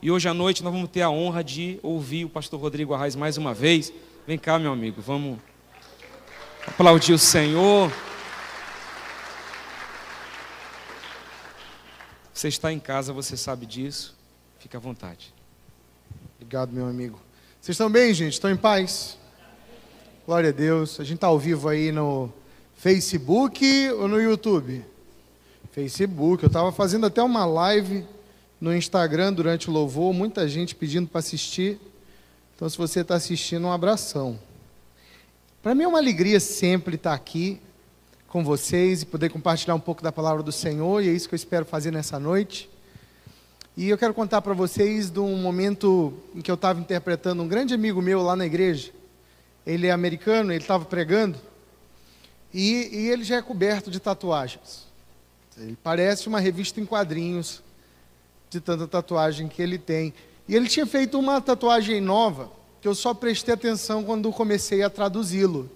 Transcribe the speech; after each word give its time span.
E 0.00 0.12
hoje 0.12 0.28
à 0.28 0.34
noite 0.34 0.62
nós 0.62 0.72
vamos 0.72 0.88
ter 0.90 1.02
a 1.02 1.10
honra 1.10 1.42
de 1.42 1.80
ouvir 1.82 2.24
o 2.24 2.28
pastor 2.28 2.60
Rodrigo 2.60 2.94
Arraes 2.94 3.16
mais 3.16 3.36
uma 3.36 3.52
vez. 3.52 3.92
Vem 4.28 4.38
cá, 4.38 4.56
meu 4.56 4.72
amigo, 4.72 5.02
vamos 5.02 5.40
aplaudir 6.64 7.12
o 7.12 7.18
Senhor. 7.18 7.92
Você 12.32 12.46
está 12.46 12.72
em 12.72 12.78
casa, 12.78 13.12
você 13.12 13.36
sabe 13.36 13.66
disso. 13.66 14.16
Fique 14.60 14.76
à 14.76 14.80
vontade. 14.80 15.34
Obrigado, 16.36 16.70
meu 16.70 16.86
amigo. 16.86 17.20
Vocês 17.60 17.74
estão 17.74 17.90
bem, 17.90 18.14
gente? 18.14 18.34
Estão 18.34 18.52
em 18.52 18.56
paz? 18.56 19.18
Glória 20.24 20.50
a 20.50 20.52
Deus. 20.52 21.00
A 21.00 21.02
gente 21.02 21.16
está 21.16 21.26
ao 21.26 21.40
vivo 21.40 21.68
aí 21.68 21.90
no 21.90 22.32
Facebook 22.76 23.90
ou 23.98 24.06
no 24.06 24.20
YouTube? 24.20 24.84
Facebook. 25.72 26.44
Eu 26.44 26.46
estava 26.46 26.70
fazendo 26.70 27.06
até 27.06 27.20
uma 27.20 27.44
live 27.44 28.06
no 28.60 28.74
Instagram 28.74 29.32
durante 29.32 29.70
o 29.70 29.72
louvor, 29.72 30.12
muita 30.12 30.48
gente 30.48 30.74
pedindo 30.74 31.08
para 31.08 31.20
assistir. 31.20 31.78
Então, 32.56 32.68
se 32.68 32.76
você 32.76 33.00
está 33.00 33.14
assistindo, 33.14 33.66
um 33.66 33.72
abração. 33.72 34.38
Para 35.62 35.74
mim 35.74 35.84
é 35.84 35.88
uma 35.88 35.98
alegria 35.98 36.40
sempre 36.40 36.96
estar 36.96 37.14
aqui 37.14 37.60
com 38.26 38.44
vocês 38.44 39.02
e 39.02 39.06
poder 39.06 39.30
compartilhar 39.30 39.74
um 39.74 39.80
pouco 39.80 40.02
da 40.02 40.12
palavra 40.12 40.42
do 40.42 40.52
Senhor, 40.52 41.02
e 41.02 41.08
é 41.08 41.12
isso 41.12 41.28
que 41.28 41.34
eu 41.34 41.36
espero 41.36 41.64
fazer 41.64 41.90
nessa 41.90 42.18
noite. 42.18 42.68
E 43.76 43.88
eu 43.88 43.96
quero 43.96 44.12
contar 44.12 44.42
para 44.42 44.54
vocês 44.54 45.08
de 45.08 45.20
um 45.20 45.36
momento 45.36 46.12
em 46.34 46.40
que 46.40 46.50
eu 46.50 46.56
estava 46.56 46.80
interpretando 46.80 47.42
um 47.42 47.48
grande 47.48 47.72
amigo 47.74 48.02
meu 48.02 48.22
lá 48.22 48.34
na 48.34 48.44
igreja. 48.44 48.90
Ele 49.64 49.86
é 49.86 49.92
americano, 49.92 50.52
ele 50.52 50.62
estava 50.62 50.84
pregando, 50.84 51.38
e, 52.52 52.88
e 52.92 53.08
ele 53.08 53.22
já 53.22 53.36
é 53.36 53.42
coberto 53.42 53.90
de 53.90 54.00
tatuagens. 54.00 54.86
Ele 55.56 55.76
parece 55.82 56.28
uma 56.28 56.40
revista 56.40 56.80
em 56.80 56.86
quadrinhos, 56.86 57.62
de 58.50 58.60
tanta 58.60 58.86
tatuagem 58.86 59.48
que 59.48 59.60
ele 59.60 59.78
tem. 59.78 60.12
E 60.48 60.54
ele 60.54 60.68
tinha 60.68 60.86
feito 60.86 61.18
uma 61.18 61.40
tatuagem 61.40 62.00
nova, 62.00 62.50
que 62.80 62.88
eu 62.88 62.94
só 62.94 63.12
prestei 63.12 63.54
atenção 63.54 64.02
quando 64.02 64.32
comecei 64.32 64.82
a 64.82 64.90
traduzi-lo. 64.90 65.70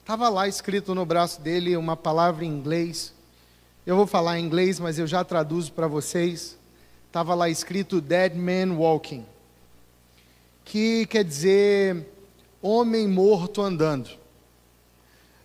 Estava 0.00 0.28
lá 0.28 0.48
escrito 0.48 0.94
no 0.94 1.06
braço 1.06 1.40
dele 1.40 1.76
uma 1.76 1.96
palavra 1.96 2.44
em 2.44 2.48
inglês. 2.48 3.14
Eu 3.86 3.96
vou 3.96 4.06
falar 4.06 4.38
em 4.38 4.44
inglês, 4.44 4.80
mas 4.80 4.98
eu 4.98 5.06
já 5.06 5.22
traduzo 5.22 5.72
para 5.72 5.86
vocês. 5.86 6.58
Estava 7.06 7.34
lá 7.34 7.48
escrito 7.48 8.00
Dead 8.00 8.34
Man 8.34 8.76
Walking, 8.76 9.24
que 10.64 11.06
quer 11.06 11.24
dizer 11.24 12.06
homem 12.62 13.06
morto 13.08 13.62
andando. 13.62 14.10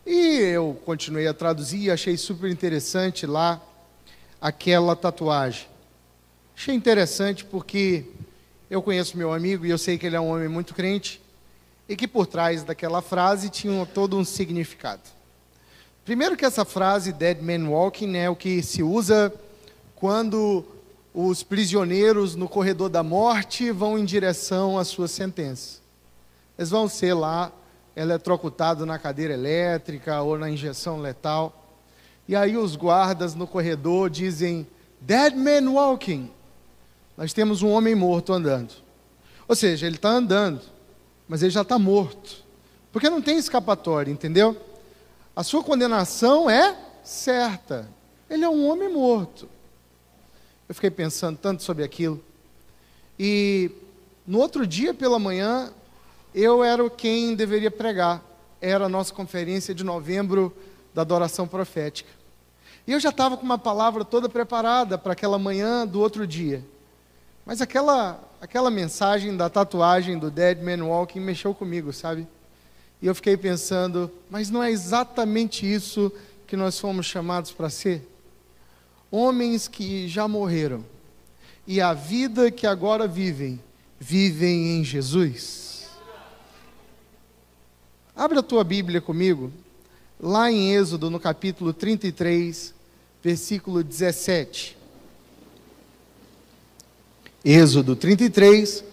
E 0.06 0.38
eu 0.38 0.80
continuei 0.86 1.28
a 1.28 1.34
traduzir 1.34 1.80
e 1.80 1.92
achei 1.92 2.18
super 2.18 2.52
interessante 2.52 3.26
lá 3.26 3.62
aquela 4.40 4.96
tatuagem. 4.96 5.68
Achei 6.56 6.74
interessante 6.74 7.44
porque 7.44 8.06
eu 8.70 8.82
conheço 8.82 9.18
meu 9.18 9.34
amigo 9.34 9.66
e 9.66 9.70
eu 9.70 9.78
sei 9.78 9.98
que 9.98 10.06
ele 10.06 10.16
é 10.16 10.20
um 10.20 10.30
homem 10.30 10.48
muito 10.48 10.74
crente 10.74 11.22
e 11.88 11.96
que 11.96 12.08
por 12.08 12.26
trás 12.26 12.64
daquela 12.64 13.02
frase 13.02 13.50
tinha 13.50 13.86
todo 13.86 14.18
um 14.18 14.24
significado. 14.24 15.02
Primeiro 16.06 16.38
que 16.38 16.46
essa 16.46 16.64
frase 16.64 17.12
Dead 17.12 17.42
Man 17.42 17.70
Walking 17.70 18.16
é 18.16 18.30
o 18.30 18.36
que 18.36 18.64
se 18.64 18.82
usa 18.82 19.34
quando 19.96 20.66
os 21.14 21.44
prisioneiros 21.44 22.36
no 22.36 22.48
corredor 22.48 22.90
da 22.90 23.04
morte 23.04 23.72
vão 23.72 23.98
em 23.98 24.06
direção 24.06 24.78
à 24.78 24.86
sua 24.86 25.08
sentença. 25.08 25.80
Eles 26.58 26.70
vão 26.70 26.88
ser 26.88 27.14
lá 27.14 27.52
eletrocutados 27.96 28.86
na 28.88 28.98
cadeira 28.98 29.34
elétrica 29.34 30.22
ou 30.22 30.38
na 30.38 30.50
injeção 30.50 31.00
letal. 31.00 31.76
E 32.28 32.36
aí 32.36 32.58
os 32.58 32.76
guardas 32.76 33.36
no 33.36 33.46
corredor 33.46 34.10
dizem 34.10 34.66
Dead 35.02 35.36
Man 35.36 35.72
Walking 35.72 36.32
nós 37.18 37.34
temos 37.34 37.62
um 37.62 37.70
homem 37.70 37.96
morto 37.96 38.34
andando. 38.34 38.74
Ou 39.48 39.56
seja, 39.56 39.86
ele 39.86 39.96
está 39.96 40.10
andando, 40.10 40.62
mas 41.28 41.42
ele 41.42 41.52
já 41.52 41.62
está 41.62 41.80
morto. 41.80 42.44
Porque 42.92 43.10
não 43.10 43.22
tem 43.22 43.38
escapatória, 43.38 44.12
entendeu? 44.12 44.58
A 45.36 45.44
sua 45.44 45.64
condenação 45.64 46.50
é 46.50 46.78
certa. 47.04 47.90
Ele 48.30 48.44
é 48.44 48.50
um 48.50 48.68
homem 48.68 48.92
morto. 48.92 49.48
Eu 50.68 50.74
fiquei 50.74 50.90
pensando 50.90 51.38
tanto 51.38 51.62
sobre 51.62 51.84
aquilo. 51.84 52.24
E 53.20 53.72
no 54.26 54.40
outro 54.40 54.66
dia 54.66 54.94
pela 54.94 55.20
manhã, 55.20 55.72
eu 56.34 56.64
era 56.64 56.90
quem 56.90 57.36
deveria 57.36 57.70
pregar. 57.70 58.24
Era 58.60 58.86
a 58.86 58.90
nossa 58.90 59.14
conferência 59.14 59.76
de 59.76 59.84
novembro 59.84 60.56
da 60.94 61.02
adoração 61.02 61.48
profética. 61.48 62.10
E 62.88 62.92
eu 62.92 63.00
já 63.00 63.10
estava 63.10 63.38
com 63.38 63.44
uma 63.44 63.58
palavra 63.58 64.04
toda 64.04 64.28
preparada 64.28 64.98
para 64.98 65.14
aquela 65.14 65.38
manhã 65.38 65.86
do 65.86 66.00
outro 66.00 66.26
dia. 66.26 66.64
Mas 67.46 67.62
aquela, 67.62 68.20
aquela 68.42 68.72
mensagem 68.72 69.38
da 69.38 69.50
tatuagem 69.50 70.18
do 70.18 70.32
Dead 70.32 70.60
Man 70.62 70.84
Walking 70.84 71.20
mexeu 71.20 71.54
comigo, 71.54 71.94
sabe? 71.94 72.28
E 73.02 73.06
eu 73.06 73.14
fiquei 73.14 73.38
pensando, 73.38 74.12
mas 74.30 74.50
não 74.50 74.64
é 74.64 74.72
exatamente 74.72 75.72
isso 75.72 76.12
que 76.48 76.58
nós 76.58 76.80
fomos 76.80 77.06
chamados 77.06 77.52
para 77.52 77.70
ser? 77.70 78.10
Homens 79.12 79.68
que 79.68 80.08
já 80.08 80.28
morreram 80.28 80.84
e 81.68 81.80
a 81.80 81.94
vida 81.94 82.50
que 82.50 82.66
agora 82.66 83.08
vivem, 83.08 83.60
vivem 84.00 84.80
em 84.80 84.84
Jesus. 84.84 85.88
Abre 88.16 88.40
a 88.40 88.44
tua 88.44 88.64
Bíblia 88.64 89.02
comigo, 89.02 89.52
lá 90.20 90.50
em 90.52 90.74
Êxodo, 90.74 91.12
no 91.12 91.20
capítulo 91.20 91.74
33, 91.74 92.74
versículo 93.22 93.84
17. 93.84 94.78
Êxodo 97.46 97.96
33, 97.96 98.84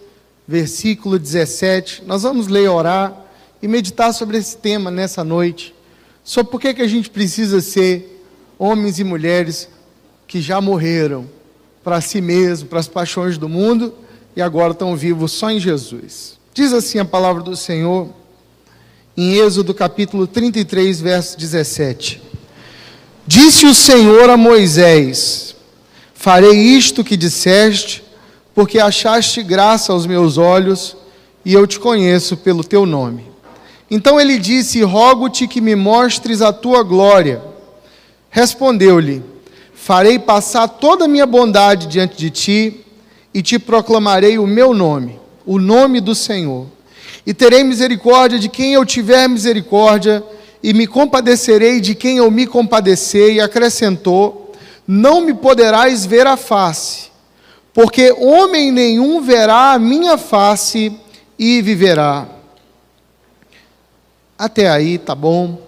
versículo 0.46 1.18
17. 1.18 2.02
Nós 2.06 2.22
vamos 2.22 2.48
ler, 2.48 2.68
orar 2.68 3.16
e 3.62 3.66
meditar 3.66 4.12
sobre 4.12 4.36
esse 4.36 4.58
tema 4.58 4.90
nessa 4.90 5.24
noite. 5.24 5.74
Sobre 6.22 6.52
por 6.52 6.60
que, 6.60 6.74
que 6.74 6.82
a 6.82 6.86
gente 6.86 7.08
precisa 7.08 7.62
ser 7.62 8.22
homens 8.58 8.98
e 8.98 9.04
mulheres 9.04 9.70
que 10.26 10.42
já 10.42 10.60
morreram 10.60 11.26
para 11.82 12.02
si 12.02 12.20
mesmo, 12.20 12.68
para 12.68 12.78
as 12.78 12.86
paixões 12.86 13.38
do 13.38 13.48
mundo 13.48 13.94
e 14.36 14.42
agora 14.42 14.72
estão 14.72 14.94
vivos 14.94 15.32
só 15.32 15.50
em 15.50 15.58
Jesus. 15.58 16.38
Diz 16.52 16.74
assim 16.74 16.98
a 16.98 17.06
palavra 17.06 17.42
do 17.42 17.56
Senhor 17.56 18.10
em 19.16 19.34
Êxodo 19.34 19.72
capítulo 19.72 20.26
33, 20.26 21.00
verso 21.00 21.38
17. 21.38 22.22
Disse 23.26 23.64
o 23.64 23.74
Senhor 23.74 24.28
a 24.28 24.36
Moisés: 24.36 25.56
Farei 26.14 26.52
isto 26.52 27.02
que 27.02 27.16
disseste 27.16 28.02
porque 28.54 28.78
achaste 28.78 29.42
graça 29.42 29.92
aos 29.92 30.06
meus 30.06 30.36
olhos 30.36 30.96
e 31.44 31.52
eu 31.52 31.66
te 31.66 31.80
conheço 31.80 32.36
pelo 32.36 32.62
teu 32.62 32.84
nome. 32.86 33.30
Então 33.90 34.20
ele 34.20 34.38
disse: 34.38 34.82
Rogo-te 34.82 35.46
que 35.46 35.60
me 35.60 35.74
mostres 35.74 36.42
a 36.42 36.52
tua 36.52 36.82
glória. 36.82 37.42
Respondeu-lhe: 38.30 39.22
Farei 39.74 40.18
passar 40.18 40.68
toda 40.68 41.06
a 41.06 41.08
minha 41.08 41.26
bondade 41.26 41.86
diante 41.86 42.16
de 42.16 42.30
ti 42.30 42.80
e 43.34 43.42
te 43.42 43.58
proclamarei 43.58 44.38
o 44.38 44.46
meu 44.46 44.74
nome, 44.74 45.18
o 45.46 45.58
nome 45.58 46.00
do 46.00 46.14
Senhor. 46.14 46.66
E 47.24 47.32
terei 47.32 47.62
misericórdia 47.62 48.38
de 48.38 48.48
quem 48.48 48.74
eu 48.74 48.84
tiver 48.84 49.28
misericórdia, 49.28 50.24
e 50.62 50.74
me 50.74 50.86
compadecerei 50.86 51.80
de 51.80 51.94
quem 51.94 52.18
eu 52.18 52.30
me 52.30 52.46
compadecer. 52.46 53.34
E 53.34 53.40
acrescentou: 53.40 54.52
Não 54.86 55.22
me 55.22 55.32
poderás 55.32 56.04
ver 56.04 56.26
a 56.26 56.36
face 56.36 57.11
porque 57.74 58.12
homem 58.12 58.70
nenhum 58.70 59.20
verá 59.22 59.72
a 59.72 59.78
minha 59.78 60.18
face 60.18 60.92
e 61.38 61.62
viverá. 61.62 62.26
Até 64.38 64.68
aí, 64.68 64.98
tá 64.98 65.14
bom. 65.14 65.58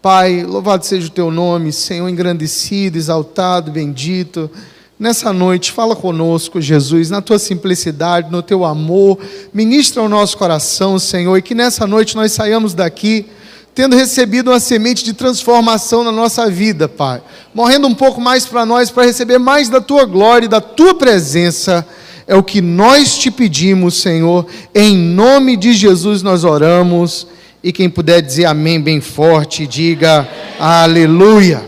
Pai, 0.00 0.44
louvado 0.44 0.86
seja 0.86 1.08
o 1.08 1.10
teu 1.10 1.30
nome, 1.30 1.72
Senhor 1.72 2.08
engrandecido, 2.08 2.96
exaltado, 2.96 3.70
bendito. 3.70 4.50
Nessa 4.98 5.32
noite, 5.32 5.72
fala 5.72 5.94
conosco, 5.94 6.60
Jesus, 6.60 7.10
na 7.10 7.20
tua 7.20 7.38
simplicidade, 7.38 8.30
no 8.30 8.42
teu 8.42 8.64
amor, 8.64 9.18
ministra 9.52 10.02
o 10.02 10.08
nosso 10.08 10.38
coração, 10.38 10.98
Senhor, 10.98 11.36
e 11.36 11.42
que 11.42 11.54
nessa 11.54 11.86
noite 11.86 12.16
nós 12.16 12.32
saiamos 12.32 12.72
daqui 12.72 13.26
tendo 13.76 13.94
recebido 13.94 14.50
uma 14.50 14.58
semente 14.58 15.04
de 15.04 15.12
transformação 15.12 16.02
na 16.02 16.10
nossa 16.10 16.50
vida, 16.50 16.88
Pai. 16.88 17.20
Morrendo 17.54 17.86
um 17.86 17.94
pouco 17.94 18.18
mais 18.18 18.46
para 18.46 18.64
nós, 18.64 18.90
para 18.90 19.04
receber 19.04 19.36
mais 19.38 19.68
da 19.68 19.82
tua 19.82 20.06
glória 20.06 20.46
e 20.46 20.48
da 20.48 20.62
tua 20.62 20.94
presença. 20.94 21.86
É 22.26 22.34
o 22.34 22.42
que 22.42 22.62
nós 22.62 23.18
te 23.18 23.30
pedimos, 23.30 24.00
Senhor. 24.00 24.46
Em 24.74 24.96
nome 24.96 25.58
de 25.58 25.74
Jesus 25.74 26.22
nós 26.22 26.42
oramos. 26.42 27.26
E 27.62 27.70
quem 27.70 27.90
puder 27.90 28.22
dizer 28.22 28.46
amém 28.46 28.80
bem 28.80 28.98
forte, 29.02 29.66
diga 29.66 30.26
aleluia. 30.58 31.62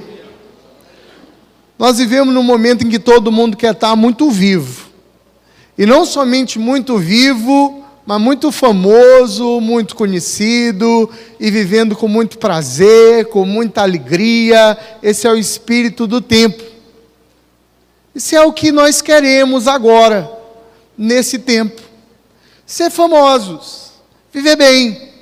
Nós 1.79 1.99
vivemos 1.99 2.33
num 2.33 2.43
momento 2.43 2.87
em 2.87 2.89
que 2.89 2.99
todo 2.99 3.31
mundo 3.31 3.55
quer 3.55 3.73
estar 3.73 3.95
muito 3.95 4.31
vivo. 4.31 4.89
E 5.77 5.85
não 5.85 6.07
somente 6.07 6.59
muito 6.59 6.97
vivo, 6.97 7.85
mas 8.09 8.23
muito 8.23 8.51
famoso, 8.51 9.61
muito 9.61 9.95
conhecido 9.95 11.11
e 11.39 11.51
vivendo 11.51 11.95
com 11.95 12.09
muito 12.09 12.39
prazer, 12.39 13.27
com 13.27 13.45
muita 13.45 13.83
alegria. 13.83 14.79
Esse 15.03 15.27
é 15.27 15.31
o 15.31 15.37
espírito 15.37 16.07
do 16.07 16.19
tempo. 16.19 16.65
Isso 18.15 18.35
é 18.35 18.41
o 18.41 18.51
que 18.51 18.73
nós 18.73 19.03
queremos 19.03 19.69
agora. 19.69 20.27
nesse 20.97 21.39
tempo. 21.39 21.83
Ser 22.65 22.89
famosos, 22.89 23.93
viver 24.33 24.57
bem. 24.57 25.13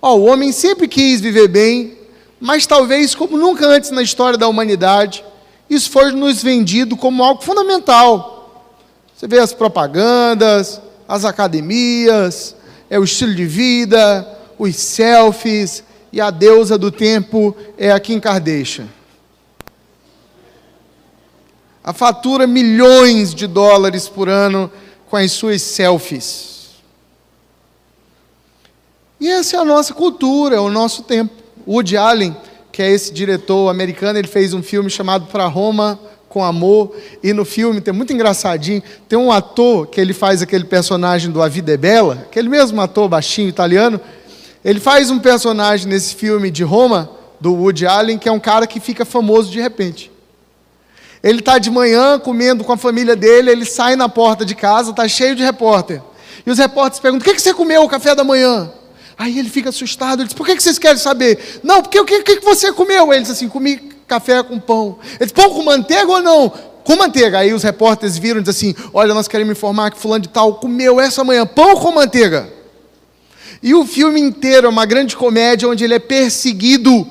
Ó, 0.00 0.14
o 0.14 0.26
homem 0.26 0.52
sempre 0.52 0.86
quis 0.86 1.20
viver 1.20 1.48
bem, 1.48 1.98
mas 2.38 2.66
talvez 2.66 3.16
como 3.16 3.36
nunca 3.36 3.66
antes 3.66 3.90
na 3.90 4.00
história 4.00 4.38
da 4.38 4.46
humanidade, 4.46 5.24
isso 5.68 5.90
foi 5.90 6.12
nos 6.12 6.40
vendido 6.40 6.96
como 6.96 7.24
algo 7.24 7.42
fundamental. 7.42 8.64
Você 9.12 9.26
vê 9.26 9.40
as 9.40 9.52
propagandas, 9.52 10.80
as 11.12 11.26
academias, 11.26 12.56
é 12.88 12.98
o 12.98 13.04
estilo 13.04 13.34
de 13.34 13.44
vida, 13.44 14.26
os 14.58 14.74
selfies, 14.76 15.84
e 16.10 16.22
a 16.22 16.30
deusa 16.30 16.78
do 16.78 16.90
tempo 16.90 17.54
é 17.76 17.92
a 17.92 18.00
Kim 18.00 18.18
Kardashian. 18.18 18.88
A 21.84 21.92
fatura 21.92 22.46
milhões 22.46 23.34
de 23.34 23.46
dólares 23.46 24.08
por 24.08 24.26
ano 24.26 24.72
com 25.10 25.18
as 25.18 25.32
suas 25.32 25.60
selfies. 25.60 26.70
E 29.20 29.28
essa 29.28 29.58
é 29.58 29.60
a 29.60 29.66
nossa 29.66 29.92
cultura, 29.92 30.56
é 30.56 30.60
o 30.60 30.70
nosso 30.70 31.02
tempo. 31.02 31.34
Woody 31.68 31.98
Allen, 31.98 32.34
que 32.72 32.80
é 32.80 32.90
esse 32.90 33.12
diretor 33.12 33.68
americano, 33.68 34.18
ele 34.18 34.28
fez 34.28 34.54
um 34.54 34.62
filme 34.62 34.88
chamado 34.88 35.26
Para 35.26 35.46
Roma 35.46 36.00
com 36.32 36.42
Amor, 36.42 36.96
e 37.22 37.34
no 37.34 37.44
filme 37.44 37.78
tem 37.80 37.92
muito 37.92 38.10
engraçadinho, 38.10 38.82
tem 39.06 39.18
um 39.18 39.30
ator 39.30 39.86
que 39.86 40.00
ele 40.00 40.14
faz 40.14 40.40
aquele 40.40 40.64
personagem 40.64 41.30
do 41.30 41.42
A 41.42 41.48
Vida 41.48 41.74
é 41.74 41.76
Bela, 41.76 42.26
aquele 42.26 42.48
mesmo 42.48 42.80
ator 42.80 43.06
baixinho 43.06 43.50
italiano, 43.50 44.00
ele 44.64 44.80
faz 44.80 45.10
um 45.10 45.18
personagem 45.18 45.86
nesse 45.86 46.14
filme 46.14 46.50
de 46.50 46.64
Roma, 46.64 47.10
do 47.38 47.52
Woody 47.52 47.86
Allen, 47.86 48.16
que 48.16 48.28
é 48.28 48.32
um 48.32 48.40
cara 48.40 48.66
que 48.66 48.80
fica 48.80 49.04
famoso 49.04 49.50
de 49.50 49.60
repente. 49.60 50.10
Ele 51.22 51.40
está 51.40 51.58
de 51.58 51.70
manhã 51.70 52.18
comendo 52.18 52.64
com 52.64 52.72
a 52.72 52.78
família 52.78 53.14
dele, 53.14 53.50
ele 53.50 53.66
sai 53.66 53.94
na 53.94 54.08
porta 54.08 54.44
de 54.44 54.54
casa, 54.54 54.90
está 54.90 55.06
cheio 55.06 55.36
de 55.36 55.42
repórter. 55.42 56.00
E 56.46 56.50
os 56.50 56.58
repórteres 56.58 57.00
perguntam: 57.00 57.30
o 57.30 57.34
que, 57.34 57.40
você 57.40 57.52
comeu 57.52 57.82
o 57.82 57.88
café 57.88 58.14
da 58.14 58.24
manhã? 58.24 58.72
Aí 59.18 59.38
ele 59.38 59.50
fica 59.50 59.68
assustado, 59.68 60.20
ele 60.20 60.28
diz: 60.28 60.34
por 60.34 60.46
que, 60.46 60.58
vocês 60.58 60.78
querem 60.78 60.98
saber? 60.98 61.60
Não, 61.62 61.82
porque 61.82 62.00
o 62.00 62.04
que, 62.06 62.22
que 62.22 62.40
você 62.40 62.72
comeu? 62.72 63.12
Ele 63.12 63.22
diz 63.22 63.32
assim: 63.32 63.48
comi 63.48 63.91
café 64.12 64.42
com 64.42 64.58
pão. 64.58 64.98
Ele 65.18 65.26
diz: 65.26 65.32
pão 65.32 65.50
com 65.50 65.62
manteiga 65.62 66.10
ou 66.10 66.22
não? 66.22 66.50
Com 66.84 66.96
manteiga. 66.96 67.38
Aí 67.38 67.54
os 67.54 67.62
repórteres 67.62 68.18
viram 68.18 68.40
e 68.40 68.42
dizem 68.42 68.72
assim: 68.72 68.88
olha, 68.92 69.14
nós 69.14 69.28
queremos 69.28 69.56
informar 69.56 69.90
que 69.90 69.98
fulano 69.98 70.22
de 70.22 70.28
tal 70.28 70.54
comeu 70.56 71.00
essa 71.00 71.24
manhã 71.24 71.46
pão 71.46 71.76
com 71.76 71.92
manteiga. 71.92 72.48
E 73.62 73.74
o 73.74 73.86
filme 73.86 74.20
inteiro 74.20 74.66
é 74.66 74.70
uma 74.70 74.84
grande 74.84 75.16
comédia 75.16 75.68
onde 75.68 75.84
ele 75.84 75.94
é 75.94 75.98
perseguido. 75.98 77.08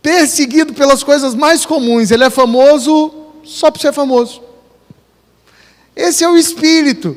Perseguido 0.00 0.72
pelas 0.72 1.02
coisas 1.02 1.34
mais 1.34 1.66
comuns. 1.66 2.10
Ele 2.10 2.24
é 2.24 2.30
famoso 2.30 3.12
só 3.44 3.70
por 3.70 3.80
ser 3.80 3.92
famoso. 3.92 4.40
Esse 5.94 6.22
é 6.22 6.28
o 6.28 6.36
espírito. 6.36 7.16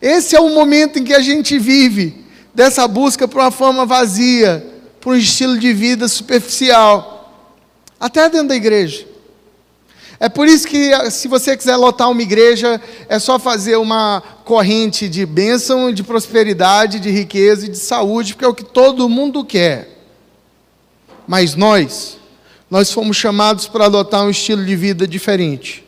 Esse 0.00 0.34
é 0.34 0.40
o 0.40 0.48
momento 0.48 0.98
em 0.98 1.04
que 1.04 1.12
a 1.12 1.20
gente 1.20 1.58
vive 1.58 2.24
dessa 2.54 2.88
busca 2.88 3.28
por 3.28 3.40
uma 3.40 3.50
fama 3.50 3.84
vazia, 3.84 4.64
por 5.00 5.14
um 5.14 5.18
estilo 5.18 5.58
de 5.58 5.72
vida 5.72 6.08
superficial, 6.08 7.15
até 7.98 8.28
dentro 8.28 8.48
da 8.48 8.56
igreja. 8.56 9.06
É 10.18 10.28
por 10.28 10.46
isso 10.48 10.66
que, 10.66 10.90
se 11.10 11.28
você 11.28 11.56
quiser 11.56 11.76
lotar 11.76 12.10
uma 12.10 12.22
igreja, 12.22 12.80
é 13.08 13.18
só 13.18 13.38
fazer 13.38 13.76
uma 13.76 14.22
corrente 14.44 15.08
de 15.08 15.26
bênção, 15.26 15.92
de 15.92 16.02
prosperidade, 16.02 17.00
de 17.00 17.10
riqueza 17.10 17.66
e 17.66 17.68
de 17.68 17.78
saúde, 17.78 18.32
porque 18.32 18.44
é 18.44 18.48
o 18.48 18.54
que 18.54 18.64
todo 18.64 19.08
mundo 19.08 19.44
quer. 19.44 19.90
Mas 21.26 21.54
nós, 21.54 22.18
nós 22.70 22.90
fomos 22.90 23.16
chamados 23.16 23.66
para 23.68 23.86
adotar 23.86 24.24
um 24.24 24.30
estilo 24.30 24.64
de 24.64 24.74
vida 24.74 25.06
diferente, 25.06 25.84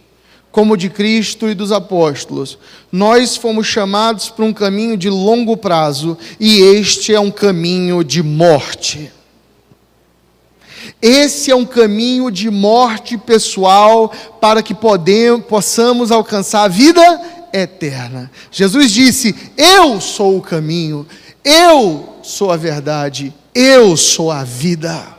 como 0.52 0.75
o 0.75 0.76
de 0.76 0.90
Cristo 0.90 1.49
e 1.49 1.54
dos 1.54 1.72
apóstolos. 1.72 2.58
Nós 2.93 3.34
fomos 3.34 3.66
chamados 3.66 4.28
para 4.28 4.44
um 4.44 4.52
caminho 4.52 4.96
de 4.99 5.08
longo 5.08 5.56
prazo, 5.56 6.19
e 6.38 6.61
este 6.61 7.14
é 7.14 7.20
um 7.20 7.31
caminho 7.31 8.04
de 8.04 8.22
morte. 8.22 9.11
Esse 11.00 11.50
é 11.50 11.54
um 11.54 11.64
caminho 11.64 12.30
de 12.30 12.50
morte 12.50 13.16
pessoal 13.16 14.12
para 14.40 14.62
que 14.62 14.75
possamos 15.48 16.10
alcançar 16.10 16.64
a 16.64 16.69
vida 16.69 17.02
eterna. 17.52 18.30
Jesus 18.50 18.90
disse: 18.90 19.34
Eu 19.56 20.00
sou 20.00 20.36
o 20.36 20.42
caminho, 20.42 21.06
eu 21.44 22.19
sou 22.22 22.50
a 22.50 22.56
verdade, 22.56 23.32
eu 23.54 23.96
sou 23.96 24.30
a 24.30 24.44
vida. 24.44 25.16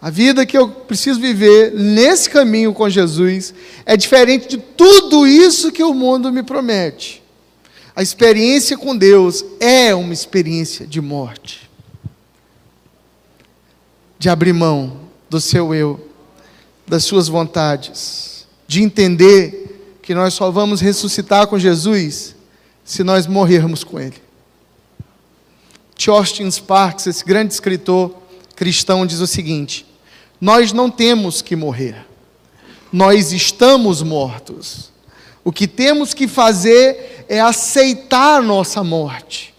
A 0.00 0.10
vida 0.10 0.44
que 0.44 0.58
eu 0.58 0.68
preciso 0.68 1.20
viver 1.20 1.72
nesse 1.72 2.28
caminho 2.28 2.72
com 2.74 2.90
Jesus 2.90 3.54
é 3.86 3.96
diferente 3.96 4.48
de 4.48 4.58
tudo 4.58 5.26
isso 5.26 5.70
que 5.70 5.82
o 5.82 5.94
mundo 5.94 6.32
me 6.32 6.42
promete. 6.42 7.22
A 7.94 8.02
experiência 8.02 8.76
com 8.76 8.96
Deus 8.96 9.44
é 9.60 9.94
uma 9.94 10.12
experiência 10.12 10.86
de 10.86 11.00
morte 11.00 11.71
de 14.22 14.28
abrir 14.28 14.52
mão 14.52 14.98
do 15.28 15.40
seu 15.40 15.74
eu, 15.74 16.08
das 16.86 17.02
suas 17.02 17.26
vontades, 17.26 18.46
de 18.68 18.80
entender 18.80 19.98
que 20.00 20.14
nós 20.14 20.32
só 20.32 20.48
vamos 20.48 20.80
ressuscitar 20.80 21.48
com 21.48 21.58
Jesus 21.58 22.36
se 22.84 23.02
nós 23.02 23.26
morrermos 23.26 23.82
com 23.82 23.98
Ele. 23.98 24.14
Austin 26.06 26.48
Sparks, 26.48 27.08
esse 27.08 27.24
grande 27.24 27.52
escritor 27.52 28.14
cristão, 28.54 29.04
diz 29.04 29.18
o 29.18 29.26
seguinte: 29.26 29.84
Nós 30.40 30.72
não 30.72 30.88
temos 30.88 31.42
que 31.42 31.56
morrer, 31.56 32.06
nós 32.92 33.32
estamos 33.32 34.02
mortos. 34.02 34.92
O 35.42 35.50
que 35.50 35.66
temos 35.66 36.14
que 36.14 36.28
fazer 36.28 37.26
é 37.28 37.40
aceitar 37.40 38.38
a 38.38 38.42
nossa 38.42 38.84
morte. 38.84 39.52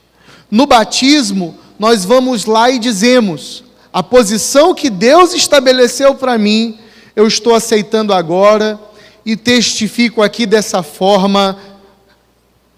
No 0.50 0.66
batismo, 0.66 1.58
nós 1.78 2.06
vamos 2.06 2.46
lá 2.46 2.72
e 2.72 2.80
dizemos: 2.80 3.63
a 3.94 4.02
posição 4.02 4.74
que 4.74 4.90
Deus 4.90 5.36
estabeleceu 5.36 6.16
para 6.16 6.36
mim, 6.36 6.80
eu 7.16 7.28
estou 7.28 7.54
aceitando 7.54 8.12
agora 8.12 8.80
e 9.24 9.38
testifico 9.38 10.24
aqui 10.24 10.48
dessa 10.48 10.82
forma 10.82 11.60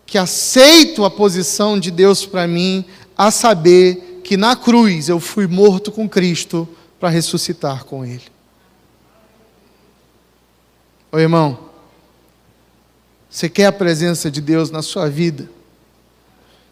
que 0.05 0.17
aceito 0.17 1.05
a 1.05 1.09
posição 1.09 1.79
de 1.79 1.89
Deus 1.89 2.25
para 2.25 2.45
mim, 2.45 2.83
a 3.17 3.31
saber 3.31 4.19
que 4.25 4.35
na 4.35 4.57
cruz 4.57 5.07
eu 5.07 5.21
fui 5.21 5.47
morto 5.47 5.89
com 5.89 6.07
Cristo 6.07 6.67
para 6.99 7.07
ressuscitar 7.07 7.85
com 7.85 8.03
Ele. 8.03 8.23
Ô 11.11 11.17
irmão, 11.17 11.57
você 13.29 13.47
quer 13.47 13.67
a 13.67 13.71
presença 13.71 14.29
de 14.29 14.41
Deus 14.41 14.69
na 14.69 14.81
sua 14.81 15.09
vida? 15.09 15.49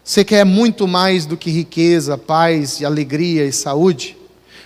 Você 0.04 0.22
quer 0.22 0.44
muito 0.44 0.86
mais 0.86 1.24
do 1.24 1.34
que 1.34 1.50
riqueza, 1.50 2.18
paz, 2.18 2.84
alegria 2.84 3.46
e 3.46 3.52
saúde? 3.52 4.18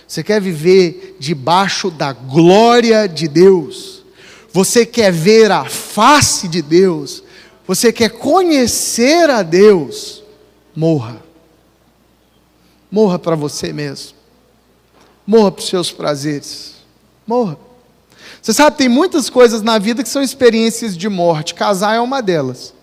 Você 0.09 0.23
quer 0.23 0.41
viver 0.41 1.17
debaixo 1.19 1.91
da 1.91 2.11
glória 2.11 3.07
de 3.07 3.27
Deus? 3.27 4.03
Você 4.51 4.83
quer 4.83 5.11
ver 5.11 5.51
a 5.51 5.65
face 5.65 6.47
de 6.47 6.63
Deus? 6.63 7.23
Você 7.67 7.93
quer 7.93 8.09
conhecer 8.09 9.29
a 9.29 9.43
Deus? 9.43 10.23
Morra. 10.75 11.21
Morra 12.89 13.19
para 13.19 13.35
você 13.35 13.71
mesmo. 13.71 14.17
Morra 15.27 15.51
para 15.51 15.61
os 15.61 15.69
seus 15.69 15.91
prazeres. 15.91 16.77
Morra. 17.27 17.55
Você 18.41 18.51
sabe, 18.51 18.77
tem 18.77 18.89
muitas 18.89 19.29
coisas 19.29 19.61
na 19.61 19.77
vida 19.77 20.01
que 20.01 20.09
são 20.09 20.23
experiências 20.23 20.97
de 20.97 21.07
morte. 21.07 21.53
Casar 21.53 21.93
é 21.93 21.99
uma 21.99 22.19
delas. 22.19 22.73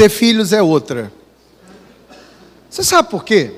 Ter 0.00 0.08
filhos 0.08 0.54
é 0.54 0.62
outra. 0.62 1.12
Você 2.70 2.82
sabe 2.82 3.10
por 3.10 3.22
quê? 3.22 3.52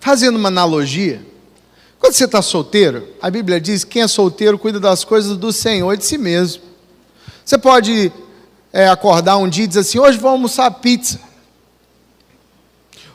Fazendo 0.00 0.36
uma 0.36 0.48
analogia, 0.48 1.22
quando 1.98 2.14
você 2.14 2.24
está 2.24 2.40
solteiro, 2.40 3.06
a 3.20 3.28
Bíblia 3.28 3.60
diz 3.60 3.84
que 3.84 3.90
quem 3.90 4.02
é 4.02 4.08
solteiro 4.08 4.58
cuida 4.58 4.80
das 4.80 5.04
coisas 5.04 5.36
do 5.36 5.52
Senhor 5.52 5.92
e 5.92 5.98
de 5.98 6.06
si 6.06 6.16
mesmo. 6.16 6.62
Você 7.44 7.58
pode 7.58 8.10
é, 8.72 8.88
acordar 8.88 9.36
um 9.36 9.46
dia 9.46 9.64
e 9.64 9.66
dizer 9.66 9.80
assim: 9.80 9.98
hoje 9.98 10.16
vou 10.16 10.30
almoçar 10.30 10.70
pizza. 10.70 11.20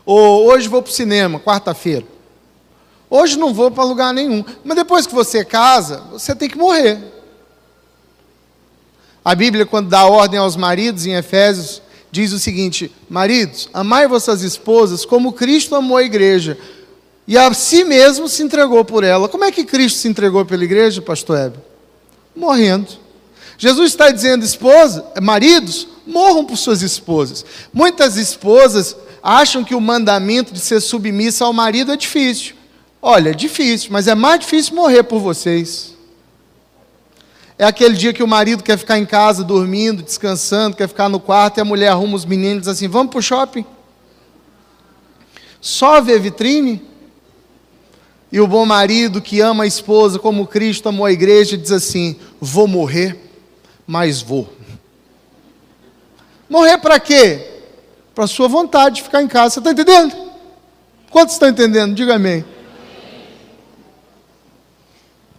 Ou 0.05 0.45
hoje 0.45 0.67
vou 0.67 0.83
para 0.83 0.91
o 0.91 0.93
cinema, 0.93 1.39
quarta-feira. 1.39 2.05
Hoje 3.09 3.35
não 3.35 3.51
vou 3.51 3.71
para 3.71 3.83
lugar 3.83 4.13
nenhum. 4.13 4.45
Mas 4.63 4.77
depois 4.77 5.07
que 5.07 5.15
você 5.15 5.43
casa, 5.43 6.03
você 6.11 6.35
tem 6.35 6.47
que 6.47 6.55
morrer. 6.55 6.99
A 9.23 9.33
Bíblia, 9.33 9.65
quando 9.65 9.89
dá 9.89 10.05
ordem 10.05 10.39
aos 10.39 10.55
maridos, 10.55 11.07
em 11.07 11.15
Efésios 11.15 11.81
diz 12.15 12.31
o 12.31 12.39
seguinte: 12.39 12.89
Maridos, 13.09 13.69
amai 13.73 14.07
vossas 14.07 14.41
esposas 14.41 15.03
como 15.03 15.33
Cristo 15.33 15.75
amou 15.75 15.97
a 15.97 16.03
igreja 16.03 16.57
e 17.27 17.37
a 17.37 17.53
si 17.53 17.83
mesmo 17.83 18.29
se 18.29 18.41
entregou 18.41 18.85
por 18.85 19.03
ela. 19.03 19.27
Como 19.27 19.43
é 19.43 19.51
que 19.51 19.65
Cristo 19.65 19.99
se 19.99 20.07
entregou 20.07 20.45
pela 20.45 20.63
igreja, 20.63 21.01
pastor 21.01 21.37
Hebe? 21.37 21.57
Morrendo. 22.33 22.87
Jesus 23.57 23.91
está 23.91 24.11
dizendo, 24.11 24.45
esposa, 24.45 25.05
maridos, 25.21 25.87
morram 26.05 26.45
por 26.45 26.57
suas 26.57 26.81
esposas. 26.81 27.45
Muitas 27.73 28.15
esposas 28.15 28.95
acham 29.21 29.63
que 29.63 29.75
o 29.75 29.81
mandamento 29.81 30.53
de 30.53 30.59
ser 30.59 30.79
submissa 30.81 31.45
ao 31.45 31.53
marido 31.53 31.91
é 31.91 31.97
difícil. 31.97 32.55
Olha, 33.01 33.29
é 33.29 33.33
difícil, 33.33 33.89
mas 33.91 34.07
é 34.07 34.15
mais 34.15 34.39
difícil 34.39 34.75
morrer 34.75 35.03
por 35.03 35.19
vocês. 35.19 35.94
É 37.57 37.63
aquele 37.65 37.95
dia 37.95 38.11
que 38.11 38.21
o 38.21 38.27
marido 38.27 38.63
quer 38.63 38.77
ficar 38.77 38.99
em 38.99 39.05
casa 39.05 39.43
dormindo, 39.43 40.03
descansando, 40.03 40.75
quer 40.75 40.89
ficar 40.89 41.07
no 41.07 41.19
quarto 41.19 41.57
e 41.57 41.61
a 41.61 41.65
mulher 41.65 41.87
arruma 41.87 42.15
os 42.15 42.25
meninos 42.25 42.57
e 42.57 42.59
diz 42.61 42.67
assim: 42.67 42.87
Vamos 42.87 43.11
para 43.11 43.19
o 43.19 43.21
shopping? 43.21 43.65
Só 45.61 46.01
ver 46.01 46.19
vitrine? 46.19 46.81
E 48.31 48.39
o 48.41 48.47
bom 48.47 48.65
marido 48.65 49.21
que 49.21 49.39
ama 49.39 49.63
a 49.63 49.67
esposa 49.67 50.19
como 50.19 50.45
Cristo 50.45 50.89
amou 50.89 51.05
a 51.05 51.11
igreja 51.11 51.57
diz 51.57 51.71
assim: 51.71 52.17
Vou 52.41 52.67
morrer, 52.67 53.17
mas 53.87 54.21
vou. 54.21 54.49
Morrer 56.49 56.77
para 56.77 56.99
quê? 56.99 57.61
Para 58.13 58.27
sua 58.27 58.49
vontade 58.49 58.95
de 58.95 59.03
ficar 59.03 59.21
em 59.21 59.27
casa. 59.27 59.55
Você 59.55 59.59
está 59.59 59.71
entendendo? 59.71 60.13
Quantos 61.09 61.35
estão 61.35 61.47
entendendo? 61.47 61.95
Diga 61.95 62.15
amém. 62.15 62.43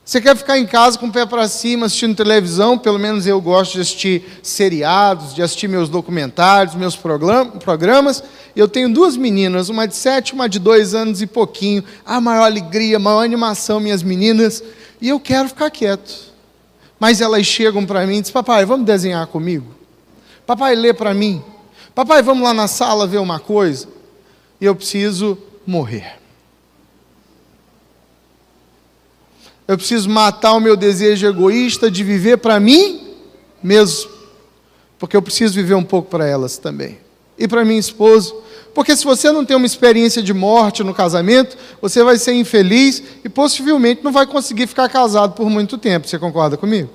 Você 0.07 0.21
quer 0.21 0.37
ficar 0.37 0.57
em 0.57 0.65
casa 0.65 0.97
com 0.97 1.09
o 1.09 1.13
pé 1.13 1.27
para 1.27 1.49
cima 1.49 1.87
assistindo 1.87 2.15
televisão? 2.15 2.79
Pelo 2.79 2.97
menos 2.97 3.27
eu 3.27 3.41
gosto 3.41 3.73
de 3.73 3.81
assistir 3.81 4.39
seriados, 4.41 5.35
de 5.35 5.43
assistir 5.43 5.67
meus 5.67 5.89
documentários, 5.89 6.77
meus 6.77 6.95
programas. 6.95 8.23
Eu 8.55 8.69
tenho 8.69 8.89
duas 8.89 9.17
meninas, 9.17 9.69
uma 9.69 9.85
de 9.85 9.97
sete, 9.97 10.33
uma 10.33 10.49
de 10.49 10.61
dois 10.61 10.95
anos 10.95 11.23
e 11.23 11.27
pouquinho. 11.27 11.83
A 12.05 12.21
maior 12.21 12.45
alegria, 12.45 12.99
a 12.99 13.01
maior 13.01 13.25
animação, 13.25 13.81
minhas 13.81 14.05
meninas. 14.05 14.63
E 15.01 15.09
eu 15.09 15.19
quero 15.19 15.49
ficar 15.49 15.73
quieto. 15.73 16.15
Mas 17.01 17.21
elas 17.21 17.45
chegam 17.45 17.85
para 17.85 18.07
mim 18.07 18.19
e 18.19 18.21
dizem: 18.21 18.33
Papai, 18.33 18.65
vamos 18.65 18.87
desenhar 18.87 19.27
comigo? 19.27 19.67
Papai, 20.47 20.77
lê 20.77 20.95
para 20.95 21.13
mim. 21.13 21.43
Papai, 21.97 22.23
vamos 22.23 22.45
lá 22.45 22.55
na 22.55 22.69
sala 22.69 23.09
ver 23.09 23.19
uma 23.19 23.41
coisa. 23.41 23.89
E 24.61 24.67
eu 24.67 24.77
preciso 24.77 25.37
morrer. 25.67 26.26
Eu 29.67 29.77
preciso 29.77 30.09
matar 30.09 30.53
o 30.53 30.61
meu 30.61 30.77
desejo 30.77 31.27
egoísta 31.27 31.91
de 31.91 32.05
viver 32.05 32.39
para 32.39 32.61
mim 32.61 33.15
mesmo, 33.63 34.11
porque 34.99 35.17
eu 35.17 35.23
preciso 35.23 35.55
viver 35.55 35.75
um 35.75 35.83
pouco 35.83 36.09
para 36.09 36.27
elas 36.27 36.57
também. 36.57 36.99
E 37.39 37.49
para 37.49 37.65
minha 37.65 37.81
esposa, 37.81 38.33
porque 38.73 38.97
se 38.97 39.05
você 39.05 39.33
não 39.33 39.45
tem 39.45 39.57
uma 39.57 39.67
experiência 39.67 40.23
de 40.23 40.33
morte 40.33 40.85
no 40.85 40.95
casamento, 40.95 41.57
você 41.81 42.05
vai 42.05 42.17
ser 42.17 42.35
infeliz 42.35 43.03
e 43.25 43.29
possivelmente 43.29 44.05
não 44.05 44.13
vai 44.13 44.27
conseguir 44.27 44.67
ficar 44.67 44.89
casado 44.89 45.33
por 45.33 45.51
muito 45.51 45.77
tempo. 45.77 46.07
Você 46.07 46.19
concorda 46.19 46.57
comigo? 46.57 46.91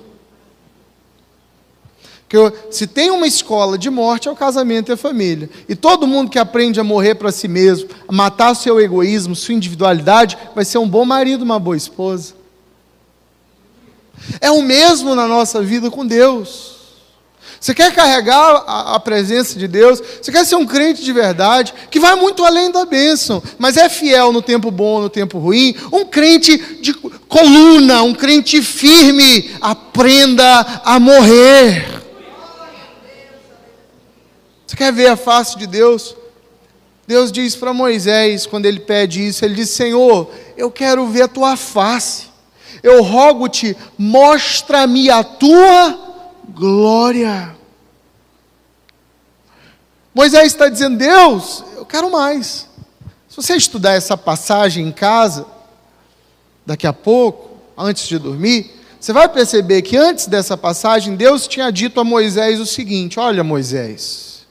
Que 2.28 2.38
se 2.70 2.86
tem 2.86 3.10
uma 3.10 3.26
escola 3.26 3.76
de 3.76 3.90
morte, 3.90 4.26
é 4.26 4.32
o 4.32 4.36
casamento 4.36 4.90
e 4.90 4.94
a 4.94 4.96
família. 4.96 5.50
E 5.68 5.76
todo 5.76 6.06
mundo 6.06 6.30
que 6.30 6.38
aprende 6.38 6.80
a 6.80 6.84
morrer 6.84 7.16
para 7.16 7.30
si 7.30 7.46
mesmo, 7.46 7.90
a 8.08 8.12
matar 8.12 8.54
seu 8.54 8.80
egoísmo, 8.80 9.36
sua 9.36 9.54
individualidade, 9.54 10.38
vai 10.54 10.64
ser 10.64 10.78
um 10.78 10.88
bom 10.88 11.04
marido, 11.04 11.42
uma 11.42 11.58
boa 11.58 11.76
esposa. 11.76 12.41
É 14.40 14.50
o 14.50 14.62
mesmo 14.62 15.14
na 15.14 15.26
nossa 15.26 15.62
vida 15.62 15.90
com 15.90 16.06
Deus. 16.06 16.72
Você 17.62 17.72
quer 17.74 17.94
carregar 17.94 18.64
a, 18.66 18.96
a, 18.96 19.00
presença 19.00 19.56
de 19.56 19.68
Deus? 19.68 20.02
Você 20.20 20.32
quer 20.32 20.44
ser 20.44 20.56
um 20.56 20.66
crente 20.66 21.04
de 21.04 21.12
verdade, 21.12 21.72
que 21.92 22.00
vai 22.00 22.16
muito 22.16 22.44
além 22.44 22.72
da 22.72 22.84
bênção, 22.84 23.40
mas 23.56 23.76
é 23.76 23.88
fiel 23.88 24.32
no 24.32 24.42
tempo 24.42 24.68
bom, 24.68 25.00
no 25.00 25.08
tempo 25.08 25.38
ruim? 25.38 25.76
Um 25.92 26.04
crente 26.04 26.56
de 26.80 26.92
coluna, 26.92 28.02
um 28.02 28.14
crente 28.14 28.60
firme, 28.60 29.48
aprenda 29.60 30.82
a 30.84 30.98
morrer. 30.98 32.02
Você 34.66 34.76
quer 34.76 34.92
ver 34.92 35.06
a 35.06 35.16
face 35.16 35.56
de 35.56 35.68
Deus? 35.68 36.16
Deus 37.06 37.30
diz 37.30 37.54
para 37.54 37.72
Moisés, 37.72 38.44
quando 38.44 38.66
ele 38.66 38.80
pede 38.80 39.24
isso, 39.24 39.44
ele 39.44 39.54
diz: 39.54 39.70
Senhor, 39.70 40.28
eu 40.56 40.68
quero 40.68 41.06
ver 41.06 41.22
a 41.22 41.28
tua 41.28 41.56
face 41.56 42.31
eu 42.82 43.02
rogo-te, 43.02 43.76
mostra-me 43.96 45.08
a 45.10 45.22
tua 45.22 45.98
glória. 46.48 47.54
Moisés 50.14 50.48
está 50.48 50.68
dizendo: 50.68 50.98
Deus, 50.98 51.64
eu 51.76 51.86
quero 51.86 52.10
mais. 52.10 52.68
Se 53.28 53.36
você 53.36 53.56
estudar 53.56 53.92
essa 53.92 54.16
passagem 54.16 54.86
em 54.86 54.92
casa, 54.92 55.46
daqui 56.66 56.86
a 56.86 56.92
pouco, 56.92 57.56
antes 57.76 58.06
de 58.06 58.18
dormir, 58.18 58.70
você 59.00 59.12
vai 59.12 59.28
perceber 59.28 59.82
que 59.82 59.96
antes 59.96 60.26
dessa 60.26 60.56
passagem, 60.56 61.16
Deus 61.16 61.48
tinha 61.48 61.72
dito 61.72 61.98
a 61.98 62.04
Moisés 62.04 62.60
o 62.60 62.66
seguinte: 62.66 63.18
Olha, 63.18 63.42
Moisés, 63.42 64.46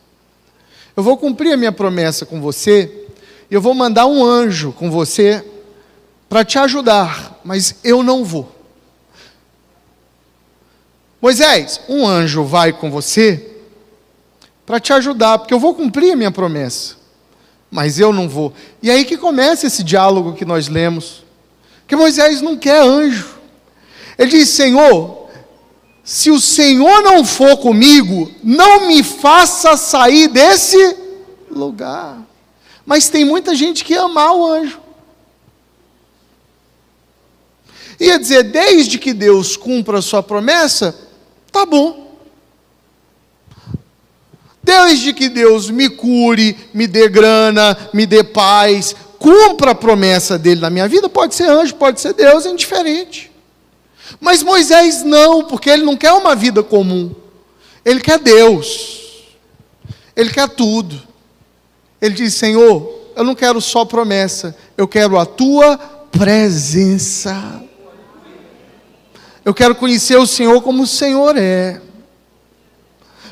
eu 0.95 1.03
vou 1.03 1.17
cumprir 1.17 1.53
a 1.53 1.57
minha 1.57 1.71
promessa 1.71 2.25
com 2.25 2.41
você, 2.41 3.07
e 3.50 3.53
eu 3.53 3.61
vou 3.61 3.73
mandar 3.73 4.07
um 4.07 4.25
anjo 4.25 4.73
com 4.73 4.89
você 4.89 5.45
para 6.27 6.43
te 6.43 6.57
ajudar, 6.57 7.30
mas 7.43 7.75
eu 7.83 8.03
não 8.03 8.24
vou. 8.24 8.50
Moisés, 11.21 11.81
um 11.88 12.07
anjo 12.07 12.43
vai 12.43 12.74
com 12.74 12.89
você 12.89 13.48
para 14.65 14.79
te 14.79 14.91
ajudar, 14.93 15.38
porque 15.38 15.53
eu 15.53 15.60
vou 15.60 15.75
cumprir 15.75 16.13
a 16.13 16.15
minha 16.15 16.31
promessa, 16.31 16.95
mas 17.69 18.00
eu 18.00 18.12
não 18.12 18.27
vou. 18.27 18.53
E 18.81 18.89
aí 18.89 19.05
que 19.05 19.17
começa 19.17 19.67
esse 19.67 19.83
diálogo 19.83 20.33
que 20.33 20.45
nós 20.45 20.67
lemos, 20.67 21.24
que 21.88 21.95
Moisés 21.95 22.41
não 22.41 22.57
quer 22.57 22.81
anjo. 22.81 23.38
Ele 24.17 24.31
diz: 24.31 24.50
Senhor, 24.50 25.29
se 26.03 26.31
o 26.31 26.39
Senhor 26.39 27.01
não 27.03 27.24
for 27.24 27.57
comigo, 27.57 28.31
não 28.43 28.88
me 28.88 29.03
faça 29.03 29.77
sair 29.77 30.27
desse 30.27 30.98
lugar. 31.50 32.17
Mas 32.86 33.10
tem 33.10 33.24
muita 33.24 33.53
gente 33.53 33.83
que 33.83 33.93
ama 33.93 34.33
o 34.33 34.45
anjo. 34.45 34.79
Ia 38.01 38.17
dizer, 38.17 38.41
desde 38.46 38.98
que 38.98 39.13
Deus 39.13 39.55
cumpra 39.55 40.00
a 40.00 40.01
sua 40.01 40.24
promessa, 40.24 40.98
tá 41.51 41.67
bom. 41.67 42.17
Desde 44.63 45.13
que 45.13 45.29
Deus 45.29 45.70
me 45.70 45.88
cure, 45.88 46.58
me 46.74 46.88
dê 46.88 47.08
grana, 47.08 47.77
me 47.93 48.08
dê 48.08 48.24
paz, 48.24 48.96
cumpra 49.20 49.70
a 49.70 49.75
promessa 49.75 50.39
dele 50.39 50.62
na 50.62 50.72
minha 50.72 50.88
vida, 50.88 51.08
pode 51.08 51.36
ser 51.36 51.48
anjo, 51.48 51.75
pode 51.75 52.01
ser 52.01 52.13
Deus, 52.13 52.43
é 52.48 52.50
indiferente. 52.50 53.31
Mas 54.20 54.41
Moisés 54.41 55.03
não, 55.03 55.46
porque 55.46 55.70
ele 55.70 55.84
não 55.84 55.96
quer 55.96 56.13
uma 56.13 56.36
vida 56.36 56.63
comum. 56.63 57.13
Ele 57.86 58.01
quer 58.01 58.17
Deus. 58.17 59.27
Ele 60.15 60.31
quer 60.31 60.50
tudo. 60.50 61.00
Ele 62.01 62.15
diz: 62.15 62.34
Senhor, 62.34 63.12
eu 63.15 63.24
não 63.24 63.36
quero 63.36 63.62
só 63.62 63.86
promessa, 63.86 64.58
eu 64.75 64.88
quero 64.88 65.20
a 65.20 65.25
tua 65.25 65.77
presença. 66.12 67.70
Eu 69.43 69.53
quero 69.53 69.74
conhecer 69.74 70.17
o 70.17 70.27
Senhor 70.27 70.62
como 70.62 70.83
o 70.83 70.88
Senhor 70.88 71.36
é. 71.38 71.81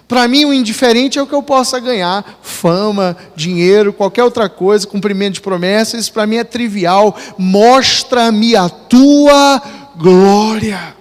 Para 0.08 0.28
mim, 0.28 0.44
o 0.44 0.54
indiferente 0.54 1.20
é 1.20 1.22
o 1.22 1.28
que 1.28 1.36
eu 1.36 1.44
possa 1.44 1.80
ganhar: 1.80 2.40
fama, 2.42 3.16
dinheiro, 3.36 3.94
qualquer 3.94 4.24
outra 4.24 4.50
coisa, 4.50 4.88
cumprimento 4.88 5.36
de 5.36 5.42
promessas. 5.42 6.02
Isso 6.02 6.14
para 6.14 6.26
mim 6.26 6.38
é 6.38 6.44
trivial. 6.44 7.16
Mostra-me 7.38 8.56
a 8.56 8.68
tua 8.68 9.62
glória. 9.96 10.96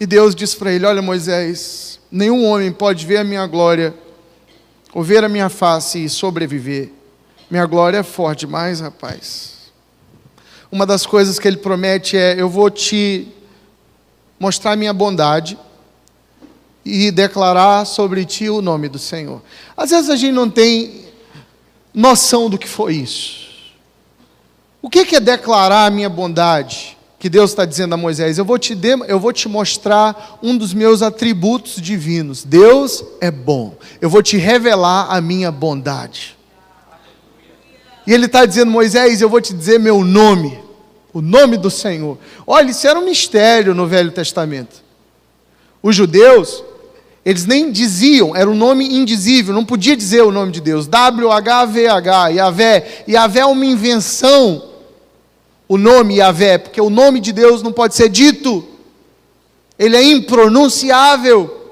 E 0.00 0.06
Deus 0.06 0.34
diz 0.34 0.54
para 0.54 0.72
ele: 0.72 0.86
Olha, 0.86 1.02
Moisés, 1.02 2.00
nenhum 2.10 2.46
homem 2.46 2.72
pode 2.72 3.04
ver 3.04 3.18
a 3.18 3.24
minha 3.24 3.46
glória, 3.46 3.94
ou 4.94 5.02
ver 5.02 5.22
a 5.24 5.28
minha 5.28 5.50
face 5.50 6.02
e 6.02 6.08
sobreviver. 6.08 6.90
Minha 7.50 7.66
glória 7.66 7.98
é 7.98 8.02
forte 8.02 8.46
demais, 8.46 8.80
rapaz 8.80 9.53
uma 10.74 10.84
das 10.84 11.06
coisas 11.06 11.38
que 11.38 11.46
ele 11.46 11.56
promete 11.56 12.16
é: 12.16 12.34
eu 12.36 12.48
vou 12.48 12.68
te 12.68 13.28
mostrar 14.40 14.74
minha 14.74 14.92
bondade 14.92 15.56
e 16.84 17.12
declarar 17.12 17.84
sobre 17.84 18.24
ti 18.24 18.50
o 18.50 18.60
nome 18.60 18.88
do 18.88 18.98
Senhor. 18.98 19.40
Às 19.76 19.90
vezes 19.90 20.10
a 20.10 20.16
gente 20.16 20.32
não 20.32 20.50
tem 20.50 21.04
noção 21.94 22.50
do 22.50 22.58
que 22.58 22.68
foi 22.68 22.96
isso. 22.96 23.54
O 24.82 24.90
que 24.90 25.14
é 25.14 25.20
declarar 25.20 25.86
a 25.86 25.90
minha 25.90 26.08
bondade? 26.08 26.98
Que 27.20 27.28
Deus 27.28 27.50
está 27.50 27.64
dizendo 27.64 27.94
a 27.94 27.96
Moisés: 27.96 28.36
eu 28.36 28.44
vou, 28.44 28.58
te 28.58 28.74
de, 28.74 28.96
eu 29.06 29.20
vou 29.20 29.32
te 29.32 29.48
mostrar 29.48 30.40
um 30.42 30.56
dos 30.56 30.74
meus 30.74 31.02
atributos 31.02 31.80
divinos. 31.80 32.42
Deus 32.42 33.04
é 33.20 33.30
bom. 33.30 33.76
Eu 34.00 34.10
vou 34.10 34.24
te 34.24 34.36
revelar 34.36 35.06
a 35.08 35.20
minha 35.20 35.52
bondade. 35.52 36.36
E 38.04 38.12
ele 38.12 38.26
está 38.26 38.44
dizendo, 38.44 38.72
Moisés, 38.72 39.22
eu 39.22 39.30
vou 39.30 39.40
te 39.40 39.54
dizer 39.54 39.78
meu 39.78 40.02
nome 40.02 40.63
o 41.14 41.22
nome 41.22 41.56
do 41.56 41.70
Senhor. 41.70 42.18
Olha, 42.44 42.72
isso 42.72 42.86
era 42.88 42.98
um 42.98 43.04
mistério 43.04 43.72
no 43.72 43.86
Velho 43.86 44.10
Testamento. 44.10 44.82
Os 45.80 45.94
judeus, 45.94 46.64
eles 47.24 47.46
nem 47.46 47.70
diziam, 47.70 48.34
era 48.34 48.50
um 48.50 48.54
nome 48.54 48.84
indizível, 48.84 49.54
não 49.54 49.64
podia 49.64 49.96
dizer 49.96 50.22
o 50.22 50.32
nome 50.32 50.50
de 50.50 50.60
Deus. 50.60 50.88
W-H-V-H, 50.88 52.28
Yahvé. 52.28 53.04
Yahvé 53.08 53.40
é 53.40 53.46
uma 53.46 53.64
invenção, 53.64 54.70
o 55.68 55.78
nome 55.78 56.16
Yahvé, 56.16 56.58
porque 56.58 56.80
o 56.80 56.90
nome 56.90 57.20
de 57.20 57.32
Deus 57.32 57.62
não 57.62 57.72
pode 57.72 57.94
ser 57.94 58.08
dito, 58.08 58.66
ele 59.78 59.96
é 59.96 60.02
impronunciável. 60.02 61.62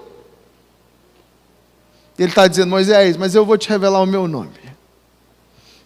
Ele 2.17 2.29
está 2.29 2.47
dizendo, 2.47 2.71
Moisés, 2.71 3.17
mas 3.17 3.35
eu 3.35 3.45
vou 3.45 3.59
te 3.59 3.69
revelar 3.69 4.01
o 4.01 4.07
meu 4.07 4.29
nome. 4.29 4.51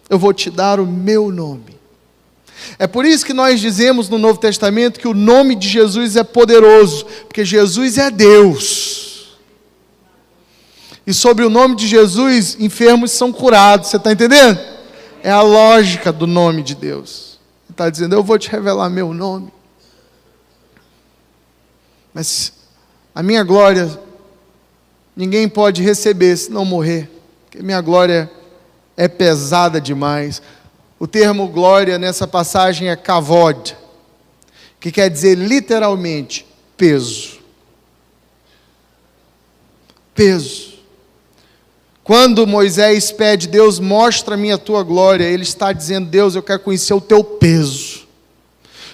eu 0.09 0.19
vou 0.19 0.31
te 0.31 0.51
dar 0.51 0.79
o 0.79 0.85
meu 0.85 1.31
nome. 1.31 1.77
É 2.79 2.87
por 2.87 3.05
isso 3.05 3.25
que 3.25 3.33
nós 3.33 3.59
dizemos 3.59 4.09
no 4.09 4.17
Novo 4.17 4.39
Testamento 4.39 4.99
que 4.99 5.07
o 5.07 5.13
nome 5.13 5.55
de 5.55 5.67
Jesus 5.67 6.15
é 6.15 6.23
poderoso, 6.23 7.05
porque 7.27 7.45
Jesus 7.45 7.97
é 7.97 8.09
Deus. 8.11 9.37
E 11.05 11.13
sobre 11.13 11.45
o 11.45 11.49
nome 11.49 11.75
de 11.75 11.87
Jesus, 11.87 12.57
enfermos 12.59 13.11
são 13.11 13.31
curados, 13.31 13.89
você 13.89 13.97
está 13.97 14.11
entendendo? 14.11 14.59
É 15.23 15.31
a 15.31 15.41
lógica 15.41 16.11
do 16.11 16.27
nome 16.27 16.61
de 16.61 16.75
Deus. 16.75 17.39
Ele 17.65 17.71
está 17.71 17.89
dizendo: 17.89 18.13
Eu 18.13 18.23
vou 18.23 18.37
te 18.37 18.49
revelar 18.49 18.89
meu 18.89 19.13
nome. 19.13 19.51
Mas 22.13 22.51
a 23.15 23.23
minha 23.23 23.43
glória, 23.43 23.89
ninguém 25.15 25.47
pode 25.47 25.81
receber 25.81 26.35
se 26.35 26.51
não 26.51 26.65
morrer, 26.65 27.09
porque 27.45 27.63
minha 27.63 27.79
glória 27.79 28.29
é 28.97 29.07
pesada 29.07 29.79
demais. 29.79 30.41
O 30.99 31.05
termo 31.05 31.47
glória 31.47 31.99
nessa 31.99 32.27
passagem 32.27 32.89
é 32.89 32.95
kavod, 32.95 33.77
que 34.79 34.91
quer 34.91 35.09
dizer 35.09 35.37
literalmente 35.37 36.45
peso. 36.75 37.37
Peso. 40.15 40.77
Quando 42.03 42.47
Moisés 42.47 43.11
pede, 43.11 43.47
Deus, 43.47 43.79
mostra-me 43.79 44.51
a 44.51 44.57
tua 44.57 44.81
glória, 44.81 45.25
ele 45.25 45.43
está 45.43 45.73
dizendo, 45.73 46.09
Deus, 46.09 46.35
eu 46.35 46.41
quero 46.41 46.61
conhecer 46.61 46.93
o 46.93 47.01
teu 47.01 47.23
peso. 47.23 48.07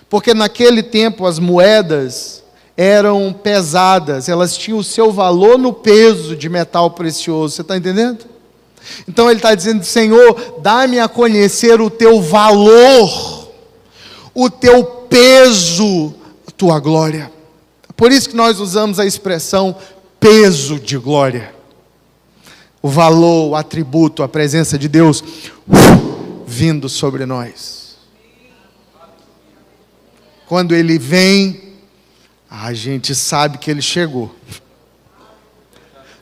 Porque 0.09 0.33
naquele 0.33 0.83
tempo 0.83 1.25
as 1.25 1.39
moedas 1.39 2.43
eram 2.75 3.31
pesadas, 3.31 4.27
elas 4.27 4.57
tinham 4.57 4.79
o 4.79 4.83
seu 4.83 5.11
valor 5.11 5.57
no 5.57 5.71
peso 5.71 6.35
de 6.35 6.49
metal 6.49 6.91
precioso. 6.91 7.55
Você 7.55 7.61
está 7.61 7.77
entendendo? 7.77 8.32
Então 9.07 9.29
ele 9.29 9.39
está 9.39 9.53
dizendo: 9.55 9.83
Senhor, 9.83 10.59
dá-me 10.61 10.99
a 10.99 11.07
conhecer 11.07 11.81
o 11.81 11.89
teu 11.89 12.21
valor, 12.21 13.49
o 14.33 14.49
teu 14.49 14.83
peso, 14.83 16.13
a 16.47 16.51
tua 16.51 16.79
glória. 16.79 17.31
Por 17.95 18.11
isso 18.11 18.29
que 18.29 18.35
nós 18.35 18.59
usamos 18.59 18.99
a 18.99 19.05
expressão 19.05 19.75
peso 20.19 20.79
de 20.79 20.97
glória. 20.97 21.53
O 22.81 22.89
valor, 22.89 23.51
o 23.51 23.55
atributo, 23.55 24.23
a 24.23 24.27
presença 24.27 24.77
de 24.77 24.87
Deus 24.87 25.21
uh, 25.21 26.43
vindo 26.45 26.89
sobre 26.89 27.25
nós. 27.25 27.95
Quando 30.47 30.75
ele 30.75 30.99
vem, 30.99 31.75
a 32.49 32.73
gente 32.73 33.15
sabe 33.15 33.57
que 33.57 33.71
ele 33.71 33.81
chegou. 33.81 34.33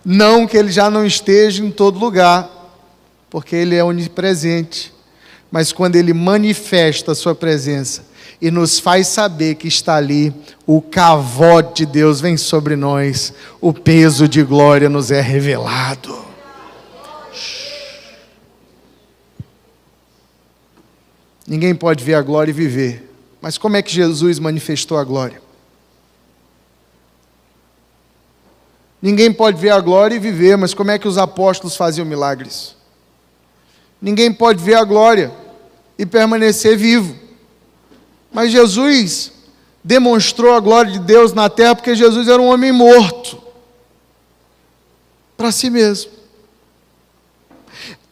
Não 0.03 0.47
que 0.47 0.57
ele 0.57 0.71
já 0.71 0.89
não 0.89 1.05
esteja 1.05 1.63
em 1.63 1.69
todo 1.69 1.99
lugar, 1.99 2.49
porque 3.29 3.55
ele 3.55 3.75
é 3.75 3.83
onipresente, 3.83 4.93
mas 5.51 5.71
quando 5.71 5.95
ele 5.95 6.13
manifesta 6.13 7.11
a 7.11 7.15
sua 7.15 7.35
presença 7.35 8.05
e 8.41 8.49
nos 8.49 8.79
faz 8.79 9.07
saber 9.07 9.55
que 9.55 9.67
está 9.67 9.95
ali, 9.95 10.33
o 10.65 10.81
cavote 10.81 11.85
de 11.85 11.91
Deus 11.91 12.19
vem 12.19 12.37
sobre 12.37 12.75
nós, 12.75 13.33
o 13.59 13.71
peso 13.71 14.27
de 14.27 14.41
glória 14.43 14.89
nos 14.89 15.11
é 15.11 15.21
revelado. 15.21 16.25
Ninguém 21.45 21.75
pode 21.75 22.03
ver 22.03 22.13
a 22.13 22.21
glória 22.21 22.51
e 22.51 22.53
viver. 22.53 23.09
Mas 23.41 23.57
como 23.57 23.75
é 23.75 23.81
que 23.81 23.91
Jesus 23.91 24.39
manifestou 24.39 24.97
a 24.97 25.03
glória? 25.03 25.40
Ninguém 29.01 29.33
pode 29.33 29.59
ver 29.59 29.71
a 29.71 29.79
glória 29.79 30.15
e 30.15 30.19
viver, 30.19 30.57
mas 30.57 30.73
como 30.73 30.91
é 30.91 30.99
que 30.99 31.07
os 31.07 31.17
apóstolos 31.17 31.75
faziam 31.75 32.05
milagres? 32.05 32.75
Ninguém 34.01 34.31
pode 34.31 34.63
ver 34.63 34.75
a 34.75 34.83
glória 34.83 35.31
e 35.97 36.05
permanecer 36.05 36.77
vivo. 36.77 37.15
Mas 38.31 38.51
Jesus 38.51 39.31
demonstrou 39.83 40.53
a 40.53 40.59
glória 40.59 40.91
de 40.91 40.99
Deus 40.99 41.33
na 41.33 41.49
terra 41.49 41.75
porque 41.75 41.95
Jesus 41.95 42.27
era 42.27 42.41
um 42.41 42.47
homem 42.47 42.71
morto 42.71 43.41
para 45.35 45.51
si 45.51 45.69
mesmo. 45.69 46.11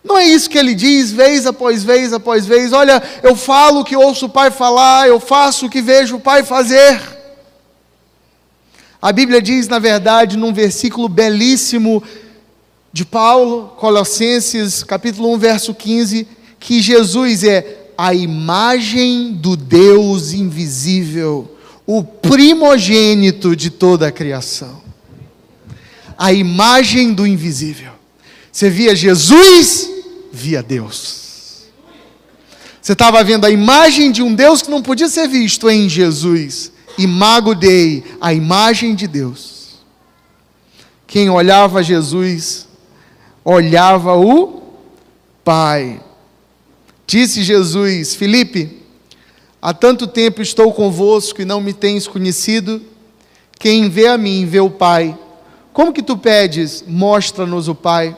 Não 0.03 0.17
é 0.17 0.25
isso 0.25 0.49
que 0.49 0.57
ele 0.57 0.73
diz, 0.73 1.11
vez 1.11 1.45
após 1.45 1.83
vez 1.83 2.13
após 2.13 2.45
vez. 2.45 2.73
Olha, 2.73 3.01
eu 3.21 3.35
falo 3.35 3.81
o 3.81 3.83
que 3.83 3.95
ouço 3.95 4.25
o 4.25 4.29
Pai 4.29 4.49
falar, 4.49 5.07
eu 5.07 5.19
faço 5.19 5.67
o 5.67 5.69
que 5.69 5.81
vejo 5.81 6.15
o 6.15 6.19
Pai 6.19 6.43
fazer. 6.43 7.18
A 9.01 9.13
Bíblia 9.13 9.41
diz, 9.41 9.69
na 9.69 9.79
verdade, 9.79 10.35
num 10.35 10.53
versículo 10.53 11.07
belíssimo 11.07 12.03
de 12.91 13.05
Paulo, 13.05 13.69
Colossenses, 13.77 14.83
capítulo 14.83 15.33
1, 15.35 15.37
verso 15.37 15.73
15, 15.73 16.27
que 16.59 16.81
Jesus 16.81 17.45
é 17.45 17.91
a 17.97 18.13
imagem 18.13 19.33
do 19.33 19.55
Deus 19.55 20.33
invisível, 20.33 21.49
o 21.87 22.03
primogênito 22.03 23.55
de 23.55 23.69
toda 23.69 24.07
a 24.07 24.11
criação. 24.11 24.81
A 26.17 26.33
imagem 26.33 27.13
do 27.13 27.25
invisível. 27.25 27.93
Você 28.51 28.69
via 28.69 28.93
Jesus, 28.93 29.89
via 30.29 30.61
Deus. 30.61 31.69
Você 32.81 32.91
estava 32.91 33.23
vendo 33.23 33.45
a 33.45 33.49
imagem 33.49 34.11
de 34.11 34.21
um 34.21 34.35
Deus 34.35 34.61
que 34.61 34.69
não 34.69 34.81
podia 34.81 35.07
ser 35.07 35.29
visto 35.29 35.69
em 35.69 35.87
Jesus 35.87 36.73
Imago 36.99 37.55
Dei, 37.55 38.03
a 38.19 38.33
imagem 38.33 38.93
de 38.93 39.07
Deus. 39.07 39.79
Quem 41.07 41.29
olhava 41.29 41.81
Jesus, 41.81 42.67
olhava 43.43 44.15
o 44.17 44.61
Pai. 45.45 46.01
Disse 47.07 47.41
Jesus: 47.41 48.15
Filipe, 48.15 48.83
há 49.61 49.73
tanto 49.73 50.07
tempo 50.07 50.41
estou 50.41 50.73
convosco 50.73 51.41
e 51.41 51.45
não 51.45 51.61
me 51.61 51.71
tens 51.71 52.05
conhecido. 52.05 52.81
Quem 53.57 53.89
vê 53.89 54.07
a 54.07 54.17
mim, 54.17 54.45
vê 54.45 54.59
o 54.59 54.69
Pai. 54.69 55.17
Como 55.71 55.93
que 55.93 56.03
tu 56.03 56.17
pedes, 56.17 56.83
mostra-nos 56.85 57.69
o 57.69 57.75
Pai? 57.75 58.15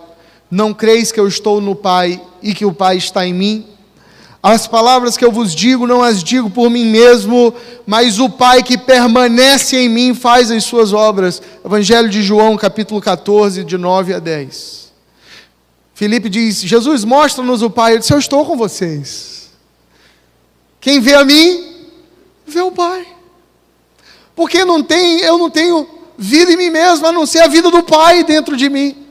Não 0.50 0.74
creis 0.74 1.12
que 1.12 1.20
eu 1.20 1.28
estou 1.28 1.62
no 1.62 1.76
Pai 1.76 2.20
e 2.42 2.56
que 2.56 2.66
o 2.66 2.74
Pai 2.74 2.98
está 2.98 3.28
em 3.28 3.34
mim? 3.34 3.68
As 4.44 4.66
palavras 4.66 5.16
que 5.16 5.24
eu 5.24 5.32
vos 5.32 5.54
digo, 5.54 5.86
não 5.86 6.02
as 6.02 6.24
digo 6.24 6.50
por 6.50 6.68
mim 6.68 6.86
mesmo, 6.86 7.54
mas 7.86 8.20
o 8.20 8.28
Pai 8.28 8.64
que 8.64 8.76
permanece 8.76 9.78
em 9.78 9.88
mim 9.88 10.16
faz 10.16 10.50
as 10.50 10.64
suas 10.64 10.94
obras. 10.94 11.40
Evangelho 11.64 12.10
de 12.10 12.24
João, 12.24 12.58
capítulo 12.58 13.00
14, 13.00 13.64
de 13.64 13.78
9 13.78 14.16
a 14.16 14.20
10. 14.20 14.92
Filipe 15.94 16.28
diz: 16.28 16.60
Jesus, 16.62 17.04
mostra-nos 17.04 17.62
o 17.62 17.70
Pai. 17.70 17.94
Eu 17.94 18.00
disse: 18.00 18.12
Eu 18.12 18.18
estou 18.18 18.44
com 18.44 18.58
vocês. 18.58 19.52
Quem 20.80 21.00
vê 21.00 21.14
a 21.14 21.24
mim, 21.24 21.86
vê 22.48 22.62
o 22.62 22.72
Pai. 22.72 23.06
Porque 24.36 24.66
não 24.66 24.82
tem, 24.82 25.20
eu 25.20 25.38
não 25.38 25.52
tenho 25.52 25.88
vida 26.18 26.52
em 26.52 26.58
mim 26.58 26.72
mesmo, 26.72 27.06
a 27.06 27.12
não 27.12 27.28
ser 27.28 27.42
a 27.42 27.48
vida 27.48 27.70
do 27.70 27.84
Pai 27.84 28.24
dentro 28.24 28.58
de 28.58 28.68
mim. 28.68 29.06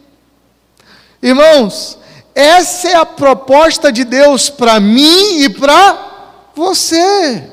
Irmãos, 1.23 2.00
essa 2.35 2.89
é 2.89 2.95
a 2.95 3.07
proposta 3.07 3.91
de 3.91 4.05
Deus 4.05 4.49
para 4.49 4.79
mim 4.79 5.43
e 5.43 5.49
para 5.49 6.51
você. 6.55 7.45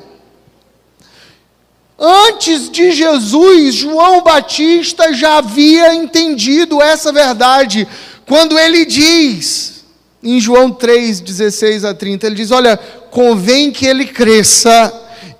Antes 1.98 2.70
de 2.70 2.92
Jesus, 2.92 3.74
João 3.74 4.22
Batista 4.22 5.12
já 5.12 5.38
havia 5.38 5.94
entendido 5.94 6.80
essa 6.80 7.12
verdade, 7.12 7.88
quando 8.24 8.56
ele 8.56 8.84
diz, 8.84 9.84
em 10.22 10.38
João 10.38 10.70
3, 10.70 11.20
16 11.20 11.84
a 11.84 11.92
30, 11.92 12.26
ele 12.26 12.36
diz: 12.36 12.50
Olha, 12.52 12.76
convém 13.10 13.72
que 13.72 13.84
ele 13.84 14.06
cresça 14.06 14.92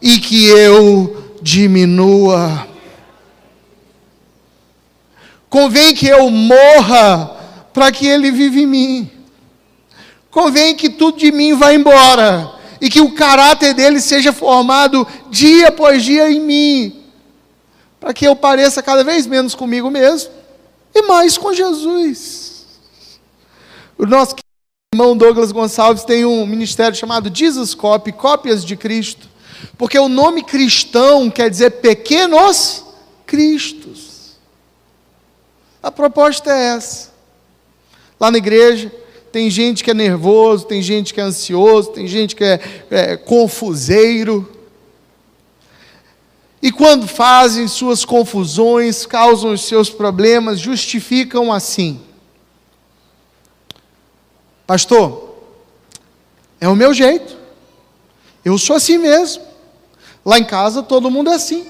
e 0.03 0.19
que 0.19 0.47
eu 0.47 1.37
diminua. 1.41 2.67
Convém 5.49 5.95
que 5.95 6.09
eu 6.09 6.29
morra 6.31 7.37
para 7.73 7.93
que 7.93 8.07
ele 8.07 8.31
viva 8.31 8.59
em 8.59 8.67
mim. 8.67 9.18
Convém 10.39 10.77
que 10.77 10.89
tudo 10.89 11.19
de 11.19 11.33
mim 11.33 11.55
vá 11.55 11.75
embora 11.75 12.49
e 12.81 12.89
que 12.89 13.01
o 13.01 13.13
caráter 13.13 13.75
dele 13.75 14.01
seja 14.01 14.33
formado 14.33 15.05
dia 15.29 15.67
após 15.67 16.05
dia 16.05 16.31
em 16.31 16.39
mim, 16.39 17.03
para 17.99 18.15
que 18.15 18.25
eu 18.25 18.37
pareça 18.37 18.81
cada 18.81 19.03
vez 19.03 19.27
menos 19.27 19.57
comigo 19.57 19.91
mesmo 19.91 20.31
e 20.95 21.03
mais 21.03 21.37
com 21.37 21.53
Jesus. 21.53 22.65
O 23.99 24.07
nosso 24.07 24.37
irmão 24.95 25.17
Douglas 25.17 25.51
Gonçalves 25.51 26.05
tem 26.05 26.25
um 26.25 26.47
ministério 26.47 26.97
chamado 26.97 27.37
Jesus 27.37 27.75
Copy, 27.75 28.13
Cópias 28.13 28.65
de 28.65 28.77
Cristo, 28.77 29.29
porque 29.77 29.99
o 29.99 30.09
nome 30.09 30.45
cristão 30.45 31.29
quer 31.29 31.51
dizer 31.51 31.81
pequenos 31.81 32.85
cristos. 33.27 34.39
A 35.83 35.91
proposta 35.91 36.53
é 36.53 36.77
essa. 36.77 37.11
Lá 38.21 38.31
na 38.31 38.39
igreja, 38.39 38.93
tem 39.31 39.51
gente 39.51 39.85
que 39.85 39.91
é 39.91 39.95
nervoso, 39.95 40.67
tem 40.67 40.81
gente 40.83 41.13
que 41.13 41.21
é 41.21 41.25
ansioso, 41.25 41.91
tem 41.91 42.07
gente 42.07 42.35
que 42.35 42.45
é, 42.45 42.61
é 42.91 43.17
confuseiro. 43.17 44.49
E 46.61 46.73
quando 46.73 47.07
fazem 47.07 47.69
suas 47.69 48.05
confusões, 48.05 49.07
causam 49.07 49.53
os 49.53 49.63
seus 49.63 49.91
problemas, 49.91 50.59
justificam 50.59 51.53
assim. 51.53 52.01
Pastor, 54.67 55.27
É 56.61 56.69
o 56.69 56.75
meu 56.75 56.93
jeito. 56.93 57.37
Eu 58.45 58.59
sou 58.59 58.77
assim 58.77 58.99
mesmo. 58.99 59.45
Lá 60.25 60.39
em 60.39 60.45
casa 60.45 60.83
todo 60.83 61.11
mundo 61.11 61.31
é 61.31 61.35
assim. 61.35 61.67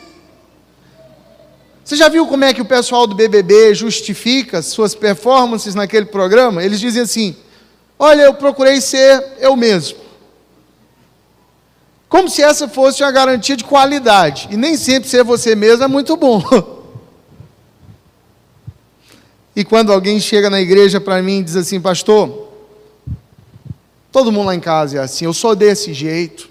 Você 1.85 1.97
já 1.97 2.09
viu 2.09 2.27
como 2.27 2.45
é 2.45 2.53
que 2.53 2.61
o 2.61 2.67
pessoal 2.67 3.07
do 3.07 3.15
BBB 3.15 3.75
justifica 3.75 4.61
suas 4.63 4.95
performances 4.95 5.75
naquele 5.75 6.07
programa? 6.07 6.63
Eles 6.63 6.81
dizem 6.81 7.03
assim: 7.03 7.37
Olha, 7.99 8.23
eu 8.23 8.35
procurei 8.35 8.81
ser 8.81 9.25
eu 9.39 9.57
mesmo. 9.57 9.99
Como 12.09 12.29
se 12.29 12.43
essa 12.43 12.69
fosse 12.69 13.03
uma 13.03 13.11
garantia 13.11 13.57
de 13.57 13.65
qualidade. 13.65 14.49
E 14.51 14.57
nem 14.57 14.77
sempre 14.77 15.09
ser 15.09 15.25
você 15.25 15.55
mesmo 15.55 15.85
é 15.85 15.89
muito 15.89 16.17
bom. 16.17 16.43
E 19.57 19.65
quando 19.65 19.93
alguém 19.93 20.21
chega 20.21 20.49
na 20.49 20.61
igreja 20.61 21.01
para 21.01 21.21
mim 21.21 21.41
e 21.41 21.43
diz 21.43 21.57
assim, 21.57 21.81
pastor, 21.81 22.49
todo 24.13 24.31
mundo 24.31 24.47
lá 24.47 24.55
em 24.55 24.61
casa 24.61 24.99
é 24.99 25.01
assim, 25.01 25.25
eu 25.25 25.33
sou 25.33 25.57
desse 25.57 25.93
jeito. 25.93 26.49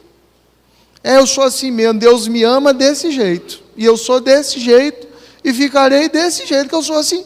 É, 1.01 1.15
eu 1.15 1.25
sou 1.25 1.45
assim 1.45 1.71
mesmo, 1.71 1.97
Deus 1.97 2.27
me 2.27 2.43
ama 2.43 2.73
desse 2.73 3.10
jeito. 3.10 3.63
E 3.77 3.86
eu 3.86 3.95
sou 3.95 4.19
desse 4.19 4.60
jeito 4.60 5.07
e 5.41 5.53
ficarei 5.53 6.10
desse 6.10 6.45
jeito 6.45 6.67
que 6.67 6.75
eu 6.75 6.83
sou 6.83 6.97
assim. 6.97 7.23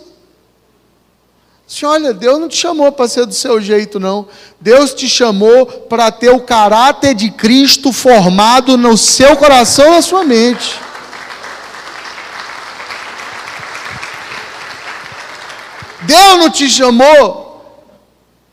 Assim, 1.73 1.85
olha, 1.85 2.13
Deus 2.13 2.37
não 2.37 2.49
te 2.49 2.57
chamou 2.57 2.91
para 2.91 3.07
ser 3.07 3.25
do 3.25 3.33
seu 3.33 3.61
jeito, 3.61 3.97
não. 3.97 4.27
Deus 4.59 4.93
te 4.93 5.07
chamou 5.07 5.65
para 5.65 6.11
ter 6.11 6.29
o 6.29 6.41
caráter 6.41 7.15
de 7.15 7.31
Cristo 7.31 7.93
formado 7.93 8.75
no 8.77 8.97
seu 8.97 9.37
coração 9.37 9.87
e 9.87 9.91
na 9.91 10.01
sua 10.01 10.25
mente. 10.25 10.77
Deus 16.01 16.37
não 16.39 16.49
te 16.49 16.69
chamou 16.69 17.63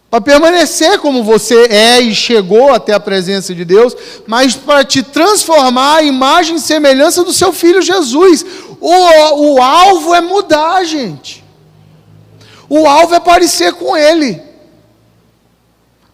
para 0.08 0.20
permanecer 0.20 1.00
como 1.00 1.24
você 1.24 1.66
é 1.70 2.00
e 2.00 2.14
chegou 2.14 2.72
até 2.72 2.92
a 2.92 3.00
presença 3.00 3.52
de 3.52 3.64
Deus, 3.64 3.96
mas 4.28 4.54
para 4.54 4.84
te 4.84 5.02
transformar 5.02 5.96
à 5.96 6.02
imagem 6.04 6.54
e 6.54 6.60
semelhança 6.60 7.24
do 7.24 7.32
seu 7.32 7.52
filho 7.52 7.82
Jesus. 7.82 8.46
O, 8.80 9.54
o 9.54 9.60
alvo 9.60 10.14
é 10.14 10.20
mudar, 10.20 10.84
gente. 10.84 11.47
O 12.68 12.86
alvo 12.86 13.14
é 13.14 13.20
parecer 13.20 13.72
com 13.74 13.96
Ele. 13.96 14.40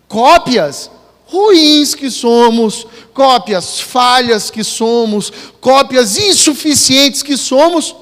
Cópias 0.08 0.90
ruins 1.26 1.94
que 1.94 2.10
somos, 2.10 2.86
cópias 3.12 3.80
falhas 3.80 4.50
que 4.50 4.62
somos, 4.62 5.32
cópias 5.60 6.16
insuficientes 6.16 7.22
que 7.22 7.36
somos, 7.36 7.96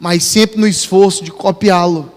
mas 0.00 0.24
sempre 0.24 0.60
no 0.60 0.66
esforço 0.66 1.22
de 1.22 1.30
copiá-lo, 1.30 2.10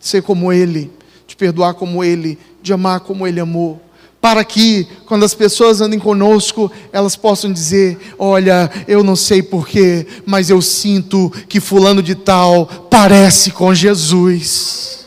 ser 0.00 0.22
como 0.22 0.52
Ele, 0.52 0.90
de 1.26 1.36
perdoar 1.36 1.74
como 1.74 2.02
Ele, 2.02 2.38
de 2.62 2.72
amar 2.72 3.00
como 3.00 3.26
Ele 3.26 3.40
amou 3.40 3.80
para 4.20 4.44
que, 4.44 4.86
quando 5.06 5.24
as 5.24 5.32
pessoas 5.32 5.80
andem 5.80 5.98
conosco, 5.98 6.70
elas 6.92 7.16
possam 7.16 7.50
dizer: 7.50 7.98
Olha, 8.18 8.70
eu 8.86 9.02
não 9.02 9.16
sei 9.16 9.42
porquê, 9.42 10.06
mas 10.26 10.50
eu 10.50 10.60
sinto 10.60 11.32
que 11.48 11.58
Fulano 11.58 12.02
de 12.02 12.14
Tal 12.14 12.66
parece 12.90 13.50
com 13.50 13.74
Jesus. 13.74 14.99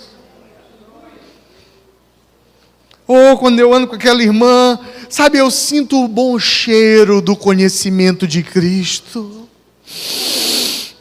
Ou 3.07 3.37
quando 3.37 3.59
eu 3.59 3.73
ando 3.73 3.87
com 3.87 3.95
aquela 3.95 4.23
irmã, 4.23 4.79
sabe, 5.09 5.37
eu 5.37 5.51
sinto 5.51 6.03
o 6.03 6.07
bom 6.07 6.39
cheiro 6.39 7.21
do 7.21 7.35
conhecimento 7.35 8.27
de 8.27 8.43
Cristo. 8.43 9.47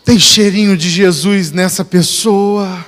Tem 0.05 0.19
cheirinho 0.19 0.77
de 0.77 0.91
Jesus 0.91 1.53
nessa 1.53 1.85
pessoa 1.85 2.87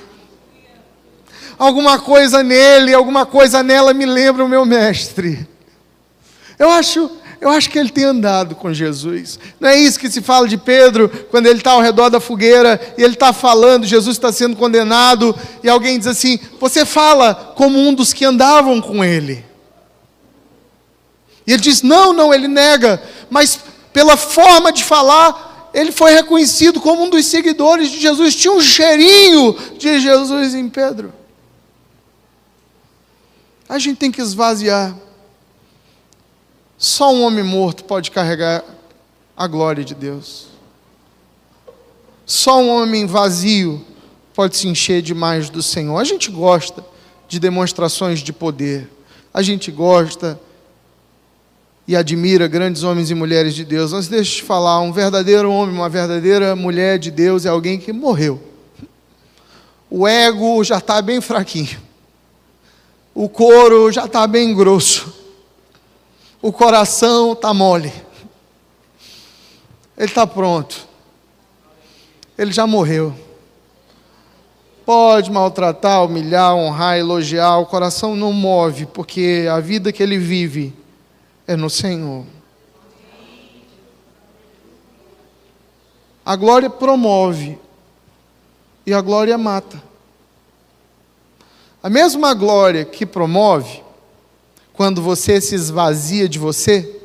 alguma 1.59 1.99
coisa 1.99 2.43
nele, 2.43 2.95
alguma 2.95 3.25
coisa 3.25 3.63
nela 3.63 3.95
me 3.95 4.07
lembra 4.07 4.45
o 4.45 4.49
meu 4.49 4.65
mestre. 4.65 5.47
Eu 6.59 6.71
acho, 6.71 7.11
eu 7.45 7.51
acho 7.51 7.69
que 7.69 7.79
ele 7.79 7.91
tem 7.91 8.05
andado 8.05 8.55
com 8.55 8.73
Jesus. 8.73 9.39
Não 9.61 9.69
é 9.69 9.77
isso 9.77 10.01
que 10.01 10.11
se 10.11 10.23
fala 10.23 10.49
de 10.49 10.57
Pedro, 10.57 11.11
quando 11.31 11.45
ele 11.45 11.59
está 11.59 11.73
ao 11.73 11.83
redor 11.83 12.09
da 12.09 12.19
fogueira 12.19 12.81
e 12.97 13.03
ele 13.03 13.13
está 13.13 13.35
falando, 13.35 13.85
Jesus 13.85 14.17
está 14.17 14.33
sendo 14.33 14.57
condenado, 14.57 15.39
e 15.63 15.69
alguém 15.69 15.99
diz 15.99 16.07
assim: 16.07 16.41
Você 16.59 16.87
fala 16.87 17.53
como 17.55 17.79
um 17.79 17.93
dos 17.93 18.15
que 18.15 18.25
andavam 18.25 18.81
com 18.81 19.05
ele. 19.05 19.45
E 21.47 21.53
ele 21.53 21.61
diz: 21.61 21.83
Não, 21.83 22.15
não, 22.15 22.33
ele 22.33 22.49
nega, 22.49 23.03
mas 23.29 23.61
pela 23.93 24.17
forma 24.17 24.73
de 24.73 24.83
falar, 24.83 25.71
ele 25.75 25.93
foi 25.93 26.15
reconhecido 26.15 26.81
como 26.81 27.05
um 27.05 27.11
dos 27.11 27.27
seguidores 27.27 27.91
de 27.91 28.01
Jesus. 28.01 28.35
Tinha 28.35 28.55
um 28.55 28.61
cheirinho 28.63 29.55
de 29.77 30.01
Jesus 30.01 30.55
em 30.55 30.67
Pedro. 30.71 31.13
A 33.69 33.79
gente 33.79 33.99
tem 33.99 34.11
que 34.11 34.23
esvaziar. 34.23 34.97
Só 36.85 37.11
um 37.11 37.23
homem 37.23 37.43
morto 37.43 37.83
pode 37.83 38.11
carregar 38.11 38.63
a 39.35 39.47
glória 39.47 39.83
de 39.83 39.95
Deus. 39.95 40.49
Só 42.27 42.61
um 42.61 42.69
homem 42.69 43.07
vazio 43.07 43.83
pode 44.35 44.55
se 44.55 44.69
encher 44.69 45.01
demais 45.01 45.49
do 45.49 45.63
Senhor. 45.63 45.97
A 45.97 46.05
gente 46.05 46.31
gosta 46.31 46.85
de 47.27 47.41
demonstrações 47.41 48.21
de 48.21 48.35
poder. 48.35 48.87
A 49.33 49.41
gente 49.41 49.71
gosta 49.71 50.39
e 51.89 51.97
admira 51.97 52.47
grandes 52.47 52.83
homens 52.83 53.11
e 53.11 53.15
mulheres 53.15 53.55
de 53.55 53.65
Deus. 53.65 53.95
Mas 53.95 54.07
deixa 54.07 54.33
eu 54.33 54.37
te 54.37 54.43
falar, 54.43 54.79
um 54.81 54.93
verdadeiro 54.93 55.51
homem, 55.51 55.75
uma 55.75 55.89
verdadeira 55.89 56.55
mulher 56.55 56.99
de 56.99 57.11
Deus 57.11 57.47
é 57.47 57.49
alguém 57.49 57.79
que 57.79 57.95
morreu. 57.95 58.43
O 59.89 60.07
ego 60.07 60.63
já 60.63 60.77
está 60.77 61.01
bem 61.01 61.23
fraquinho 61.23 61.81
o 63.15 63.29
couro 63.29 63.93
já 63.93 64.07
está 64.07 64.27
bem 64.27 64.53
grosso, 64.53 65.14
o 66.45 66.53
coração 66.53 67.33
está 67.33 67.55
mole, 67.55 67.91
ele 69.97 70.09
está 70.09 70.27
pronto, 70.27 70.87
ele 72.37 72.53
já 72.53 72.67
morreu. 72.67 73.15
Pode 74.85 75.31
maltratar, 75.31 76.05
humilhar, 76.05 76.55
honrar, 76.55 76.99
elogiar, 76.99 77.57
o 77.57 77.65
coração 77.65 78.15
não 78.15 78.31
move, 78.31 78.85
porque 78.85 79.49
a 79.51 79.59
vida 79.59 79.91
que 79.91 80.03
ele 80.03 80.19
vive 80.19 80.75
é 81.47 81.57
no 81.57 81.71
Senhor. 81.71 82.27
A 86.27 86.37
glória 86.37 86.69
promove 86.69 87.59
e 88.85 88.93
a 88.93 89.01
glória 89.01 89.39
mata. 89.39 89.83
A 91.83 91.89
mesma 91.89 92.35
glória 92.35 92.85
que 92.85 93.07
promove, 93.07 93.84
quando 94.75 95.01
você 95.01 95.41
se 95.41 95.55
esvazia 95.55 96.29
de 96.29 96.39
você, 96.39 97.01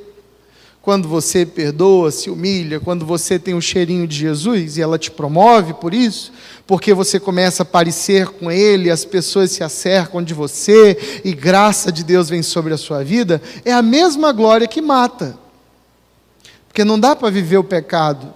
quando 0.82 1.08
você 1.08 1.46
perdoa, 1.46 2.10
se 2.10 2.30
humilha, 2.30 2.80
quando 2.80 3.06
você 3.06 3.38
tem 3.38 3.54
o 3.54 3.62
cheirinho 3.62 4.08
de 4.08 4.18
Jesus 4.18 4.76
e 4.76 4.82
ela 4.82 4.98
te 4.98 5.12
promove 5.12 5.76
por 5.76 5.94
isso, 5.94 6.34
porque 6.66 6.96
você 6.96 7.20
começa 7.20 7.62
a 7.62 7.66
parecer 7.66 8.28
com 8.28 8.52
Ele, 8.52 8.90
as 8.90 9.06
pessoas 9.06 9.52
se 9.52 9.64
acercam 9.64 10.24
de 10.24 10.34
você 10.34 11.22
e 11.24 11.32
graça 11.32 11.92
de 11.92 12.04
Deus 12.04 12.28
vem 12.28 12.42
sobre 12.42 12.74
a 12.74 12.78
sua 12.78 13.04
vida, 13.04 13.40
é 13.64 13.72
a 13.72 13.84
mesma 13.84 14.32
glória 14.32 14.68
que 14.68 14.82
mata. 14.82 15.38
Porque 16.68 16.84
não 16.84 17.00
dá 17.00 17.16
para 17.16 17.30
viver 17.30 17.58
o 17.58 17.64
pecado 17.64 18.34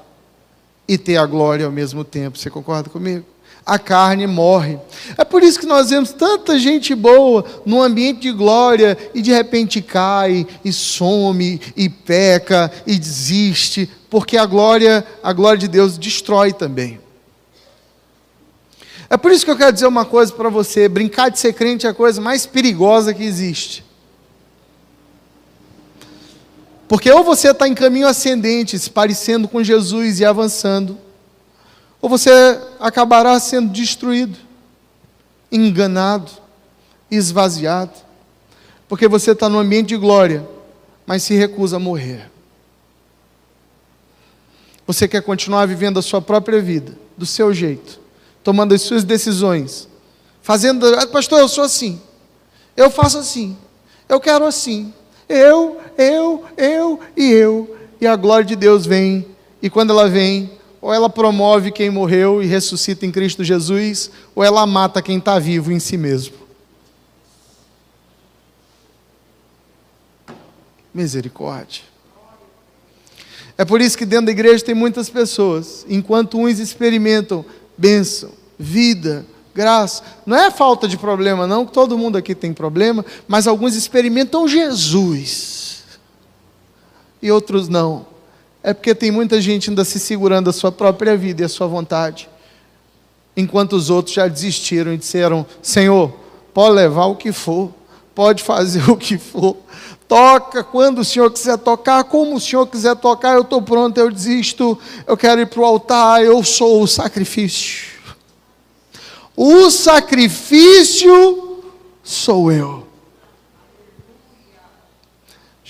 e 0.87 0.95
ter 0.95 1.17
a 1.17 1.25
glória 1.25 1.65
ao 1.65 1.71
mesmo 1.71 2.03
tempo, 2.03 2.37
você 2.37 2.51
concorda 2.51 2.87
comigo? 2.87 3.32
A 3.65 3.79
carne 3.79 4.27
morre. 4.27 4.77
É 5.17 5.23
por 5.23 5.41
isso 5.43 5.59
que 5.59 5.65
nós 5.65 5.89
vemos 5.89 6.11
tanta 6.11 6.59
gente 6.59 6.93
boa 6.93 7.45
num 7.65 7.81
ambiente 7.81 8.21
de 8.21 8.31
glória 8.31 8.97
e 9.13 9.21
de 9.21 9.31
repente 9.31 9.81
cai 9.81 10.45
e 10.63 10.71
some 10.71 11.59
e 11.75 11.89
peca 11.89 12.71
e 12.85 12.97
desiste, 12.97 13.89
porque 14.09 14.37
a 14.37 14.45
glória, 14.45 15.05
a 15.21 15.31
glória 15.31 15.59
de 15.59 15.67
Deus 15.67 15.97
destrói 15.97 16.51
também. 16.51 16.99
É 19.09 19.17
por 19.17 19.31
isso 19.31 19.45
que 19.45 19.51
eu 19.51 19.57
quero 19.57 19.71
dizer 19.71 19.87
uma 19.87 20.05
coisa 20.05 20.33
para 20.33 20.49
você: 20.49 20.89
brincar 20.89 21.29
de 21.29 21.39
ser 21.39 21.53
crente 21.53 21.85
é 21.85 21.89
a 21.89 21.93
coisa 21.93 22.19
mais 22.19 22.45
perigosa 22.45 23.13
que 23.13 23.23
existe. 23.23 23.85
Porque 26.87 27.09
ou 27.09 27.23
você 27.23 27.51
está 27.51 27.67
em 27.67 27.73
caminho 27.73 28.07
ascendente, 28.07 28.77
se 28.77 28.89
parecendo 28.89 29.47
com 29.47 29.63
Jesus 29.63 30.19
e 30.19 30.25
avançando, 30.25 30.97
ou 32.03 32.09
você 32.09 32.59
acabará 32.81 33.39
sendo 33.39 33.71
destruído, 33.71 34.37
enganado, 35.49 36.29
esvaziado, 37.09 37.93
porque 38.89 39.07
você 39.07 39.31
está 39.31 39.47
no 39.47 39.57
ambiente 39.57 39.87
de 39.87 39.97
glória, 39.97 40.45
mas 41.05 41.23
se 41.23 41.33
recusa 41.33 41.77
a 41.77 41.79
morrer. 41.79 42.29
Você 44.85 45.07
quer 45.07 45.21
continuar 45.21 45.65
vivendo 45.65 45.97
a 45.97 46.01
sua 46.01 46.21
própria 46.21 46.61
vida, 46.61 46.91
do 47.17 47.25
seu 47.25 47.53
jeito, 47.53 48.01
tomando 48.43 48.73
as 48.73 48.81
suas 48.81 49.05
decisões, 49.05 49.87
fazendo, 50.41 50.85
ah, 50.95 51.07
pastor, 51.07 51.39
eu 51.39 51.47
sou 51.47 51.63
assim, 51.63 52.01
eu 52.75 52.91
faço 52.91 53.17
assim, 53.17 53.57
eu 54.09 54.19
quero 54.19 54.45
assim, 54.45 54.93
eu, 55.29 55.79
eu, 55.97 56.43
eu 56.57 56.99
e 57.15 57.31
eu, 57.31 57.77
e 58.01 58.05
a 58.05 58.17
glória 58.17 58.43
de 58.43 58.57
Deus 58.57 58.85
vem, 58.85 59.25
e 59.61 59.69
quando 59.69 59.91
ela 59.91 60.09
vem, 60.09 60.51
ou 60.83 60.93
ela 60.93 61.09
promove 61.09 61.71
quem 61.71 61.89
morreu 61.89 62.43
e 62.43 62.45
ressuscita 62.45 63.05
em 63.05 63.11
Cristo 63.11 63.43
Jesus, 63.43 64.11
ou 64.35 64.43
ela 64.43 64.67
mata 64.67 65.01
quem 65.01 65.17
está 65.17 65.39
vivo 65.39 65.71
em 65.71 65.79
si 65.79 65.97
mesmo. 65.97 66.43
misericórdia. 70.93 71.81
É 73.57 73.65
por 73.65 73.81
isso 73.81 73.97
que 73.97 74.05
dentro 74.05 74.27
da 74.27 74.31
igreja 74.31 74.63
tem 74.63 74.75
muitas 74.75 75.09
pessoas, 75.09 75.85
enquanto 75.89 76.37
uns 76.37 76.59
experimentam 76.59 77.43
bênção, 77.77 78.31
vida, 78.57 79.25
graça. 79.53 80.03
Não 80.25 80.37
é 80.37 80.51
falta 80.51 80.87
de 80.87 80.97
problema, 80.97 81.47
não, 81.47 81.65
todo 81.65 81.97
mundo 81.97 82.17
aqui 82.17 82.35
tem 82.35 82.53
problema, 82.53 83.03
mas 83.27 83.47
alguns 83.47 83.75
experimentam 83.75 84.47
Jesus 84.47 85.83
e 87.21 87.31
outros 87.31 87.67
não. 87.67 88.12
É 88.63 88.73
porque 88.73 88.95
tem 88.95 89.11
muita 89.11 89.41
gente 89.41 89.69
ainda 89.69 89.83
se 89.83 89.99
segurando 89.99 90.49
a 90.49 90.53
sua 90.53 90.71
própria 90.71 91.17
vida 91.17 91.41
e 91.41 91.45
a 91.45 91.49
sua 91.49 91.67
vontade, 91.67 92.29
enquanto 93.35 93.73
os 93.73 93.89
outros 93.89 94.15
já 94.15 94.25
desistiram 94.27 94.93
e 94.93 94.97
disseram: 94.97 95.45
Senhor, 95.61 96.13
pode 96.53 96.73
levar 96.73 97.07
o 97.07 97.15
que 97.17 97.33
for, 97.33 97.73
pode 98.15 98.41
fazer 98.41 98.87
o 98.89 98.95
que 98.95 99.17
for, 99.17 99.57
toca 100.07 100.63
quando 100.63 100.99
o 100.99 101.05
Senhor 101.05 101.29
quiser 101.29 101.57
tocar, 101.57 102.05
como 102.05 102.37
o 102.37 102.39
Senhor 102.39 102.65
quiser 102.67 102.95
tocar, 102.95 103.33
eu 103.33 103.41
estou 103.41 103.61
pronto, 103.61 103.97
eu 103.97 104.09
desisto, 104.09 104.79
eu 105.05 105.17
quero 105.17 105.41
ir 105.41 105.47
para 105.47 105.59
o 105.59 105.65
altar, 105.65 106.23
eu 106.23 106.41
sou 106.41 106.81
o 106.81 106.87
sacrifício. 106.87 107.91
O 109.35 109.69
sacrifício 109.69 111.63
sou 112.01 112.51
eu. 112.51 112.92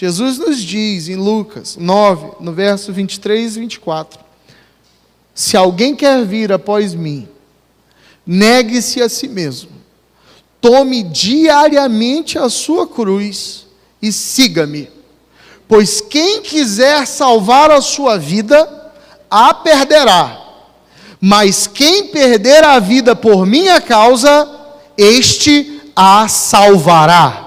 Jesus 0.04 0.38
nos 0.38 0.60
diz 0.60 1.08
em 1.08 1.16
Lucas 1.16 1.78
9, 1.80 2.34
no 2.42 2.52
verso 2.52 2.92
23 2.92 3.56
e 3.56 3.60
24: 3.62 4.20
Se 5.34 5.56
alguém 5.56 5.96
quer 5.96 6.26
vir 6.26 6.52
após 6.52 6.94
mim, 6.94 7.28
negue-se 8.28 9.02
a 9.02 9.08
si 9.08 9.30
mesmo, 9.30 9.72
tome 10.60 11.04
diariamente 11.04 12.38
a 12.38 12.50
sua 12.50 12.86
cruz 12.86 13.66
e 14.02 14.12
siga-me. 14.12 14.90
Pois 15.68 16.02
quem 16.02 16.42
quiser 16.42 17.08
salvar 17.08 17.72
a 17.72 17.80
sua 17.80 18.18
vida, 18.18 18.92
a 19.30 19.54
perderá 19.54 20.44
mas 21.26 21.68
quem 21.68 22.08
perder 22.08 22.66
a 22.66 22.80
vida 22.80 23.16
por 23.16 23.46
minha 23.46 23.80
causa, 23.80 24.46
este 24.98 25.80
a 25.96 26.28
salvará. 26.28 27.43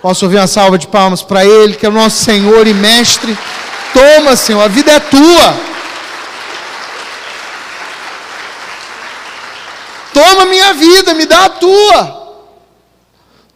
Posso 0.00 0.24
ouvir 0.24 0.36
uma 0.36 0.46
salva 0.46 0.78
de 0.78 0.86
palmas 0.86 1.22
para 1.22 1.44
Ele, 1.44 1.74
que 1.74 1.84
é 1.84 1.88
o 1.88 1.92
nosso 1.92 2.24
Senhor 2.24 2.66
e 2.66 2.74
Mestre. 2.74 3.36
Toma, 3.92 4.36
Senhor, 4.36 4.62
a 4.62 4.68
vida 4.68 4.92
é 4.92 5.00
tua. 5.00 5.68
Toma 10.14 10.46
minha 10.46 10.72
vida, 10.74 11.14
me 11.14 11.26
dá 11.26 11.46
a 11.46 11.50
tua. 11.50 12.18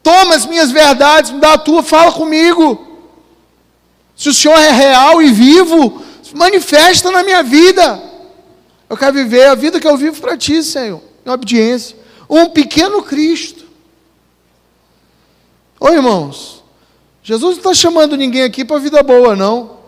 Toma 0.03 0.35
as 0.35 0.45
minhas 0.45 0.73
verdades, 0.73 1.31
me 1.31 1.41
dá 1.41 1.53
a 1.53 1.59
tua, 1.59 1.83
fala 1.83 2.11
comigo. 2.11 2.89
Se 4.17 4.29
o 4.29 4.35
Senhor 4.35 4.59
é 4.59 4.71
real 4.71 5.23
e 5.23 5.31
vivo, 5.31 6.03
manifesta 6.35 7.11
na 7.11 7.23
minha 7.23 7.43
vida. 7.43 8.03
Eu 8.91 8.97
quero 8.97 9.15
viver 9.15 9.47
a 9.47 9.55
vida 9.55 9.81
que 9.81 9.87
eu 9.87 9.97
vivo 9.97 10.21
para 10.21 10.37
ti, 10.37 10.63
Senhor, 10.63 11.01
em 11.25 11.31
obediência. 11.31 11.97
Um 12.29 12.49
pequeno 12.49 13.03
Cristo. 13.03 13.62
Oi, 15.85 15.97
irmãos. 15.97 16.63
Jesus 17.25 17.57
não 17.57 17.59
está 17.59 17.75
chamando 17.75 18.17
ninguém 18.17 18.45
aqui 18.45 18.65
para 18.65 18.79
vida 18.79 19.03
boa, 19.03 19.35
não. 19.35 19.79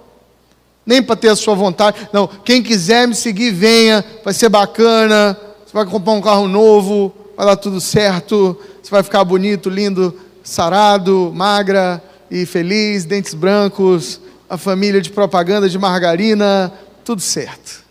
Nem 0.84 1.00
para 1.00 1.14
ter 1.14 1.28
a 1.28 1.36
sua 1.36 1.54
vontade. 1.54 2.08
Não, 2.12 2.26
quem 2.26 2.64
quiser 2.64 3.06
me 3.06 3.14
seguir, 3.14 3.52
venha. 3.52 4.04
Vai 4.24 4.34
ser 4.34 4.48
bacana. 4.48 5.38
Você 5.64 5.72
vai 5.72 5.86
comprar 5.86 6.14
um 6.14 6.20
carro 6.20 6.48
novo. 6.48 7.14
Vai 7.36 7.46
dar 7.46 7.54
tudo 7.54 7.80
certo. 7.80 8.58
Você 8.82 8.90
vai 8.90 9.04
ficar 9.04 9.22
bonito, 9.22 9.70
lindo, 9.70 10.18
sarado, 10.42 11.30
magra 11.32 12.02
e 12.28 12.44
feliz, 12.44 13.04
dentes 13.04 13.32
brancos, 13.32 14.20
a 14.50 14.58
família 14.58 15.00
de 15.00 15.10
propaganda 15.10 15.68
de 15.68 15.78
margarina, 15.78 16.72
tudo 17.04 17.22
certo. 17.22 17.84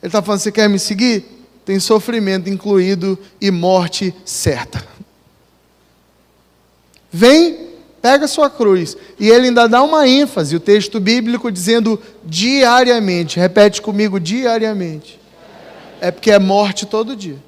Ele 0.00 0.08
está 0.08 0.22
falando: 0.22 0.38
você 0.38 0.52
quer 0.52 0.68
me 0.68 0.78
seguir? 0.78 1.24
Tem 1.64 1.80
sofrimento 1.80 2.48
incluído 2.48 3.18
e 3.40 3.50
morte 3.50 4.14
certa. 4.24 4.89
Vem, 7.10 7.70
pega 8.00 8.28
sua 8.28 8.48
cruz. 8.48 8.96
E 9.18 9.28
ele 9.28 9.48
ainda 9.48 9.68
dá 9.68 9.82
uma 9.82 10.06
ênfase, 10.06 10.56
o 10.56 10.60
texto 10.60 11.00
bíblico 11.00 11.50
dizendo 11.50 12.00
diariamente. 12.24 13.38
Repete 13.38 13.82
comigo: 13.82 14.20
diariamente. 14.20 15.20
É 16.00 16.10
porque 16.10 16.30
é 16.30 16.38
morte 16.38 16.86
todo 16.86 17.16
dia. 17.16 17.38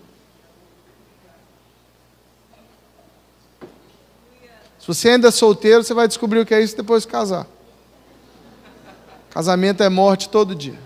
Se 4.79 4.89
você 4.89 5.11
ainda 5.11 5.29
é 5.29 5.31
solteiro, 5.31 5.85
você 5.85 5.95
vai 5.95 6.09
descobrir 6.09 6.41
o 6.41 6.47
que 6.47 6.53
é 6.53 6.61
isso 6.61 6.77
depois 6.77 7.05
de 7.05 7.09
casar. 7.09 7.47
Casamento 9.31 9.83
é 9.83 9.89
morte 9.89 10.29
todo 10.29 10.57
dia. 10.57 10.79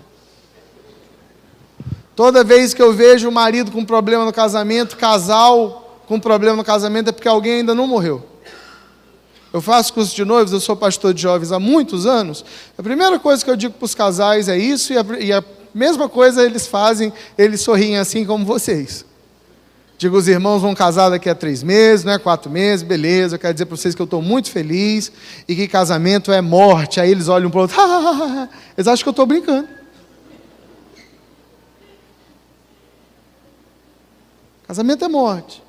Toda 2.15 2.43
vez 2.43 2.73
que 2.73 2.81
eu 2.81 2.93
vejo 2.93 3.27
o 3.27 3.31
marido 3.31 3.71
com 3.71 3.83
problema 3.83 4.23
no 4.23 4.31
casamento, 4.31 4.97
casal 4.97 6.01
com 6.07 6.19
problema 6.19 6.55
no 6.55 6.63
casamento, 6.63 7.09
é 7.09 7.11
porque 7.11 7.27
alguém 7.27 7.53
ainda 7.55 7.75
não 7.75 7.85
morreu. 7.85 8.23
Eu 9.53 9.61
faço 9.61 9.93
curso 9.93 10.15
de 10.15 10.25
noivos, 10.25 10.51
eu 10.51 10.59
sou 10.59 10.75
pastor 10.75 11.13
de 11.13 11.21
jovens 11.21 11.51
há 11.51 11.59
muitos 11.59 12.05
anos. 12.05 12.43
A 12.77 12.83
primeira 12.83 13.17
coisa 13.17 13.43
que 13.43 13.49
eu 13.49 13.55
digo 13.55 13.73
para 13.73 13.85
os 13.85 13.95
casais 13.95 14.49
é 14.49 14.57
isso, 14.57 14.93
e 14.93 14.97
a, 14.97 15.05
e 15.19 15.33
a 15.33 15.43
mesma 15.73 16.09
coisa 16.09 16.43
eles 16.43 16.67
fazem, 16.67 17.13
eles 17.37 17.61
sorriem 17.61 17.97
assim 17.97 18.25
como 18.25 18.45
vocês. 18.45 19.05
Digo, 19.97 20.15
os 20.15 20.27
irmãos 20.27 20.59
vão 20.61 20.75
casar 20.75 21.09
daqui 21.09 21.27
a 21.27 21.33
três 21.33 21.63
meses, 21.63 22.05
não 22.05 22.13
é 22.13 22.19
quatro 22.19 22.51
meses, 22.51 22.83
beleza. 22.83 23.35
Eu 23.35 23.39
quero 23.39 23.53
dizer 23.53 23.65
para 23.65 23.75
vocês 23.75 23.95
que 23.95 24.01
eu 24.01 24.05
estou 24.05 24.21
muito 24.21 24.51
feliz 24.51 25.11
e 25.47 25.55
que 25.55 25.67
casamento 25.67 26.31
é 26.31 26.39
morte. 26.39 26.99
Aí 26.99 27.09
eles 27.09 27.27
olham 27.27 27.49
para 27.49 27.57
o 27.57 27.61
outro, 27.61 27.77
eles 28.77 28.87
acham 28.87 29.03
que 29.03 29.09
eu 29.09 29.11
estou 29.11 29.25
brincando. 29.25 29.67
Casamento 34.67 35.03
é 35.03 35.07
morte. 35.07 35.63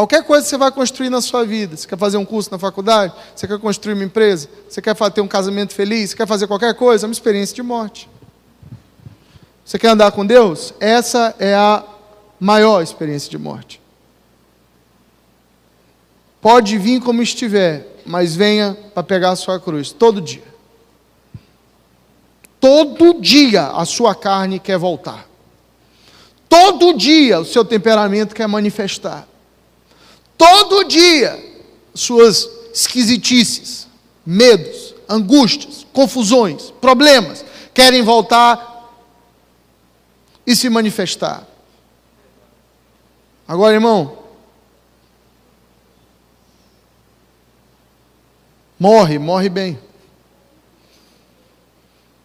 Qualquer 0.00 0.24
coisa 0.24 0.44
que 0.44 0.48
você 0.48 0.56
vai 0.56 0.72
construir 0.72 1.10
na 1.10 1.20
sua 1.20 1.44
vida, 1.44 1.76
você 1.76 1.86
quer 1.86 1.98
fazer 1.98 2.16
um 2.16 2.24
curso 2.24 2.50
na 2.50 2.58
faculdade, 2.58 3.12
você 3.36 3.46
quer 3.46 3.58
construir 3.58 3.92
uma 3.92 4.04
empresa, 4.04 4.48
você 4.66 4.80
quer 4.80 4.96
ter 5.10 5.20
um 5.20 5.28
casamento 5.28 5.74
feliz, 5.74 6.08
você 6.08 6.16
quer 6.16 6.26
fazer 6.26 6.46
qualquer 6.46 6.74
coisa, 6.74 7.04
é 7.04 7.06
uma 7.06 7.12
experiência 7.12 7.54
de 7.54 7.62
morte. 7.62 8.08
Você 9.62 9.78
quer 9.78 9.88
andar 9.88 10.10
com 10.12 10.24
Deus? 10.24 10.72
Essa 10.80 11.34
é 11.38 11.54
a 11.54 11.84
maior 12.40 12.80
experiência 12.80 13.30
de 13.30 13.36
morte. 13.36 13.78
Pode 16.40 16.78
vir 16.78 17.02
como 17.02 17.20
estiver, 17.20 17.86
mas 18.06 18.34
venha 18.34 18.74
para 18.94 19.02
pegar 19.02 19.32
a 19.32 19.36
sua 19.36 19.60
cruz 19.60 19.92
todo 19.92 20.18
dia. 20.18 20.48
Todo 22.58 23.20
dia 23.20 23.66
a 23.66 23.84
sua 23.84 24.14
carne 24.14 24.58
quer 24.58 24.78
voltar. 24.78 25.28
Todo 26.48 26.94
dia 26.94 27.38
o 27.38 27.44
seu 27.44 27.66
temperamento 27.66 28.34
quer 28.34 28.48
manifestar. 28.48 29.28
Todo 30.40 30.84
dia 30.84 31.38
suas 31.94 32.48
esquisitices, 32.72 33.86
medos, 34.24 34.94
angústias, 35.06 35.86
confusões, 35.92 36.70
problemas 36.80 37.44
querem 37.74 38.00
voltar 38.00 38.90
e 40.46 40.56
se 40.56 40.70
manifestar. 40.70 41.46
Agora, 43.46 43.74
irmão, 43.74 44.16
morre, 48.78 49.18
morre 49.18 49.50
bem. 49.50 49.78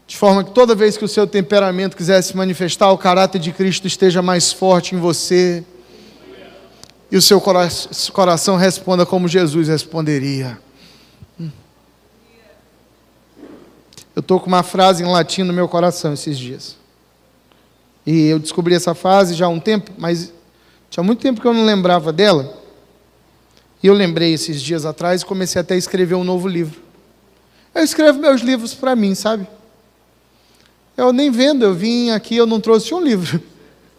De 0.07 0.15
forma 0.15 0.41
que 0.41 0.51
toda 0.51 0.73
vez 0.73 0.95
que 0.95 1.03
o 1.03 1.09
seu 1.09 1.27
temperamento 1.27 1.97
quiser 1.97 2.21
se 2.21 2.37
manifestar, 2.37 2.93
o 2.93 2.97
caráter 2.97 3.39
de 3.39 3.51
Cristo 3.51 3.87
esteja 3.87 4.21
mais 4.21 4.53
forte 4.53 4.95
em 4.95 4.99
você. 4.99 5.65
E 7.11 7.17
o 7.17 7.21
seu 7.21 7.39
coração 7.39 8.55
responda 8.55 9.05
como 9.05 9.27
Jesus 9.27 9.67
responderia. 9.67 10.59
Hum. 11.39 11.49
Eu 14.15 14.21
estou 14.21 14.39
com 14.39 14.47
uma 14.47 14.63
frase 14.63 15.03
em 15.03 15.07
latim 15.07 15.43
no 15.43 15.53
meu 15.53 15.67
coração 15.67 16.13
esses 16.13 16.37
dias. 16.37 16.75
E 18.05 18.27
eu 18.27 18.39
descobri 18.39 18.75
essa 18.75 18.93
frase 18.93 19.33
já 19.33 19.45
há 19.45 19.49
um 19.49 19.59
tempo, 19.59 19.91
mas 19.97 20.31
tinha 20.89 21.03
muito 21.03 21.21
tempo 21.21 21.41
que 21.41 21.47
eu 21.47 21.53
não 21.53 21.65
lembrava 21.65 22.13
dela. 22.13 22.61
E 23.81 23.87
eu 23.87 23.93
lembrei 23.93 24.33
esses 24.33 24.61
dias 24.61 24.85
atrás 24.85 25.21
e 25.21 25.25
comecei 25.25 25.61
até 25.61 25.75
a 25.75 25.77
escrever 25.77 26.15
um 26.15 26.23
novo 26.23 26.47
livro. 26.47 26.81
Eu 27.73 27.83
escrevo 27.83 28.19
meus 28.19 28.41
livros 28.41 28.73
para 28.73 28.95
mim, 28.95 29.13
sabe? 29.13 29.47
Eu 30.97 31.11
nem 31.11 31.29
vendo, 31.29 31.63
eu 31.65 31.73
vim 31.73 32.09
aqui, 32.11 32.35
eu 32.37 32.45
não 32.45 32.59
trouxe 32.59 32.93
um 32.93 33.01
livro. 33.01 33.41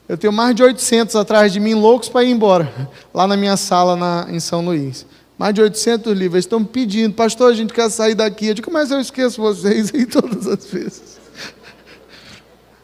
Eu 0.08 0.16
tenho 0.16 0.32
mais 0.32 0.54
de 0.54 0.62
800 0.62 1.16
atrás 1.16 1.52
de 1.52 1.58
mim, 1.58 1.74
loucos 1.74 2.08
para 2.08 2.24
ir 2.24 2.30
embora, 2.30 2.72
lá 3.12 3.26
na 3.26 3.36
minha 3.36 3.56
sala 3.56 3.96
na, 3.96 4.26
em 4.30 4.38
São 4.38 4.64
Luís. 4.64 5.04
Mais 5.36 5.52
de 5.52 5.60
800 5.60 6.12
livros. 6.12 6.34
Eles 6.34 6.44
estão 6.44 6.64
pedindo, 6.64 7.12
pastor, 7.12 7.50
a 7.50 7.54
gente 7.54 7.72
quer 7.72 7.90
sair 7.90 8.14
daqui. 8.14 8.46
Eu 8.48 8.54
digo, 8.54 8.70
mas 8.72 8.90
eu 8.90 9.00
esqueço 9.00 9.40
vocês 9.42 9.92
aí 9.94 10.06
todas 10.06 10.46
as 10.46 10.64
vezes. 10.66 11.18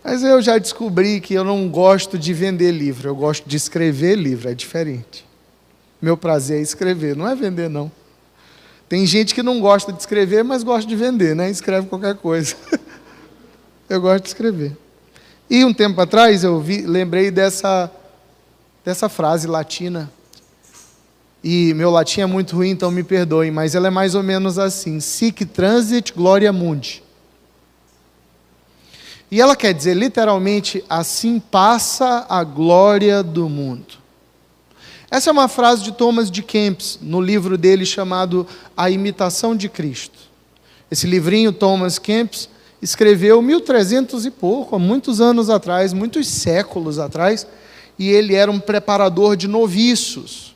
Mas 0.04 0.24
eu 0.24 0.42
já 0.42 0.58
descobri 0.58 1.20
que 1.20 1.32
eu 1.32 1.44
não 1.44 1.68
gosto 1.68 2.18
de 2.18 2.34
vender 2.34 2.72
livro, 2.72 3.08
eu 3.08 3.14
gosto 3.14 3.48
de 3.48 3.56
escrever 3.56 4.16
livro, 4.16 4.50
é 4.50 4.54
diferente. 4.54 5.24
Meu 6.00 6.16
prazer 6.16 6.58
é 6.58 6.62
escrever, 6.62 7.14
não 7.14 7.28
é 7.28 7.36
vender, 7.36 7.70
não. 7.70 7.90
Tem 8.88 9.06
gente 9.06 9.32
que 9.32 9.42
não 9.42 9.60
gosta 9.60 9.92
de 9.92 10.00
escrever, 10.00 10.42
mas 10.42 10.64
gosta 10.64 10.88
de 10.88 10.96
vender, 10.96 11.36
né? 11.36 11.48
Escreve 11.48 11.86
qualquer 11.86 12.16
coisa. 12.16 12.56
eu 13.88 14.00
gosto 14.00 14.24
de 14.24 14.28
escrever. 14.28 14.76
E 15.48 15.64
um 15.64 15.72
tempo 15.72 16.00
atrás 16.00 16.44
eu 16.44 16.60
vi, 16.60 16.82
lembrei 16.82 17.30
dessa, 17.30 17.90
dessa 18.84 19.08
frase 19.08 19.46
latina. 19.46 20.10
E 21.44 21.74
meu 21.74 21.90
latim 21.90 22.20
é 22.20 22.26
muito 22.26 22.56
ruim, 22.56 22.70
então 22.70 22.90
me 22.90 23.02
perdoem, 23.02 23.50
mas 23.50 23.74
ela 23.74 23.88
é 23.88 23.90
mais 23.90 24.14
ou 24.14 24.22
menos 24.22 24.58
assim: 24.58 25.00
Sic 25.00 25.44
transit 25.46 26.12
gloria 26.12 26.52
mundi. 26.52 27.02
E 29.30 29.40
ela 29.40 29.56
quer 29.56 29.74
dizer 29.74 29.94
literalmente: 29.94 30.84
assim 30.88 31.40
passa 31.40 32.26
a 32.28 32.44
glória 32.44 33.22
do 33.22 33.48
mundo. 33.48 34.02
Essa 35.10 35.28
é 35.28 35.32
uma 35.32 35.48
frase 35.48 35.82
de 35.82 35.92
Thomas 35.92 36.30
de 36.30 36.42
Kempis, 36.42 36.98
no 37.02 37.20
livro 37.20 37.58
dele 37.58 37.84
chamado 37.84 38.46
A 38.76 38.88
Imitação 38.88 39.54
de 39.54 39.68
Cristo. 39.68 40.18
Esse 40.90 41.06
livrinho, 41.06 41.52
Thomas 41.52 41.98
Kempis, 41.98 42.48
escreveu 42.82 43.40
1300 43.40 44.26
e 44.26 44.30
pouco, 44.30 44.76
há 44.76 44.78
muitos 44.78 45.20
anos 45.20 45.48
atrás, 45.48 45.92
muitos 45.92 46.26
séculos 46.26 46.98
atrás, 46.98 47.46
e 47.98 48.10
ele 48.10 48.34
era 48.34 48.50
um 48.50 48.58
preparador 48.58 49.36
de 49.36 49.46
noviços 49.46 50.54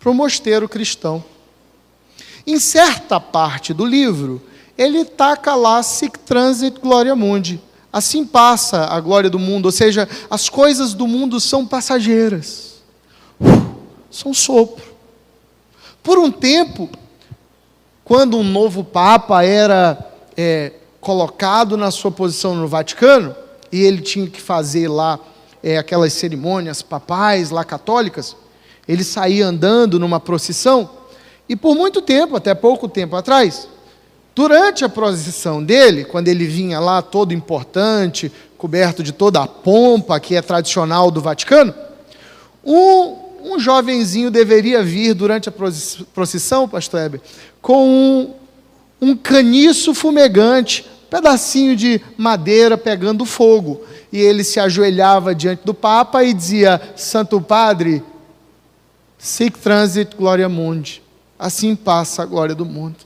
para 0.00 0.10
o 0.10 0.14
mosteiro 0.14 0.68
cristão. 0.68 1.22
Em 2.46 2.58
certa 2.58 3.20
parte 3.20 3.74
do 3.74 3.84
livro, 3.84 4.42
ele 4.76 5.04
taca 5.04 5.54
lá 5.54 5.82
sic 5.82 6.18
transit 6.20 6.80
gloria 6.80 7.14
mundi. 7.14 7.60
Assim 7.92 8.24
passa 8.24 8.86
a 8.86 8.98
glória 8.98 9.28
do 9.28 9.38
mundo, 9.38 9.66
ou 9.66 9.72
seja, 9.72 10.08
as 10.30 10.48
coisas 10.48 10.94
do 10.94 11.06
mundo 11.06 11.38
são 11.38 11.66
passageiras 11.66 12.72
são 14.12 14.34
sopro. 14.34 14.92
Por 16.02 16.18
um 16.18 16.30
tempo, 16.30 16.88
quando 18.04 18.36
um 18.36 18.44
novo 18.44 18.84
Papa 18.84 19.42
era 19.42 20.12
é, 20.36 20.72
colocado 21.02 21.76
na 21.76 21.90
sua 21.90 22.10
posição 22.10 22.54
no 22.54 22.66
Vaticano, 22.66 23.36
e 23.70 23.82
ele 23.82 24.00
tinha 24.00 24.26
que 24.26 24.40
fazer 24.40 24.88
lá 24.88 25.20
é, 25.62 25.76
aquelas 25.76 26.14
cerimônias 26.14 26.80
papais, 26.80 27.50
lá 27.50 27.62
católicas, 27.62 28.34
ele 28.88 29.04
saía 29.04 29.46
andando 29.46 29.98
numa 29.98 30.18
procissão, 30.18 30.88
e 31.46 31.54
por 31.54 31.74
muito 31.74 32.00
tempo, 32.00 32.36
até 32.36 32.54
pouco 32.54 32.88
tempo 32.88 33.14
atrás, 33.14 33.68
durante 34.34 34.82
a 34.82 34.88
procissão 34.88 35.62
dele, 35.62 36.06
quando 36.06 36.28
ele 36.28 36.46
vinha 36.46 36.80
lá 36.80 37.02
todo 37.02 37.34
importante, 37.34 38.32
coberto 38.56 39.02
de 39.02 39.12
toda 39.12 39.42
a 39.42 39.46
pompa 39.46 40.18
que 40.18 40.34
é 40.34 40.40
tradicional 40.40 41.10
do 41.10 41.20
Vaticano, 41.20 41.74
um 42.64 43.22
um 43.44 43.58
jovenzinho 43.58 44.30
deveria 44.30 44.82
vir 44.82 45.14
durante 45.14 45.48
a 45.48 45.52
procissão, 46.14 46.68
pastor 46.68 47.00
Heber, 47.00 47.20
com 47.60 47.86
um, 47.86 48.34
um 49.00 49.16
caniço 49.16 49.92
fumegante, 49.92 50.86
pedacinho 51.12 51.76
de 51.76 52.00
madeira 52.16 52.78
pegando 52.78 53.26
fogo. 53.26 53.84
E 54.10 54.18
ele 54.18 54.42
se 54.42 54.58
ajoelhava 54.58 55.34
diante 55.34 55.62
do 55.62 55.74
Papa 55.74 56.24
e 56.24 56.32
dizia: 56.32 56.80
Santo 56.96 57.38
Padre, 57.38 58.02
sic 59.18 59.58
transit 59.58 60.16
gloria 60.16 60.48
mundi. 60.48 61.02
Assim 61.38 61.76
passa 61.76 62.22
a 62.22 62.26
glória 62.26 62.54
do 62.54 62.64
mundo. 62.64 62.96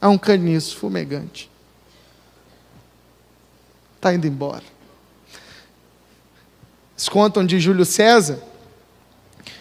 Há 0.00 0.08
um 0.08 0.16
caniço 0.16 0.78
fumegante. 0.78 1.50
Está 3.96 4.14
indo 4.14 4.26
embora. 4.26 4.64
Eles 6.96 7.10
contam 7.10 7.44
de 7.44 7.60
Júlio 7.60 7.84
César 7.84 8.38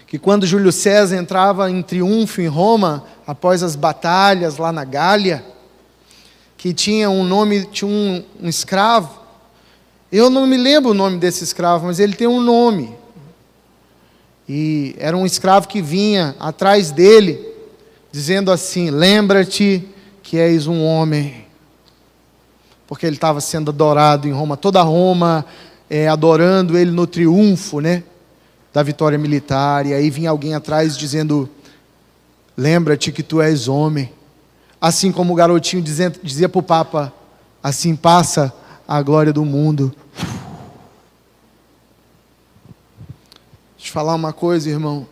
que 0.07 0.17
quando 0.17 0.45
Júlio 0.45 0.71
César 0.71 1.17
entrava 1.17 1.69
em 1.69 1.81
triunfo 1.81 2.41
em 2.41 2.47
Roma, 2.47 3.05
após 3.25 3.63
as 3.63 3.77
batalhas 3.77 4.57
lá 4.57 4.71
na 4.71 4.83
Gália, 4.83 5.45
que 6.61 6.75
tinha 6.75 7.09
um 7.09 7.23
nome, 7.23 7.65
tinha 7.65 7.89
um, 7.89 8.23
um 8.39 8.47
escravo, 8.47 9.19
eu 10.11 10.29
não 10.29 10.45
me 10.45 10.55
lembro 10.55 10.91
o 10.91 10.93
nome 10.93 11.17
desse 11.17 11.43
escravo, 11.43 11.87
mas 11.87 11.99
ele 11.99 12.13
tem 12.13 12.27
um 12.27 12.39
nome. 12.39 12.95
E 14.47 14.95
era 14.99 15.17
um 15.17 15.25
escravo 15.25 15.67
que 15.67 15.81
vinha 15.81 16.35
atrás 16.39 16.91
dele, 16.91 17.43
dizendo 18.11 18.51
assim: 18.51 18.91
Lembra-te 18.91 19.89
que 20.21 20.37
és 20.37 20.67
um 20.67 20.83
homem. 20.83 21.47
Porque 22.85 23.07
ele 23.07 23.15
estava 23.15 23.41
sendo 23.41 23.71
adorado 23.71 24.27
em 24.27 24.31
Roma, 24.31 24.55
toda 24.55 24.83
Roma 24.83 25.43
é, 25.89 26.07
adorando 26.07 26.77
ele 26.77 26.91
no 26.91 27.07
triunfo, 27.07 27.79
né? 27.79 28.03
da 28.71 28.83
vitória 28.83 29.17
militar, 29.17 29.87
e 29.87 29.95
aí 29.95 30.11
vinha 30.11 30.29
alguém 30.29 30.53
atrás 30.53 30.95
dizendo: 30.95 31.49
Lembra-te 32.55 33.11
que 33.11 33.23
tu 33.23 33.41
és 33.41 33.67
homem. 33.67 34.11
Assim 34.81 35.11
como 35.11 35.31
o 35.31 35.35
garotinho 35.35 35.83
dizia, 35.83 36.49
para 36.49 36.59
o 36.59 36.63
Papa: 36.63 37.13
Assim 37.61 37.95
passa 37.95 38.51
a 38.87 38.99
glória 39.03 39.31
do 39.31 39.45
mundo. 39.45 39.93
Deixa 43.77 43.89
eu 43.89 43.93
falar 43.93 44.15
uma 44.15 44.33
coisa, 44.33 44.67
irmão. 44.67 45.07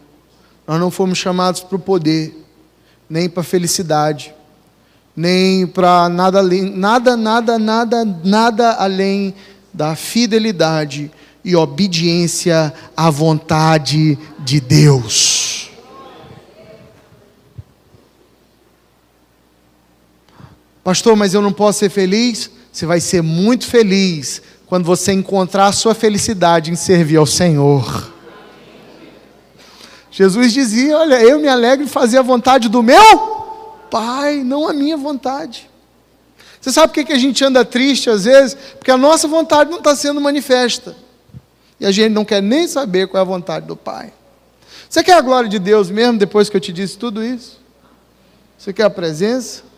Nós 0.68 0.80
não 0.80 0.90
fomos 0.90 1.20
chamados 1.20 1.62
para 1.62 1.76
o 1.76 1.80
poder, 1.80 2.36
nem 3.08 3.30
para 3.30 3.42
a 3.42 3.44
felicidade, 3.44 4.34
nem 5.16 5.68
para 5.68 6.10
nada 6.10 6.40
além, 6.40 6.64
nada, 6.76 7.16
nada, 7.16 7.60
nada, 7.60 8.06
nada 8.24 8.74
além 8.74 9.34
da 9.74 9.96
fidelidade 9.96 11.12
e 11.44 11.56
obediência 11.56 12.74
à 12.96 13.10
vontade 13.10 14.18
de 14.40 14.60
Deus. 14.60 15.39
Pastor, 20.90 21.16
mas 21.16 21.36
eu 21.36 21.42
não 21.44 21.54
posso 21.54 21.78
ser 21.78 21.90
feliz? 21.92 22.50
Você 22.72 22.84
vai 22.84 23.00
ser 23.00 23.22
muito 23.22 23.68
feliz 23.68 24.42
quando 24.66 24.86
você 24.86 25.12
encontrar 25.12 25.68
a 25.68 25.72
sua 25.72 25.94
felicidade 25.94 26.72
em 26.72 26.76
servir 26.76 27.18
ao 27.18 27.28
Senhor. 27.28 28.12
Jesus 30.10 30.52
dizia: 30.52 30.98
Olha, 30.98 31.22
eu 31.22 31.38
me 31.40 31.48
alegro 31.48 31.86
em 31.86 31.88
fazer 31.88 32.18
a 32.18 32.24
vontade 32.24 32.68
do 32.70 32.82
meu 32.82 33.04
Pai, 33.92 34.38
não 34.44 34.68
a 34.68 34.74
minha 34.74 34.98
vontade. 34.98 35.70
Você 36.60 36.72
sabe 36.72 36.92
por 36.92 37.06
que 37.06 37.14
a 37.14 37.20
gente 37.20 37.46
anda 37.46 37.64
triste 37.64 38.10
às 38.10 38.24
vezes? 38.24 38.56
Porque 38.56 38.90
a 38.90 38.98
nossa 38.98 39.28
vontade 39.28 39.70
não 39.70 39.78
está 39.78 39.96
sendo 39.96 40.20
manifesta. 40.20 40.98
E 41.80 41.86
a 41.86 41.92
gente 41.92 42.14
não 42.14 42.26
quer 42.26 42.42
nem 42.42 42.68
saber 42.68 43.08
qual 43.08 43.20
é 43.20 43.22
a 43.22 43.30
vontade 43.30 43.68
do 43.68 43.76
Pai. 43.76 44.12
Você 44.90 45.04
quer 45.04 45.14
a 45.14 45.22
glória 45.22 45.48
de 45.48 45.60
Deus 45.60 45.92
mesmo 45.92 46.18
depois 46.18 46.50
que 46.50 46.58
eu 46.58 46.62
te 46.62 46.74
disse 46.74 46.98
tudo 46.98 47.24
isso? 47.24 47.60
Você 48.58 48.74
quer 48.74 48.86
a 48.86 48.90
presença? 48.90 49.69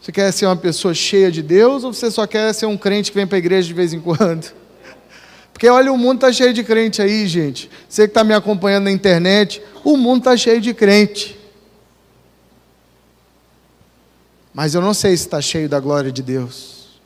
Você 0.00 0.10
quer 0.10 0.32
ser 0.32 0.46
uma 0.46 0.56
pessoa 0.56 0.94
cheia 0.94 1.30
de 1.30 1.42
Deus 1.42 1.84
ou 1.84 1.92
você 1.92 2.10
só 2.10 2.26
quer 2.26 2.54
ser 2.54 2.66
um 2.66 2.76
crente 2.76 3.10
que 3.10 3.18
vem 3.18 3.26
para 3.26 3.36
a 3.36 3.38
igreja 3.38 3.68
de 3.68 3.74
vez 3.74 3.92
em 3.92 4.00
quando? 4.00 4.50
Porque 5.52 5.68
olha, 5.68 5.92
o 5.92 5.98
mundo 5.98 6.16
está 6.16 6.32
cheio 6.32 6.54
de 6.54 6.64
crente 6.64 7.02
aí, 7.02 7.26
gente. 7.26 7.70
Você 7.86 8.04
que 8.04 8.10
está 8.10 8.24
me 8.24 8.32
acompanhando 8.32 8.84
na 8.84 8.90
internet, 8.90 9.62
o 9.84 9.98
mundo 9.98 10.20
está 10.20 10.36
cheio 10.36 10.60
de 10.60 10.72
crente. 10.72 11.38
Mas 14.54 14.74
eu 14.74 14.80
não 14.80 14.94
sei 14.94 15.16
se 15.16 15.24
está 15.24 15.40
cheio 15.40 15.68
da 15.68 15.78
glória 15.78 16.10
de 16.10 16.22
Deus. 16.22 16.98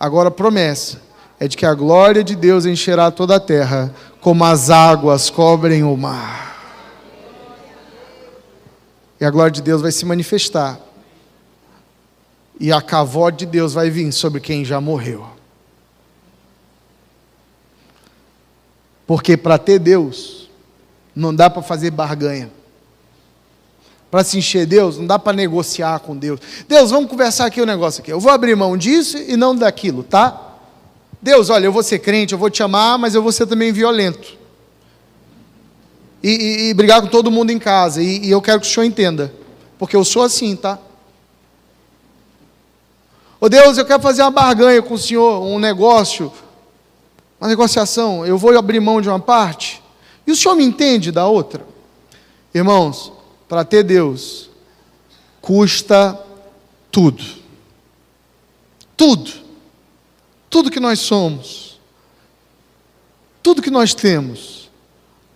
Agora, 0.00 0.30
promessa 0.30 1.02
é 1.38 1.46
de 1.46 1.56
que 1.56 1.66
a 1.66 1.74
glória 1.74 2.24
de 2.24 2.34
Deus 2.34 2.64
encherá 2.64 3.10
toda 3.10 3.36
a 3.36 3.40
terra, 3.40 3.94
como 4.20 4.44
as 4.44 4.70
águas 4.70 5.28
cobrem 5.28 5.82
o 5.82 5.96
mar. 5.96 6.48
E 9.20 9.24
a 9.24 9.30
glória 9.30 9.50
de 9.50 9.62
Deus 9.62 9.82
vai 9.82 9.92
se 9.92 10.04
manifestar. 10.06 10.87
E 12.60 12.72
a 12.72 12.82
cavó 12.82 13.30
de 13.30 13.46
Deus 13.46 13.72
vai 13.74 13.88
vir 13.88 14.10
sobre 14.12 14.40
quem 14.40 14.64
já 14.64 14.80
morreu. 14.80 15.26
Porque 19.06 19.36
para 19.36 19.56
ter 19.56 19.78
Deus, 19.78 20.50
não 21.14 21.34
dá 21.34 21.48
para 21.48 21.62
fazer 21.62 21.90
barganha. 21.90 22.50
Para 24.10 24.24
se 24.24 24.38
encher 24.38 24.66
Deus, 24.66 24.98
não 24.98 25.06
dá 25.06 25.18
para 25.18 25.36
negociar 25.36 26.00
com 26.00 26.16
Deus. 26.16 26.40
Deus, 26.66 26.90
vamos 26.90 27.10
conversar 27.10 27.46
aqui 27.46 27.60
o 27.60 27.64
um 27.64 27.66
negócio 27.66 28.02
aqui. 28.02 28.12
Eu 28.12 28.20
vou 28.20 28.32
abrir 28.32 28.54
mão 28.54 28.76
disso 28.76 29.18
e 29.18 29.36
não 29.36 29.54
daquilo, 29.54 30.02
tá? 30.02 30.56
Deus, 31.20 31.50
olha, 31.50 31.66
eu 31.66 31.72
vou 31.72 31.82
ser 31.82 31.98
crente, 31.98 32.32
eu 32.32 32.38
vou 32.38 32.50
te 32.50 32.62
amar, 32.62 32.98
mas 32.98 33.14
eu 33.14 33.22
vou 33.22 33.32
ser 33.32 33.46
também 33.46 33.72
violento. 33.72 34.36
E, 36.22 36.30
e, 36.30 36.68
e 36.68 36.74
brigar 36.74 37.00
com 37.00 37.08
todo 37.08 37.30
mundo 37.30 37.50
em 37.50 37.58
casa. 37.58 38.02
E, 38.02 38.26
e 38.26 38.30
eu 38.30 38.40
quero 38.40 38.60
que 38.60 38.66
o 38.66 38.70
senhor 38.70 38.86
entenda. 38.86 39.32
Porque 39.78 39.94
eu 39.94 40.04
sou 40.04 40.22
assim, 40.22 40.56
tá? 40.56 40.78
Ô 43.40 43.46
oh, 43.46 43.48
Deus, 43.48 43.78
eu 43.78 43.84
quero 43.84 44.02
fazer 44.02 44.22
uma 44.22 44.30
barganha 44.30 44.82
com 44.82 44.94
o 44.94 44.98
senhor, 44.98 45.40
um 45.42 45.58
negócio, 45.58 46.32
uma 47.40 47.48
negociação. 47.48 48.26
Eu 48.26 48.36
vou 48.36 48.56
abrir 48.56 48.80
mão 48.80 49.00
de 49.00 49.08
uma 49.08 49.20
parte. 49.20 49.82
E 50.26 50.32
o 50.32 50.36
senhor 50.36 50.54
me 50.54 50.64
entende 50.64 51.12
da 51.12 51.26
outra? 51.26 51.64
Irmãos, 52.52 53.12
para 53.48 53.64
ter 53.64 53.82
Deus, 53.82 54.50
custa 55.40 56.18
tudo. 56.90 57.22
Tudo 58.96 59.48
tudo 60.50 60.70
que 60.70 60.80
nós 60.80 60.98
somos, 61.00 61.78
tudo 63.42 63.62
que 63.62 63.70
nós 63.70 63.94
temos, 63.94 64.70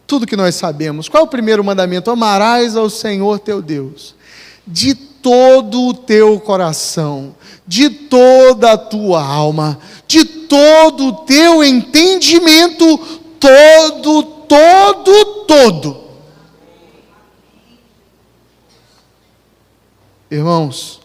tudo 0.06 0.26
que 0.26 0.36
nós 0.36 0.54
sabemos. 0.54 1.08
Qual 1.08 1.22
é 1.22 1.26
o 1.26 1.30
primeiro 1.30 1.62
mandamento? 1.62 2.10
Amarás 2.10 2.76
ao 2.76 2.90
Senhor 2.90 3.38
teu 3.38 3.62
Deus 3.62 4.14
de 4.66 4.94
todo 4.94 5.88
o 5.88 5.94
teu 5.94 6.38
coração, 6.40 7.34
de 7.66 7.88
toda 7.88 8.72
a 8.72 8.78
tua 8.78 9.24
alma, 9.24 9.78
de 10.06 10.24
todo 10.24 11.08
o 11.08 11.12
teu 11.24 11.64
entendimento, 11.64 12.98
todo, 13.38 14.22
todo, 14.22 15.24
todo. 15.46 16.02
Irmãos, 20.30 21.00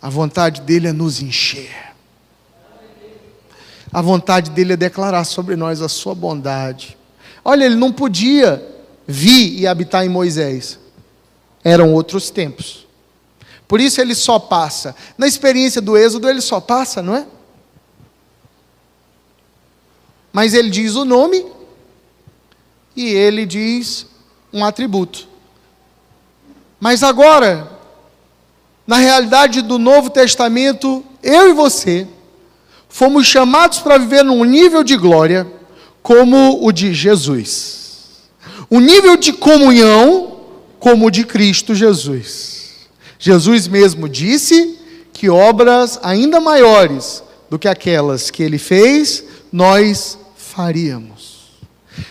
a 0.00 0.08
vontade 0.08 0.60
dele 0.60 0.88
é 0.88 0.92
nos 0.92 1.20
encher. 1.20 1.94
A 3.92 4.02
vontade 4.02 4.50
dele 4.50 4.74
é 4.74 4.76
declarar 4.76 5.24
sobre 5.24 5.56
nós 5.56 5.80
a 5.80 5.88
sua 5.88 6.14
bondade. 6.14 6.98
Olha, 7.44 7.64
ele 7.64 7.76
não 7.76 7.92
podia 7.92 8.62
vir 9.06 9.58
e 9.58 9.66
habitar 9.66 10.04
em 10.04 10.08
Moisés. 10.08 10.78
Eram 11.64 11.94
outros 11.94 12.30
tempos. 12.30 12.85
Por 13.68 13.80
isso 13.80 14.00
ele 14.00 14.14
só 14.14 14.38
passa. 14.38 14.94
Na 15.18 15.26
experiência 15.26 15.80
do 15.80 15.96
Êxodo, 15.96 16.28
ele 16.28 16.40
só 16.40 16.60
passa, 16.60 17.02
não 17.02 17.16
é? 17.16 17.26
Mas 20.32 20.54
ele 20.54 20.70
diz 20.70 20.94
o 20.94 21.04
nome 21.04 21.46
e 22.94 23.06
ele 23.06 23.44
diz 23.46 24.06
um 24.52 24.64
atributo. 24.64 25.26
Mas 26.78 27.02
agora, 27.02 27.70
na 28.86 28.98
realidade 28.98 29.62
do 29.62 29.78
Novo 29.78 30.10
Testamento, 30.10 31.04
eu 31.22 31.48
e 31.48 31.52
você 31.52 32.06
fomos 32.88 33.26
chamados 33.26 33.78
para 33.78 33.98
viver 33.98 34.22
num 34.22 34.44
nível 34.44 34.84
de 34.84 34.96
glória 34.96 35.46
como 36.02 36.64
o 36.64 36.70
de 36.70 36.94
Jesus. 36.94 38.28
Um 38.70 38.80
nível 38.80 39.16
de 39.16 39.32
comunhão 39.32 40.40
como 40.78 41.06
o 41.06 41.10
de 41.10 41.24
Cristo 41.24 41.74
Jesus. 41.74 42.65
Jesus 43.18 43.66
mesmo 43.66 44.08
disse 44.08 44.78
que 45.12 45.28
obras 45.28 45.98
ainda 46.02 46.40
maiores 46.40 47.22
do 47.48 47.58
que 47.58 47.68
aquelas 47.68 48.30
que 48.30 48.42
ele 48.42 48.58
fez, 48.58 49.24
nós 49.52 50.18
faríamos. 50.36 51.36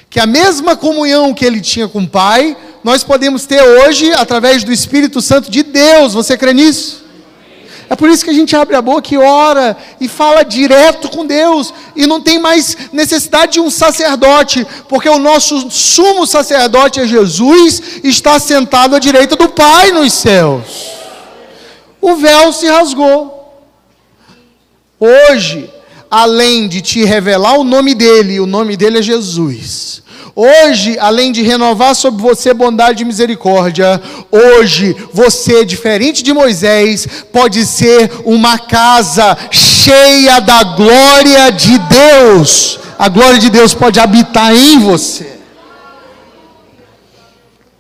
Que 0.10 0.20
a 0.20 0.26
mesma 0.26 0.76
comunhão 0.76 1.34
que 1.34 1.46
ele 1.46 1.62
tinha 1.62 1.88
com 1.88 2.00
o 2.00 2.08
Pai, 2.08 2.56
nós 2.84 3.04
podemos 3.04 3.46
ter 3.46 3.62
hoje 3.62 4.12
através 4.14 4.64
do 4.64 4.72
Espírito 4.72 5.22
Santo 5.22 5.52
de 5.52 5.62
Deus. 5.62 6.14
Você 6.14 6.38
crê 6.38 6.54
nisso? 6.54 7.04
É 7.90 7.96
por 7.96 8.10
isso 8.10 8.24
que 8.24 8.32
a 8.32 8.34
gente 8.34 8.56
abre 8.56 8.76
a 8.76 8.82
boca 8.82 9.14
e 9.14 9.18
ora 9.18 9.78
e 10.02 10.08
fala 10.08 10.44
direto 10.44 11.10
com 11.10 11.26
Deus 11.26 11.72
e 11.96 12.08
não 12.08 12.20
tem 12.20 12.40
mais 12.40 12.76
necessidade 12.92 13.54
de 13.54 13.60
um 13.60 13.70
sacerdote, 13.70 14.66
porque 14.90 15.08
o 15.08 15.20
nosso 15.20 15.70
sumo 15.70 16.26
sacerdote 16.26 17.00
é 17.00 17.08
Jesus, 17.08 17.82
está 18.04 18.40
sentado 18.40 18.96
à 18.96 19.00
direita 19.00 19.36
do 19.36 19.50
Pai 19.50 19.92
nos 19.92 20.14
céus. 20.14 20.95
O 22.06 22.16
véu 22.16 22.54
se 22.54 22.68
rasgou. 22.68 23.20
Hoje, 25.00 25.70
além 26.10 26.68
de 26.68 26.80
te 26.82 27.04
revelar 27.04 27.58
o 27.58 27.64
nome 27.64 27.96
dele, 27.96 28.40
o 28.40 28.46
nome 28.46 28.78
dele 28.78 29.00
é 29.00 29.02
Jesus 29.02 30.04
Hoje, 30.36 31.00
além 31.00 31.32
de 31.32 31.42
renovar 31.42 31.96
sobre 31.96 32.22
você 32.22 32.54
bondade 32.54 33.04
e 33.04 33.06
misericórdia, 33.06 34.02
hoje 34.30 34.94
você, 35.14 35.64
diferente 35.64 36.22
de 36.22 36.34
Moisés, 36.34 37.08
pode 37.32 37.66
ser 37.66 38.12
uma 38.26 38.60
casa 38.60 39.38
cheia 39.50 40.42
da 40.42 40.62
glória 40.62 41.50
de 41.52 41.78
Deus. 41.78 42.78
A 43.00 43.08
glória 43.08 43.40
de 43.40 43.50
Deus 43.50 43.74
pode 43.74 43.98
habitar 43.98 44.54
em 44.54 44.78
você. 44.78 45.40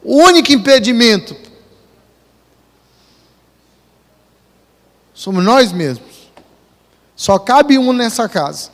O 0.01 0.23
único 0.23 0.53
impedimento 0.53 1.36
somos 5.26 5.43
nós 5.43 5.71
mesmos. 5.71 6.30
Só 7.15 7.39
cabe 7.39 7.80
um 7.80 7.91
nessa 7.91 8.30
casa 8.30 8.69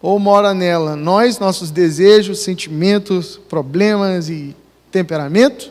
ou 0.00 0.18
mora 0.18 0.54
nela 0.54 0.96
nós, 0.96 1.38
nossos 1.38 1.70
desejos, 1.70 2.38
sentimentos, 2.38 3.36
problemas 3.36 4.30
e 4.30 4.56
temperamento? 4.90 5.70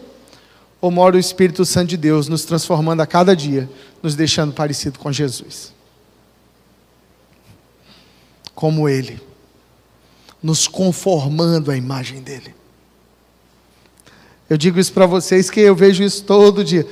Ou 0.80 0.92
mora 0.92 1.16
o 1.16 1.20
Espírito 1.20 1.66
Santo 1.66 1.88
de 1.88 1.98
Deus 1.98 2.28
nos 2.28 2.46
transformando 2.46 3.02
a 3.02 3.08
cada 3.08 3.36
dia, 3.36 3.68
nos 4.04 4.14
deixando 4.14 4.54
parecido 4.54 5.00
com 5.00 5.12
Jesus? 5.12 5.74
Como 8.54 8.88
Ele, 8.88 9.20
nos 10.44 10.68
conformando 10.68 11.72
à 11.72 11.76
imagem 11.76 12.22
dEle. 12.22 12.54
Eu 14.48 14.58
digo 14.58 14.80
isso 14.80 14.94
para 14.94 15.08
vocês 15.08 15.50
que 15.50 15.60
eu 15.60 15.76
vejo 15.76 16.04
isso 16.04 16.24
todo 16.24 16.64
dia. 16.64 16.86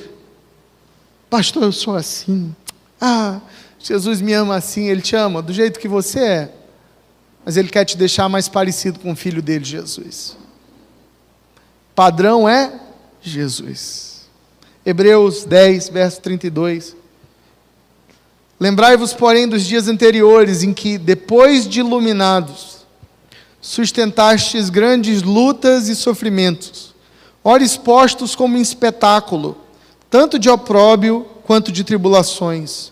Pastor, 1.34 1.64
eu 1.64 1.72
sou 1.72 1.96
assim. 1.96 2.56
Ah, 3.02 3.42
Jesus 3.80 4.22
me 4.22 4.34
ama 4.34 4.56
assim, 4.56 4.88
Ele 4.88 5.02
te 5.02 5.16
ama 5.16 5.42
do 5.42 5.52
jeito 5.52 5.80
que 5.80 5.88
você 5.88 6.20
é 6.20 6.54
mas 7.44 7.58
Ele 7.58 7.70
quer 7.70 7.86
te 7.86 7.98
deixar 7.98 8.30
mais 8.30 8.48
parecido 8.48 9.00
com 9.00 9.12
o 9.12 9.16
filho 9.16 9.42
dele, 9.42 9.66
Jesus. 9.66 10.38
Padrão 11.96 12.48
é 12.48 12.80
Jesus. 13.20 14.30
Hebreus 14.86 15.44
10, 15.44 15.90
verso 15.90 16.22
32. 16.22 16.96
Lembrai-vos, 18.60 19.12
porém, 19.12 19.48
dos 19.48 19.66
dias 19.66 19.88
anteriores, 19.88 20.62
em 20.62 20.72
que, 20.72 21.00
depois 21.00 21.68
de 21.68 21.80
iluminados, 21.80 22.86
sustentastes 23.60 24.70
grandes 24.70 25.24
lutas 25.24 25.90
e 25.90 25.96
sofrimentos, 25.96 26.94
ora 27.44 27.64
expostos 27.64 28.36
como 28.36 28.56
um 28.56 28.62
espetáculo, 28.62 29.63
tanto 30.14 30.38
de 30.38 30.48
opróbio 30.48 31.26
quanto 31.44 31.72
de 31.72 31.84
tribulações. 31.84 32.92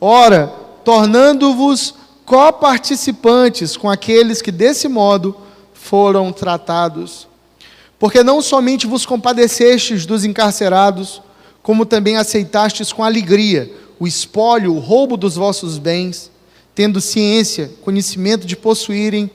Ora, 0.00 0.46
tornando-vos 0.84 1.92
coparticipantes 2.24 3.76
com 3.76 3.90
aqueles 3.90 4.40
que 4.40 4.52
desse 4.52 4.86
modo 4.86 5.36
foram 5.74 6.32
tratados. 6.32 7.26
Porque 7.98 8.22
não 8.22 8.40
somente 8.40 8.86
vos 8.86 9.04
compadecestes 9.04 10.06
dos 10.06 10.24
encarcerados, 10.24 11.20
como 11.64 11.84
também 11.84 12.16
aceitastes 12.16 12.92
com 12.92 13.02
alegria 13.02 13.68
o 13.98 14.06
espólio, 14.06 14.72
o 14.72 14.78
roubo 14.78 15.16
dos 15.16 15.34
vossos 15.34 15.78
bens, 15.78 16.30
tendo 16.76 17.00
ciência, 17.00 17.72
conhecimento 17.82 18.46
de 18.46 18.54
possuírem 18.54 19.28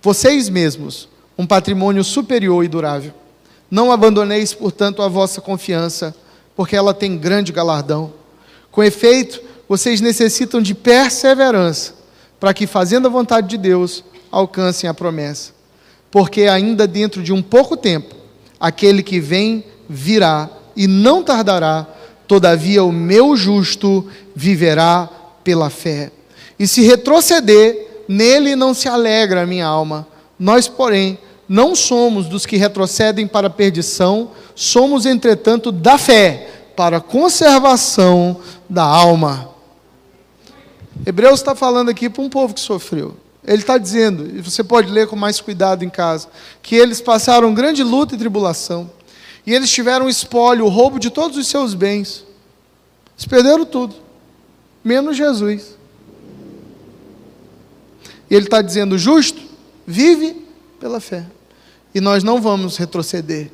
vocês 0.00 0.48
mesmos 0.48 1.08
um 1.36 1.48
patrimônio 1.48 2.04
superior 2.04 2.64
e 2.64 2.68
durável. 2.68 3.12
Não 3.68 3.90
abandoneis, 3.90 4.54
portanto, 4.54 5.02
a 5.02 5.08
vossa 5.08 5.40
confiança, 5.40 6.14
porque 6.56 6.76
ela 6.76 6.94
tem 6.94 7.16
grande 7.16 7.52
galardão. 7.52 8.12
Com 8.70 8.82
efeito, 8.82 9.40
vocês 9.68 10.00
necessitam 10.00 10.60
de 10.60 10.74
perseverança 10.74 11.94
para 12.38 12.52
que, 12.52 12.66
fazendo 12.66 13.06
a 13.06 13.10
vontade 13.10 13.48
de 13.48 13.56
Deus, 13.56 14.04
alcancem 14.30 14.88
a 14.88 14.94
promessa. 14.94 15.52
Porque 16.10 16.42
ainda 16.42 16.86
dentro 16.86 17.22
de 17.22 17.32
um 17.32 17.42
pouco 17.42 17.76
tempo, 17.76 18.14
aquele 18.60 19.02
que 19.02 19.20
vem 19.20 19.64
virá 19.88 20.50
e 20.76 20.86
não 20.86 21.22
tardará, 21.22 21.86
todavia 22.26 22.82
o 22.82 22.92
meu 22.92 23.36
justo 23.36 24.06
viverá 24.34 25.08
pela 25.42 25.70
fé. 25.70 26.10
E 26.58 26.66
se 26.66 26.82
retroceder, 26.82 28.04
nele 28.08 28.54
não 28.56 28.74
se 28.74 28.88
alegra 28.88 29.42
a 29.42 29.46
minha 29.46 29.66
alma. 29.66 30.06
Nós, 30.38 30.68
porém, 30.68 31.18
não 31.48 31.74
somos 31.74 32.26
dos 32.26 32.46
que 32.46 32.56
retrocedem 32.56 33.26
para 33.26 33.48
a 33.48 33.50
perdição, 33.50 34.30
somos, 34.54 35.06
entretanto, 35.06 35.72
da 35.72 35.98
fé 35.98 36.50
para 36.76 36.98
a 36.98 37.00
conservação 37.00 38.40
da 38.68 38.82
alma. 38.82 39.50
Hebreus 41.04 41.40
está 41.40 41.54
falando 41.54 41.88
aqui 41.88 42.08
para 42.08 42.22
um 42.22 42.28
povo 42.28 42.54
que 42.54 42.60
sofreu. 42.60 43.16
Ele 43.46 43.60
está 43.60 43.76
dizendo, 43.76 44.26
e 44.36 44.40
você 44.40 44.64
pode 44.64 44.90
ler 44.90 45.06
com 45.06 45.16
mais 45.16 45.40
cuidado 45.40 45.84
em 45.84 45.90
casa, 45.90 46.28
que 46.62 46.74
eles 46.74 47.00
passaram 47.00 47.52
grande 47.52 47.82
luta 47.82 48.14
e 48.14 48.18
tribulação, 48.18 48.90
e 49.46 49.52
eles 49.52 49.70
tiveram 49.70 50.08
espólio, 50.08 50.64
o 50.64 50.68
roubo 50.68 50.98
de 50.98 51.10
todos 51.10 51.36
os 51.36 51.46
seus 51.46 51.74
bens. 51.74 52.24
Eles 53.16 53.26
perderam 53.26 53.66
tudo, 53.66 53.94
menos 54.82 55.16
Jesus. 55.16 55.76
E 58.30 58.34
ele 58.34 58.46
está 58.46 58.62
dizendo: 58.62 58.96
justo, 58.96 59.42
vive 59.86 60.42
pela 60.80 60.98
fé. 60.98 61.26
E 61.94 62.00
nós 62.00 62.24
não 62.24 62.40
vamos 62.40 62.78
retroceder. 62.78 63.50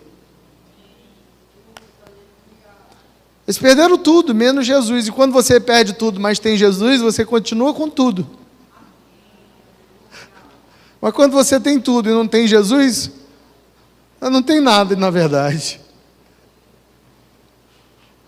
Eles 3.51 3.59
perderam 3.59 3.99
tudo, 3.99 4.33
menos 4.33 4.65
Jesus. 4.65 5.09
E 5.09 5.11
quando 5.11 5.33
você 5.33 5.59
perde 5.59 5.93
tudo, 5.93 6.21
mas 6.21 6.39
tem 6.39 6.57
Jesus, 6.57 7.01
você 7.01 7.25
continua 7.25 7.75
com 7.75 7.91
tudo. 7.91 8.25
Mas 11.01 11.13
quando 11.13 11.33
você 11.33 11.59
tem 11.59 11.81
tudo 11.81 12.09
e 12.09 12.13
não 12.13 12.29
tem 12.29 12.47
Jesus, 12.47 13.11
não 14.21 14.41
tem 14.41 14.61
nada, 14.61 14.95
na 14.95 15.11
verdade. 15.11 15.81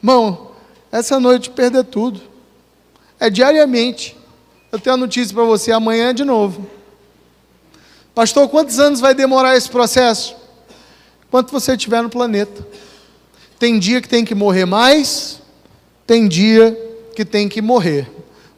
Irmão, 0.02 0.50
essa 0.90 1.20
noite 1.20 1.50
perder 1.50 1.84
tudo. 1.84 2.20
É 3.20 3.30
diariamente. 3.30 4.18
Eu 4.72 4.80
tenho 4.80 4.94
a 4.94 4.96
notícia 4.96 5.32
para 5.32 5.44
você, 5.44 5.70
amanhã 5.70 6.08
é 6.08 6.12
de 6.12 6.24
novo. 6.24 6.68
Pastor, 8.12 8.48
quantos 8.48 8.80
anos 8.80 8.98
vai 8.98 9.14
demorar 9.14 9.56
esse 9.56 9.70
processo? 9.70 10.34
Quanto 11.30 11.52
você 11.52 11.74
estiver 11.74 12.02
no 12.02 12.10
planeta. 12.10 12.66
Tem 13.62 13.78
dia 13.78 14.00
que 14.02 14.08
tem 14.08 14.24
que 14.24 14.34
morrer 14.34 14.64
mais, 14.64 15.40
tem 16.04 16.26
dia 16.26 16.76
que 17.14 17.24
tem 17.24 17.48
que 17.48 17.62
morrer, 17.62 18.10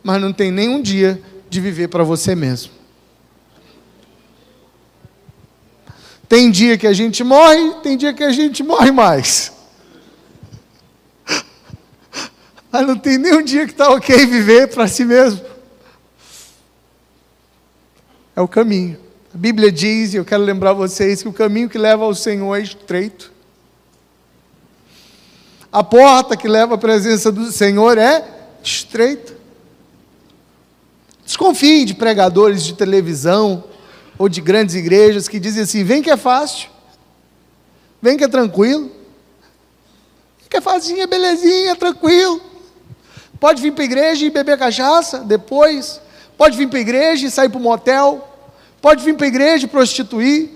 mas 0.03 0.19
não 0.19 0.33
tem 0.33 0.51
nenhum 0.51 0.81
dia 0.81 1.21
de 1.51 1.61
viver 1.61 1.89
para 1.89 2.03
você 2.03 2.35
mesmo. 2.35 2.73
Tem 6.27 6.51
dia 6.51 6.79
que 6.79 6.87
a 6.87 6.95
gente 6.95 7.23
morre, 7.23 7.75
tem 7.83 7.99
dia 7.99 8.15
que 8.15 8.25
a 8.25 8.33
gente 8.33 8.63
morre 8.63 8.91
mais. 8.91 9.53
Mas 12.73 12.87
não 12.87 12.97
tem 12.97 13.19
nenhum 13.19 13.43
dia 13.43 13.67
que 13.67 13.73
está 13.73 13.91
ok 13.91 14.25
viver 14.25 14.69
para 14.69 14.89
si 14.89 15.05
mesmo. 15.05 15.45
É 18.35 18.41
o 18.41 18.49
caminho. 18.49 18.99
A 19.35 19.37
Bíblia 19.37 19.71
diz, 19.71 20.15
e 20.15 20.17
eu 20.17 20.25
quero 20.25 20.43
lembrar 20.43 20.73
vocês, 20.73 21.21
que 21.21 21.29
o 21.29 21.33
caminho 21.35 21.69
que 21.69 21.77
leva 21.77 22.05
ao 22.05 22.15
Senhor 22.15 22.57
é 22.57 22.63
estreito. 22.63 23.34
A 25.75 25.83
porta 25.83 26.37
que 26.37 26.47
leva 26.47 26.77
à 26.77 26.79
presença 26.79 27.33
do 27.33 27.51
Senhor 27.51 27.99
é 27.99 28.25
estreita. 28.63 29.35
Desconfie 31.27 31.85
de 31.85 31.95
pregadores 31.95 32.63
de 32.63 32.75
televisão 32.75 33.65
ou 34.17 34.29
de 34.29 34.41
grandes 34.41 34.77
igrejas 34.77 35.27
que 35.27 35.41
dizem 35.41 35.65
assim: 35.65 35.83
vem 35.83 36.01
que 36.01 36.11
é 36.11 36.17
fácil, 36.17 36.71
vem 38.01 38.17
que 38.17 38.23
é 38.23 38.29
tranquilo, 38.29 38.89
que 40.49 40.59
é 40.59 40.61
facinho, 40.61 41.09
belezinha, 41.09 41.75
tranquilo. 41.75 42.41
Pode 43.41 43.61
vir 43.61 43.73
para 43.73 43.83
a 43.83 43.87
igreja 43.87 44.27
e 44.27 44.31
beber 44.31 44.57
cachaça 44.57 45.25
depois. 45.25 46.01
Pode 46.39 46.57
vir 46.57 46.69
para 46.69 46.79
a 46.79 46.83
igreja 46.83 47.27
e 47.27 47.31
sair 47.33 47.49
para 47.49 47.59
o 47.59 47.61
motel. 47.61 48.29
Pode 48.81 49.05
vir 49.05 49.17
para 49.17 49.27
a 49.27 49.29
igreja 49.29 49.65
e 49.65 49.69
prostituir. 49.69 50.51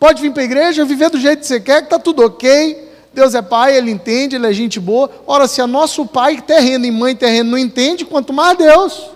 Pode 0.00 0.20
vir 0.20 0.32
para 0.32 0.42
a 0.42 0.46
igreja 0.46 0.82
e 0.82 0.84
viver 0.84 1.10
do 1.10 1.20
jeito 1.20 1.42
que 1.42 1.46
você 1.46 1.60
quer, 1.60 1.82
que 1.82 1.86
está 1.86 1.98
tudo 2.00 2.24
ok. 2.24 2.83
Deus 3.14 3.34
é 3.34 3.40
pai, 3.40 3.76
Ele 3.76 3.90
entende, 3.90 4.36
Ele 4.36 4.46
é 4.46 4.52
gente 4.52 4.80
boa. 4.80 5.10
Ora, 5.26 5.46
se 5.46 5.60
a 5.62 5.66
nosso 5.66 6.04
pai 6.04 6.42
terreno 6.42 6.84
e 6.84 6.90
mãe 6.90 7.14
terreno 7.14 7.52
não 7.52 7.58
entende, 7.58 8.04
quanto 8.04 8.32
mais 8.32 8.58
Deus. 8.58 9.10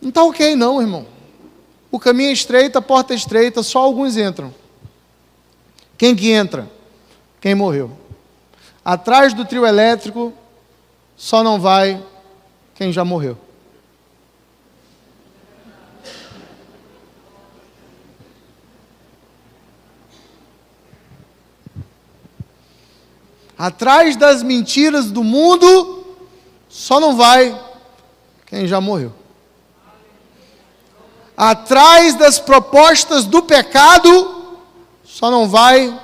Não 0.00 0.08
está 0.08 0.22
ok 0.22 0.54
não, 0.54 0.80
irmão. 0.80 1.06
O 1.90 1.98
caminho 1.98 2.30
é 2.30 2.32
estreito, 2.32 2.78
a 2.78 2.82
porta 2.82 3.12
é 3.12 3.16
estreita, 3.16 3.62
só 3.62 3.80
alguns 3.80 4.16
entram. 4.16 4.54
Quem 5.98 6.16
que 6.16 6.30
entra? 6.30 6.68
Quem 7.40 7.54
morreu. 7.54 7.90
Atrás 8.84 9.34
do 9.34 9.44
trio 9.44 9.66
elétrico 9.66 10.32
só 11.16 11.42
não 11.42 11.60
vai 11.60 12.02
quem 12.74 12.92
já 12.92 13.04
morreu. 13.04 13.36
Atrás 23.62 24.16
das 24.16 24.42
mentiras 24.42 25.12
do 25.12 25.22
mundo 25.22 26.04
só 26.68 26.98
não 26.98 27.16
vai 27.16 27.56
quem 28.44 28.66
já 28.66 28.80
morreu. 28.80 29.12
Atrás 31.36 32.16
das 32.16 32.40
propostas 32.40 33.24
do 33.24 33.40
pecado 33.40 34.56
só 35.04 35.30
não 35.30 35.48
vai 35.48 35.96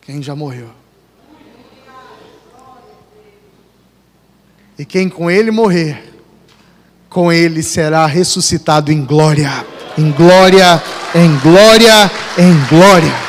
quem 0.00 0.22
já 0.22 0.34
morreu. 0.34 0.70
E 4.78 4.86
quem 4.86 5.06
com 5.10 5.30
ele 5.30 5.50
morrer, 5.50 6.14
com 7.10 7.30
ele 7.30 7.62
será 7.62 8.06
ressuscitado 8.06 8.90
em 8.90 9.04
glória, 9.04 9.50
em 9.98 10.10
glória, 10.10 10.82
em 11.14 11.38
glória, 11.40 12.10
em 12.38 12.66
glória. 12.70 13.27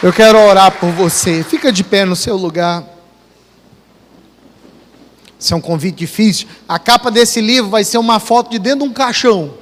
Eu 0.00 0.12
quero 0.12 0.38
orar 0.38 0.78
por 0.78 0.92
você. 0.92 1.42
Fica 1.42 1.72
de 1.72 1.82
pé 1.82 2.04
no 2.04 2.14
seu 2.14 2.36
lugar. 2.36 2.84
Isso 5.36 5.52
é 5.52 5.56
um 5.56 5.60
convite 5.60 5.96
difícil. 5.96 6.46
A 6.68 6.78
capa 6.78 7.10
desse 7.10 7.40
livro 7.40 7.68
vai 7.68 7.82
ser 7.82 7.98
uma 7.98 8.20
foto 8.20 8.48
de 8.50 8.60
dentro 8.60 8.78
de 8.80 8.90
um 8.90 8.92
caixão. 8.92 9.54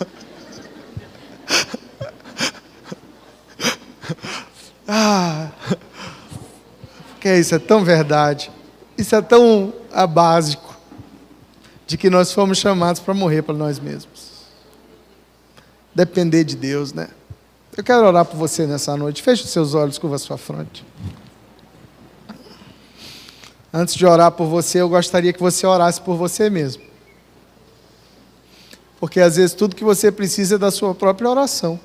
ah. 4.88 5.50
Que 7.20 7.32
isso 7.36 7.54
é 7.54 7.60
tão 7.60 7.84
verdade. 7.84 8.50
Isso 8.98 9.14
é 9.14 9.22
tão 9.22 9.72
básico 10.10 10.76
de 11.86 11.96
que 11.96 12.10
nós 12.10 12.32
fomos 12.32 12.58
chamados 12.58 13.00
para 13.00 13.14
morrer 13.14 13.42
para 13.42 13.54
nós 13.54 13.78
mesmos. 13.78 14.32
Depender 15.94 16.42
de 16.42 16.56
Deus, 16.56 16.92
né? 16.92 17.06
Eu 17.76 17.84
quero 17.84 18.06
orar 18.06 18.24
por 18.24 18.38
você 18.38 18.66
nessa 18.66 18.96
noite. 18.96 19.22
Feche 19.22 19.44
os 19.44 19.50
seus 19.50 19.74
olhos, 19.74 19.98
curva 19.98 20.16
a 20.16 20.18
sua 20.18 20.38
fronte. 20.38 20.82
Antes 23.70 23.94
de 23.94 24.06
orar 24.06 24.32
por 24.32 24.46
você, 24.46 24.80
eu 24.80 24.88
gostaria 24.88 25.30
que 25.30 25.40
você 25.40 25.66
orasse 25.66 26.00
por 26.00 26.16
você 26.16 26.48
mesmo. 26.48 26.82
Porque 28.98 29.20
às 29.20 29.36
vezes 29.36 29.54
tudo 29.54 29.76
que 29.76 29.84
você 29.84 30.10
precisa 30.10 30.54
é 30.54 30.58
da 30.58 30.70
sua 30.70 30.94
própria 30.94 31.28
oração. 31.28 31.78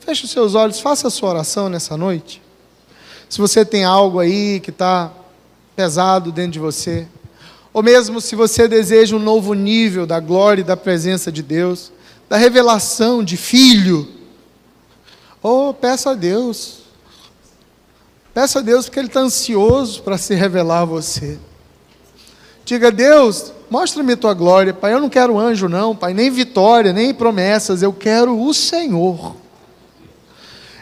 Feche 0.00 0.24
os 0.24 0.32
seus 0.32 0.56
olhos, 0.56 0.80
faça 0.80 1.06
a 1.06 1.10
sua 1.10 1.28
oração 1.28 1.68
nessa 1.68 1.96
noite. 1.96 2.42
Se 3.28 3.38
você 3.38 3.64
tem 3.64 3.84
algo 3.84 4.18
aí 4.18 4.58
que 4.58 4.70
está 4.70 5.12
pesado 5.76 6.32
dentro 6.32 6.52
de 6.52 6.58
você, 6.58 7.06
ou 7.72 7.84
mesmo 7.84 8.20
se 8.20 8.34
você 8.34 8.66
deseja 8.66 9.14
um 9.14 9.20
novo 9.20 9.54
nível 9.54 10.06
da 10.06 10.18
glória 10.18 10.60
e 10.60 10.64
da 10.64 10.76
presença 10.76 11.30
de 11.30 11.42
Deus, 11.42 11.92
da 12.28 12.36
revelação 12.36 13.22
de 13.22 13.36
filho, 13.36 14.13
oh, 15.44 15.74
peça 15.74 16.10
a 16.10 16.14
Deus. 16.14 16.78
Peça 18.32 18.58
a 18.58 18.62
Deus 18.62 18.86
porque 18.86 18.98
Ele 18.98 19.08
está 19.08 19.20
ansioso 19.20 20.02
para 20.02 20.18
se 20.18 20.34
revelar 20.34 20.80
a 20.80 20.84
você. 20.84 21.38
Diga, 22.64 22.90
Deus, 22.90 23.52
mostra-me 23.70 24.16
tua 24.16 24.32
glória, 24.32 24.72
Pai. 24.72 24.94
Eu 24.94 25.00
não 25.00 25.10
quero 25.10 25.38
anjo, 25.38 25.68
não, 25.68 25.94
Pai, 25.94 26.14
nem 26.14 26.30
vitória, 26.30 26.92
nem 26.92 27.12
promessas. 27.12 27.82
Eu 27.82 27.92
quero 27.92 28.40
o 28.40 28.54
Senhor. 28.54 29.36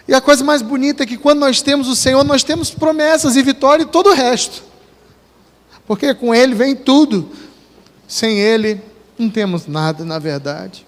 E 0.07 0.15
a 0.15 0.21
coisa 0.21 0.45
mais 0.45 0.63
bonita 0.63 1.03
é 1.03 1.07
que 1.07 1.17
quando 1.17 1.41
nós 1.41 1.61
temos 1.61 1.89
o 1.89 1.97
Senhor, 1.97 2.23
nós 2.25 2.45
temos 2.45 2.71
promessas 2.71 3.37
e 3.37 3.43
vitória 3.43 3.83
e 3.83 3.87
todo 3.87 4.11
o 4.11 4.15
resto. 4.15 4.63
Porque 5.87 6.15
com 6.15 6.35
Ele 6.35 6.55
vem 6.55 6.77
tudo. 6.77 7.29
Sem 8.07 8.39
Ele, 8.39 8.81
não 9.19 9.29
temos 9.29 9.67
nada, 9.67 10.05
na 10.05 10.19
verdade. 10.19 10.87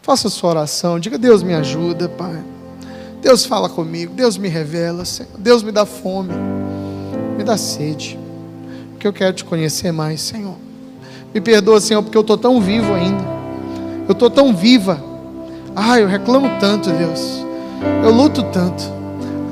Faça 0.00 0.28
sua 0.30 0.50
oração, 0.50 0.98
diga: 1.00 1.18
Deus 1.18 1.42
me 1.42 1.54
ajuda, 1.54 2.08
Pai. 2.08 2.59
Deus 3.20 3.44
fala 3.44 3.68
comigo, 3.68 4.14
Deus 4.14 4.38
me 4.38 4.48
revela, 4.48 5.04
Senhor. 5.04 5.32
Deus 5.38 5.62
me 5.62 5.70
dá 5.70 5.84
fome, 5.84 6.32
me 7.36 7.44
dá 7.44 7.56
sede, 7.56 8.18
porque 8.92 9.06
eu 9.06 9.12
quero 9.12 9.34
te 9.34 9.44
conhecer 9.44 9.92
mais, 9.92 10.20
Senhor. 10.20 10.56
Me 11.32 11.40
perdoa, 11.40 11.80
Senhor, 11.80 12.02
porque 12.02 12.16
eu 12.16 12.22
estou 12.22 12.36
tão 12.36 12.60
vivo 12.60 12.92
ainda. 12.92 13.22
Eu 14.08 14.12
estou 14.12 14.28
tão 14.28 14.54
viva. 14.54 15.02
Ah, 15.76 16.00
eu 16.00 16.08
reclamo 16.08 16.50
tanto, 16.58 16.90
Deus. 16.90 17.44
Eu 18.02 18.10
luto 18.10 18.42
tanto. 18.44 18.82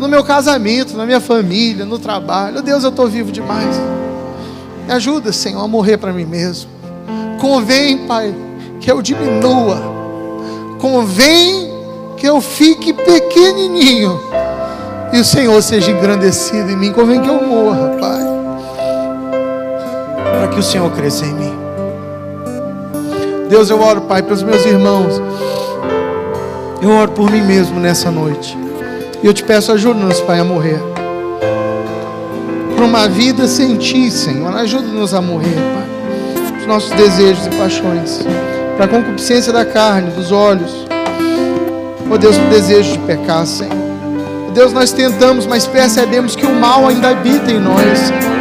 No 0.00 0.08
meu 0.08 0.24
casamento, 0.24 0.96
na 0.96 1.06
minha 1.06 1.20
família, 1.20 1.84
no 1.84 1.98
trabalho. 1.98 2.62
Deus, 2.62 2.82
eu 2.82 2.90
estou 2.90 3.06
vivo 3.06 3.30
demais. 3.30 3.76
Me 4.86 4.92
ajuda, 4.92 5.32
Senhor, 5.32 5.62
a 5.62 5.68
morrer 5.68 5.98
para 5.98 6.12
mim 6.12 6.24
mesmo. 6.24 6.70
Convém, 7.40 8.06
Pai, 8.06 8.34
que 8.80 8.90
eu 8.90 9.00
diminua. 9.00 9.80
Convém 10.80 11.67
que 12.18 12.26
eu 12.26 12.40
fique 12.40 12.92
pequenininho. 12.92 14.20
E 15.12 15.20
o 15.20 15.24
Senhor 15.24 15.62
seja 15.62 15.90
engrandecido 15.90 16.70
em 16.70 16.76
mim. 16.76 16.92
Convém 16.92 17.20
que 17.20 17.28
eu 17.28 17.40
morra, 17.40 17.96
Pai. 17.98 18.20
Para 20.38 20.48
que 20.48 20.58
o 20.58 20.62
Senhor 20.62 20.90
cresça 20.92 21.24
em 21.24 21.32
mim. 21.32 21.54
Deus, 23.48 23.70
eu 23.70 23.80
oro, 23.80 24.02
Pai, 24.02 24.22
pelos 24.22 24.42
meus 24.42 24.64
irmãos 24.66 25.20
eu 26.80 26.90
oro 26.90 27.10
por 27.10 27.30
mim 27.30 27.42
mesmo 27.42 27.80
nessa 27.80 28.10
noite. 28.10 28.56
E 29.22 29.26
eu 29.26 29.34
te 29.34 29.42
peço, 29.42 29.72
ajuda-nos, 29.72 30.20
Pai, 30.20 30.38
a 30.38 30.44
morrer. 30.44 30.80
Para 32.76 32.84
uma 32.84 33.08
vida 33.08 33.48
sem 33.48 33.76
Ti, 33.76 34.10
Senhor. 34.10 34.54
Ajuda-nos 34.56 35.12
a 35.12 35.20
morrer, 35.20 35.56
Pai. 35.74 36.58
Os 36.60 36.66
nossos 36.66 36.90
desejos 36.92 37.46
e 37.46 37.50
paixões. 37.50 38.20
Para 38.76 38.84
a 38.84 38.88
concupiscência 38.88 39.52
da 39.52 39.64
carne, 39.64 40.12
dos 40.12 40.30
olhos. 40.30 40.88
Oh 42.11 42.16
Deus, 42.16 42.36
o 42.36 42.40
desejo 42.50 42.92
de 42.92 42.98
pecar, 43.00 43.46
Senhor. 43.46 43.72
Oh 44.48 44.50
Deus, 44.50 44.72
nós 44.72 44.92
tentamos, 44.92 45.46
mas 45.46 45.66
percebemos 45.66 46.34
que 46.34 46.46
o 46.46 46.54
mal 46.54 46.88
ainda 46.88 47.11
habita 47.11 47.50
em 47.50 47.61
nós, 47.61 47.98
Senhor. 47.98 48.38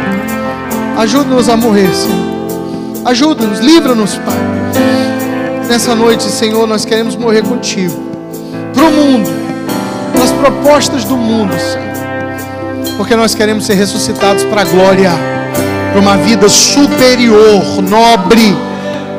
Ajuda-nos 0.98 1.48
a 1.48 1.56
morrer, 1.56 1.88
Senhor. 1.94 2.28
Ajuda-nos, 3.04 3.60
livra-nos, 3.60 4.16
Pai. 4.16 4.38
Nessa 5.68 5.94
noite, 5.94 6.24
Senhor, 6.24 6.66
nós 6.66 6.86
queremos 6.86 7.14
morrer 7.14 7.42
contigo 7.42 7.94
para 8.72 8.84
o 8.84 8.90
mundo, 8.90 9.30
as 10.22 10.30
propostas 10.30 11.04
do 11.04 11.16
mundo, 11.16 11.52
Senhor. 11.58 12.96
Porque 12.96 13.14
nós 13.14 13.34
queremos 13.34 13.66
ser 13.66 13.74
ressuscitados 13.74 14.44
para 14.44 14.62
a 14.62 14.64
glória, 14.64 15.12
para 15.92 16.00
uma 16.00 16.16
vida 16.16 16.48
superior, 16.48 17.62
nobre, 17.82 18.56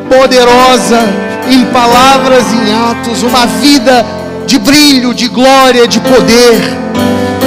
poderosa, 0.09 1.01
em 1.47 1.65
palavras, 1.67 2.43
em 2.51 2.73
atos, 2.73 3.21
uma 3.23 3.45
vida 3.45 4.05
de 4.49 4.57
brilho, 4.57 5.13
de 5.13 5.27
glória, 5.27 5.87
de 5.87 5.99
poder. 5.99 6.59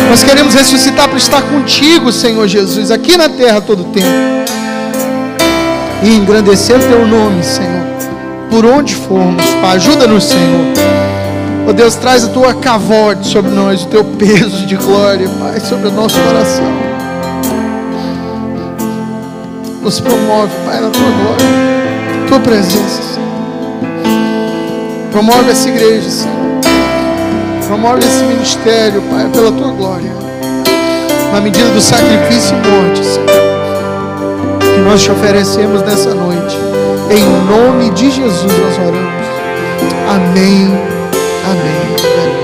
Nós 0.09 0.22
queremos 0.22 0.55
ressuscitar 0.55 1.09
para 1.09 1.18
estar 1.18 1.42
contigo, 1.42 2.12
Senhor 2.12 2.46
Jesus, 2.46 2.92
aqui 2.92 3.16
na 3.16 3.28
terra 3.28 3.61
todo 3.61 3.80
o 3.80 3.84
tempo. 3.86 4.07
E 6.00 6.14
engrandecer 6.14 6.76
o 6.76 6.78
teu 6.78 7.05
nome, 7.05 7.42
Senhor. 7.42 7.82
Por 8.48 8.64
onde 8.64 8.94
formos, 8.94 9.44
Pai, 9.61 9.76
ajuda-nos, 9.76 10.24
Senhor. 10.24 10.66
Oh 11.68 11.72
Deus, 11.72 11.96
traz 11.96 12.24
a 12.24 12.28
tua 12.28 12.55
cavote 12.55 13.26
sobre 13.26 13.50
nós, 13.50 13.82
o 13.82 13.86
teu 13.88 14.05
peso 14.05 14.64
de 14.64 14.76
glória, 14.76 15.28
Pai, 15.40 15.59
sobre 15.59 15.88
o 15.88 15.92
nosso 15.92 16.20
coração. 16.20 16.72
Nos 19.82 19.98
promove, 19.98 20.53
Pai, 20.64 20.80
na 20.80 20.90
tua 20.90 21.03
glória, 21.03 21.46
tua 22.28 22.38
presença, 22.38 23.03
Senhor. 23.03 23.32
Promove 25.11 25.50
essa 25.50 25.68
igreja, 25.68 26.09
Senhor. 26.09 26.41
Promove 27.73 28.01
esse 28.01 28.23
ministério, 28.25 29.01
Pai, 29.11 29.27
pela 29.33 29.51
tua 29.51 29.73
glória. 29.73 30.12
Na 31.33 31.41
medida 31.41 31.70
do 31.70 31.81
sacrifício 31.81 32.55
e 32.55 32.68
morte, 32.68 33.03
Senhor. 33.03 34.61
Que 34.61 34.81
nós 34.83 35.03
te 35.03 35.11
oferecemos 35.11 35.81
nessa 35.81 36.14
noite. 36.14 36.55
Em 37.11 37.25
nome 37.51 37.89
de 37.93 38.11
Jesus 38.11 38.43
nós 38.43 38.79
oramos. 38.79 39.27
Amém. 40.07 40.66
Amém. 41.47 41.97
Amém. 42.27 42.41